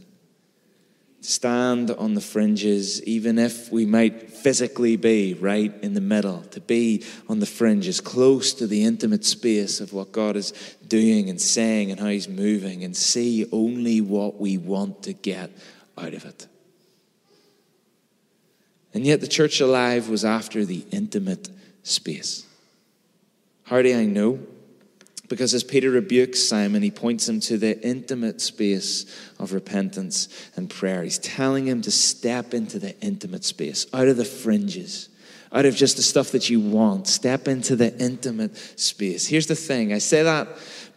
Stand 1.21 1.91
on 1.91 2.13
the 2.13 2.21
fringes, 2.21 3.03
even 3.03 3.38
if 3.38 3.71
we 3.71 3.86
might 3.86 4.29
physically 4.29 4.95
be 4.95 5.34
right 5.34 5.73
in 5.82 5.93
the 5.93 6.01
middle, 6.01 6.43
to 6.51 6.62
be 6.62 7.03
on 7.27 7.39
the 7.39 7.45
fringes, 7.45 7.99
close 7.99 8.53
to 8.53 8.65
the 8.65 8.86
intimate 8.86 9.25
space 9.25 9.82
of 9.82 9.91
what 9.91 10.13
God 10.13 10.38
is 10.38 10.53
doing 10.88 11.29
and 11.29 11.39
saying 11.41 11.91
and 11.91 11.99
how 11.99 12.08
He's 12.08 12.29
moving, 12.29 12.86
and 12.86 12.95
see 12.95 13.47
only 13.51 13.99
what 13.99 14.39
we 14.39 14.58
want 14.58 15.03
to 15.03 15.13
get 15.13 15.51
out 15.97 16.13
of 16.13 16.23
it. 16.23 16.47
And 18.93 19.05
yet, 19.05 19.19
the 19.19 19.27
church 19.27 19.60
alive 19.60 20.10
was 20.10 20.23
after 20.23 20.63
the 20.65 20.86
intimate 20.89 21.49
space. 21.84 22.45
How 23.63 23.82
do 23.82 23.95
I 23.95 24.05
know? 24.05 24.39
Because 25.30 25.54
as 25.54 25.63
Peter 25.63 25.92
rebukes 25.92 26.42
Simon, 26.42 26.82
he 26.82 26.92
points 26.92 27.30
him 27.30 27.39
to 27.42 27.58
the 27.58 27.80
intimate 27.82 28.42
space 28.42 29.06
of 29.38 29.54
repentance 29.54 30.28
and 30.56 30.70
prayer. 30.70 31.04
He's 31.04 31.20
telling 31.20 31.68
him 31.68 31.82
to 31.84 31.92
step 31.92 32.54
into 32.54 32.80
the 32.80 33.00
intimate 33.00 33.46
space, 33.46 33.86
out 33.94 34.08
of 34.08 34.18
the 34.18 34.26
fringes, 34.26 35.08
out 35.54 35.65
of 35.65 35.76
just 35.76 35.98
the 35.98 36.04
stuff 36.04 36.32
that 36.32 36.50
you 36.50 36.60
want. 36.60 37.08
Step 37.08 37.48
into 37.48 37.76
the 37.76 37.96
intimate 38.00 38.58
space. 38.80 39.28
Here's 39.28 39.48
the 39.48 39.56
thing 39.56 39.94
I 39.94 40.00
say 40.00 40.24
that 40.24 40.48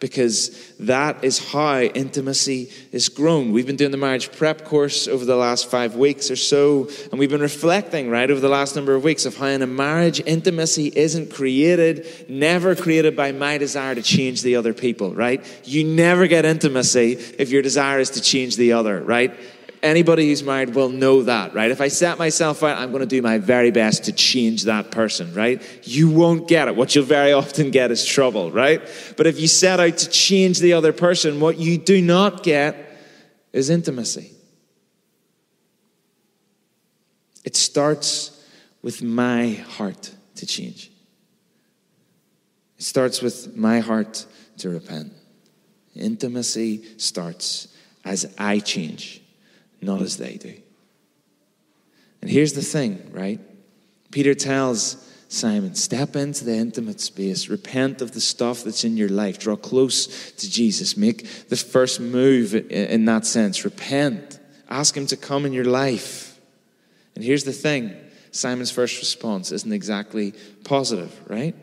because 0.03 0.73
that 0.79 1.23
is 1.23 1.39
how 1.53 1.79
intimacy 1.79 2.69
is 2.91 3.07
grown. 3.07 3.53
We've 3.53 3.65
been 3.65 3.77
doing 3.77 3.91
the 3.91 3.95
marriage 3.95 4.33
prep 4.33 4.65
course 4.65 5.07
over 5.07 5.23
the 5.23 5.37
last 5.37 5.71
five 5.71 5.95
weeks 5.95 6.29
or 6.29 6.35
so, 6.35 6.89
and 7.09 7.17
we've 7.17 7.29
been 7.29 7.39
reflecting, 7.39 8.09
right, 8.09 8.29
over 8.29 8.41
the 8.41 8.49
last 8.49 8.75
number 8.75 8.95
of 8.95 9.05
weeks 9.05 9.25
of 9.25 9.37
how 9.37 9.45
in 9.45 9.61
a 9.61 9.67
marriage, 9.67 10.21
intimacy 10.25 10.91
isn't 10.93 11.31
created, 11.31 12.25
never 12.27 12.75
created 12.75 13.15
by 13.15 13.31
my 13.31 13.57
desire 13.57 13.95
to 13.95 14.01
change 14.01 14.41
the 14.41 14.57
other 14.57 14.73
people, 14.73 15.15
right? 15.15 15.41
You 15.63 15.85
never 15.85 16.27
get 16.27 16.43
intimacy 16.43 17.13
if 17.39 17.49
your 17.49 17.61
desire 17.61 18.01
is 18.01 18.09
to 18.09 18.21
change 18.21 18.57
the 18.57 18.73
other, 18.73 19.01
right? 19.01 19.33
Anybody 19.83 20.29
who's 20.29 20.41
married 20.43 20.75
will 20.75 20.87
know 20.87 21.23
that, 21.23 21.53
right? 21.53 21.69
If 21.69 21.81
I 21.81 21.89
set 21.89 22.17
myself 22.17 22.63
out, 22.63 22.77
I'm 22.77 22.91
going 22.91 23.01
to 23.01 23.05
do 23.05 23.21
my 23.21 23.37
very 23.37 23.69
best 23.69 24.05
to 24.05 24.13
change 24.13 24.63
that 24.63 24.91
person, 24.91 25.33
right? 25.33 25.61
You 25.83 26.09
won't 26.09 26.47
get 26.47 26.69
it. 26.69 26.77
What 26.77 26.95
you'll 26.95 27.03
very 27.03 27.33
often 27.33 27.69
get 27.69 27.91
is 27.91 28.05
trouble, 28.05 28.49
right? 28.49 28.81
But 29.17 29.27
if 29.27 29.41
you 29.41 29.49
set 29.49 29.81
out 29.81 29.97
to 29.97 30.09
change 30.09 30.59
the 30.59 30.71
other 30.71 30.93
person, 30.93 31.41
what 31.41 31.57
you 31.57 31.77
do 31.77 32.01
not 32.01 32.43
get 32.43 32.97
is 33.51 33.69
intimacy. 33.69 34.31
It 37.43 37.57
starts 37.57 38.41
with 38.81 39.03
my 39.03 39.49
heart 39.49 40.13
to 40.35 40.45
change. 40.45 40.91
It 42.77 42.83
starts 42.83 43.21
with 43.21 43.57
my 43.57 43.81
heart 43.81 44.25
to 44.59 44.69
repent. 44.69 45.11
Intimacy 45.93 46.85
starts 46.97 47.67
as 48.05 48.33
I 48.37 48.59
change 48.59 49.22
not 49.83 50.01
as 50.01 50.17
they 50.17 50.37
do. 50.37 50.53
And 52.21 52.31
here's 52.31 52.53
the 52.53 52.61
thing, 52.61 53.09
right? 53.11 53.39
Peter 54.11 54.33
tells 54.33 55.09
Simon, 55.27 55.73
step 55.73 56.15
into 56.15 56.45
the 56.45 56.55
intimate 56.55 57.01
space, 57.01 57.49
repent 57.49 58.01
of 58.01 58.11
the 58.11 58.21
stuff 58.21 58.63
that's 58.63 58.83
in 58.83 58.95
your 58.95 59.09
life, 59.09 59.39
draw 59.39 59.55
close 59.55 60.31
to 60.33 60.49
Jesus, 60.49 60.95
make 60.95 61.49
the 61.49 61.55
first 61.55 61.99
move 61.99 62.53
in 62.53 63.05
that 63.05 63.25
sense. 63.25 63.65
Repent, 63.65 64.39
ask 64.69 64.95
Him 64.95 65.07
to 65.07 65.17
come 65.17 65.45
in 65.45 65.51
your 65.51 65.65
life. 65.65 66.39
And 67.15 67.23
here's 67.23 67.43
the 67.43 67.51
thing 67.51 67.95
Simon's 68.31 68.71
first 68.71 68.99
response 68.99 69.51
isn't 69.51 69.73
exactly 69.73 70.33
positive, 70.63 71.19
right? 71.27 71.55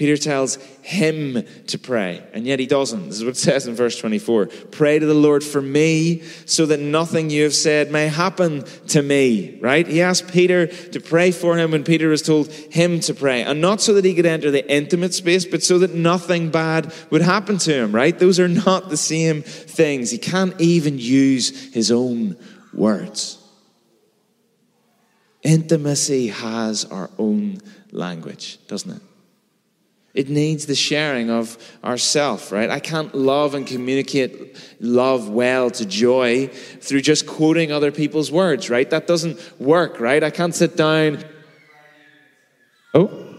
Peter 0.00 0.16
tells 0.16 0.56
him 0.80 1.44
to 1.66 1.78
pray, 1.78 2.26
and 2.32 2.46
yet 2.46 2.58
he 2.58 2.64
doesn't. 2.64 3.08
This 3.08 3.18
is 3.18 3.22
what 3.22 3.32
it 3.32 3.36
says 3.36 3.66
in 3.66 3.74
verse 3.74 3.98
24 3.98 4.46
Pray 4.70 4.98
to 4.98 5.04
the 5.04 5.12
Lord 5.12 5.44
for 5.44 5.60
me, 5.60 6.22
so 6.46 6.64
that 6.64 6.80
nothing 6.80 7.28
you 7.28 7.42
have 7.42 7.54
said 7.54 7.92
may 7.92 8.08
happen 8.08 8.64
to 8.88 9.02
me. 9.02 9.58
Right? 9.60 9.86
He 9.86 10.00
asked 10.00 10.32
Peter 10.32 10.68
to 10.68 11.00
pray 11.00 11.32
for 11.32 11.58
him 11.58 11.72
when 11.72 11.84
Peter 11.84 12.08
was 12.08 12.22
told 12.22 12.50
him 12.50 13.00
to 13.00 13.12
pray, 13.12 13.42
and 13.42 13.60
not 13.60 13.82
so 13.82 13.92
that 13.92 14.06
he 14.06 14.14
could 14.14 14.24
enter 14.24 14.50
the 14.50 14.66
intimate 14.72 15.12
space, 15.12 15.44
but 15.44 15.62
so 15.62 15.78
that 15.80 15.92
nothing 15.92 16.48
bad 16.48 16.94
would 17.10 17.20
happen 17.20 17.58
to 17.58 17.74
him. 17.74 17.94
Right? 17.94 18.18
Those 18.18 18.40
are 18.40 18.48
not 18.48 18.88
the 18.88 18.96
same 18.96 19.42
things. 19.42 20.10
He 20.10 20.16
can't 20.16 20.58
even 20.58 20.98
use 20.98 21.74
his 21.74 21.90
own 21.90 22.38
words. 22.72 23.36
Intimacy 25.42 26.28
has 26.28 26.86
our 26.86 27.10
own 27.18 27.58
language, 27.92 28.66
doesn't 28.66 28.92
it? 28.92 29.02
It 30.12 30.28
needs 30.28 30.66
the 30.66 30.74
sharing 30.74 31.30
of 31.30 31.56
ourself, 31.84 32.50
right? 32.50 32.68
I 32.68 32.80
can't 32.80 33.14
love 33.14 33.54
and 33.54 33.66
communicate 33.66 34.56
love 34.80 35.28
well 35.28 35.70
to 35.70 35.86
joy 35.86 36.48
through 36.48 37.02
just 37.02 37.26
quoting 37.26 37.70
other 37.70 37.92
people's 37.92 38.32
words, 38.32 38.68
right? 38.70 38.90
That 38.90 39.06
doesn't 39.06 39.38
work, 39.60 40.00
right? 40.00 40.22
I 40.22 40.30
can't 40.30 40.54
sit 40.54 40.76
down, 40.76 41.22
oh, 42.92 43.36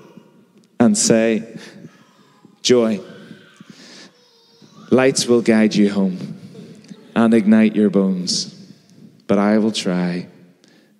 and 0.79 0.97
say, 0.97 1.57
Joy, 2.61 3.01
lights 4.91 5.25
will 5.25 5.41
guide 5.41 5.75
you 5.75 5.91
home 5.91 6.39
and 7.15 7.33
ignite 7.33 7.75
your 7.75 7.89
bones, 7.89 8.53
but 9.27 9.37
I 9.37 9.57
will 9.57 9.71
try 9.71 10.27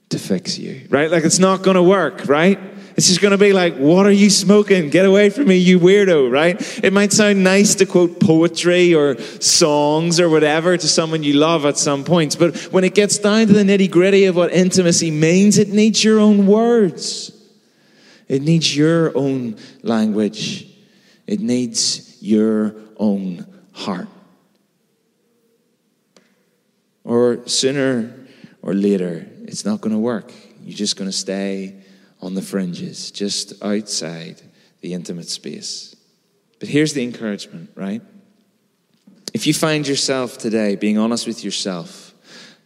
to 0.10 0.20
fix 0.20 0.58
you, 0.58 0.88
right? 0.90 1.10
Like 1.10 1.24
it's 1.24 1.40
not 1.40 1.62
going 1.62 1.76
to 1.76 1.84
work, 1.84 2.28
right? 2.28 2.60
It's 3.02 3.08
just 3.08 3.20
going 3.20 3.32
to 3.32 3.38
be 3.40 3.52
like, 3.52 3.78
What 3.78 4.06
are 4.06 4.12
you 4.12 4.30
smoking? 4.30 4.92
Get 4.92 5.08
away 5.08 5.32
from 5.32 5.48
me, 5.48 5.58
you 5.58 5.80
weirdo, 5.80 6.32
right? 6.32 6.56
It 6.84 6.94
might 6.94 7.12
sound 7.12 7.44
nice 7.44 7.74
to 7.74 7.88
quote 7.88 8.20
poetry 8.20 8.94
or 8.94 9.20
songs 9.20 10.20
or 10.20 10.30
whatever 10.30 10.78
to 10.78 10.88
someone 10.88 11.24
you 11.24 11.34
love 11.34 11.66
at 11.66 11.80
some 11.80 12.04
points, 12.04 12.36
but 12.36 12.56
when 12.72 12.84
it 12.84 12.94
gets 12.94 13.18
down 13.18 13.48
to 13.48 13.54
the 13.54 13.64
nitty 13.64 13.90
gritty 13.90 14.26
of 14.26 14.36
what 14.36 14.54
intimacy 14.54 15.10
means, 15.10 15.58
it 15.58 15.70
needs 15.70 16.04
your 16.04 16.20
own 16.20 16.46
words. 16.46 17.32
It 18.28 18.44
needs 18.44 18.78
your 18.78 19.18
own 19.18 19.56
language. 19.82 20.72
It 21.26 21.40
needs 21.40 22.22
your 22.22 22.76
own 22.98 23.48
heart. 23.72 24.10
Or 27.04 27.48
sooner 27.48 28.14
or 28.62 28.76
later, 28.76 29.26
it's 29.46 29.66
not 29.66 29.82
going 29.82 29.94
to 29.94 30.00
work. 30.00 30.32
You're 30.64 30.78
just 30.78 30.98
going 30.98 31.10
to 31.10 31.18
stay 31.18 31.81
on 32.22 32.36
the 32.36 32.42
fringes, 32.42 33.12
just 33.12 33.54
outside 33.64 34.42
the 34.82 34.94
intimate 34.94 35.30
space. 35.30 35.96
But 36.60 36.70
here's 36.70 36.94
the 36.94 37.04
encouragement, 37.04 37.72
right? 37.76 38.02
If 39.34 39.48
you 39.48 39.54
find 39.54 39.88
yourself 39.88 40.38
today 40.38 40.76
being 40.76 40.98
honest 40.98 41.26
with 41.26 41.44
yourself, 41.44 42.11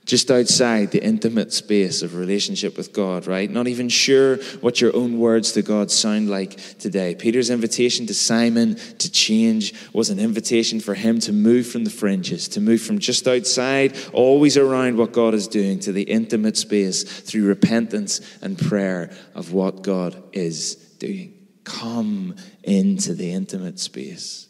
just 0.05 0.29
outside 0.29 0.91
the 0.91 1.03
intimate 1.03 1.51
space 1.51 2.01
of 2.01 2.15
relationship 2.15 2.77
with 2.77 2.93
God, 2.93 3.25
right? 3.25 3.49
Not 3.49 3.67
even 3.67 3.89
sure 3.89 4.37
what 4.61 4.79
your 4.79 4.95
own 4.95 5.19
words 5.19 5.51
to 5.53 5.63
God 5.63 5.89
sound 5.89 6.29
like 6.29 6.57
today. 6.77 7.15
Peter's 7.15 7.49
invitation 7.49 8.05
to 8.05 8.13
Simon 8.13 8.75
to 8.75 9.11
change 9.11 9.73
was 9.93 10.11
an 10.11 10.19
invitation 10.19 10.79
for 10.79 10.93
him 10.93 11.19
to 11.21 11.33
move 11.33 11.67
from 11.67 11.83
the 11.83 11.89
fringes, 11.89 12.47
to 12.49 12.61
move 12.61 12.81
from 12.81 12.99
just 12.99 13.27
outside, 13.27 13.97
always 14.13 14.57
around 14.57 14.97
what 14.97 15.11
God 15.11 15.33
is 15.33 15.47
doing, 15.47 15.79
to 15.79 15.91
the 15.91 16.03
intimate 16.03 16.57
space 16.57 17.03
through 17.03 17.47
repentance 17.47 18.21
and 18.41 18.57
prayer 18.57 19.11
of 19.33 19.53
what 19.53 19.81
God 19.81 20.21
is 20.33 20.75
doing. 20.99 21.33
Come 21.63 22.35
into 22.63 23.15
the 23.15 23.31
intimate 23.31 23.79
space. 23.79 24.47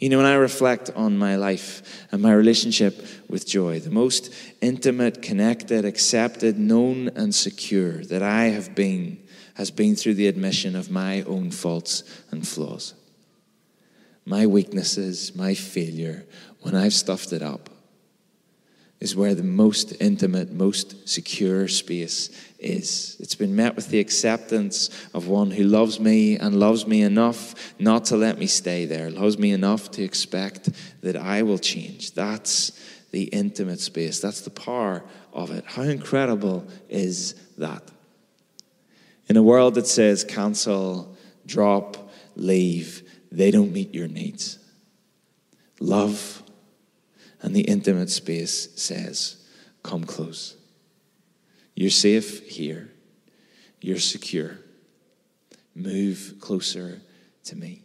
You 0.00 0.08
know, 0.08 0.16
when 0.16 0.26
I 0.26 0.34
reflect 0.34 0.90
on 0.96 1.18
my 1.18 1.36
life 1.36 2.06
and 2.10 2.22
my 2.22 2.32
relationship 2.32 3.06
with 3.28 3.46
joy, 3.46 3.80
the 3.80 3.90
most 3.90 4.34
intimate, 4.62 5.20
connected, 5.20 5.84
accepted, 5.84 6.58
known, 6.58 7.08
and 7.08 7.34
secure 7.34 8.02
that 8.06 8.22
I 8.22 8.44
have 8.44 8.74
been 8.74 9.22
has 9.54 9.70
been 9.70 9.94
through 9.94 10.14
the 10.14 10.26
admission 10.26 10.74
of 10.74 10.90
my 10.90 11.20
own 11.24 11.50
faults 11.50 12.02
and 12.30 12.48
flaws. 12.48 12.94
My 14.24 14.46
weaknesses, 14.46 15.36
my 15.36 15.52
failure, 15.52 16.24
when 16.62 16.74
I've 16.74 16.94
stuffed 16.94 17.34
it 17.34 17.42
up, 17.42 17.68
is 19.00 19.16
where 19.16 19.34
the 19.34 19.42
most 19.42 19.94
intimate, 20.00 20.52
most 20.52 21.08
secure 21.08 21.66
space 21.68 22.28
is. 22.58 23.16
It's 23.18 23.34
been 23.34 23.56
met 23.56 23.74
with 23.74 23.88
the 23.88 23.98
acceptance 23.98 24.90
of 25.14 25.26
one 25.26 25.50
who 25.50 25.64
loves 25.64 25.98
me 25.98 26.36
and 26.36 26.60
loves 26.60 26.86
me 26.86 27.02
enough 27.02 27.74
not 27.78 28.04
to 28.06 28.16
let 28.16 28.38
me 28.38 28.46
stay 28.46 28.84
there, 28.84 29.10
loves 29.10 29.38
me 29.38 29.52
enough 29.52 29.90
to 29.92 30.02
expect 30.02 30.68
that 31.00 31.16
I 31.16 31.42
will 31.42 31.58
change. 31.58 32.12
That's 32.12 32.78
the 33.10 33.24
intimate 33.24 33.80
space. 33.80 34.20
That's 34.20 34.42
the 34.42 34.50
power 34.50 35.02
of 35.32 35.50
it. 35.50 35.64
How 35.66 35.82
incredible 35.82 36.66
is 36.88 37.34
that? 37.56 37.82
In 39.28 39.36
a 39.36 39.42
world 39.42 39.76
that 39.76 39.86
says 39.86 40.24
cancel, 40.24 41.16
drop, 41.46 42.10
leave, 42.36 43.02
they 43.32 43.50
don't 43.50 43.72
meet 43.72 43.94
your 43.94 44.08
needs. 44.08 44.58
Love 45.80 46.42
and 47.42 47.54
the 47.54 47.62
intimate 47.62 48.10
space 48.10 48.68
says, 48.76 49.36
Come 49.82 50.04
close. 50.04 50.56
You're 51.74 51.90
safe 51.90 52.46
here. 52.48 52.90
You're 53.80 53.98
secure. 53.98 54.58
Move 55.74 56.34
closer 56.40 57.00
to 57.44 57.56
me. 57.56 57.82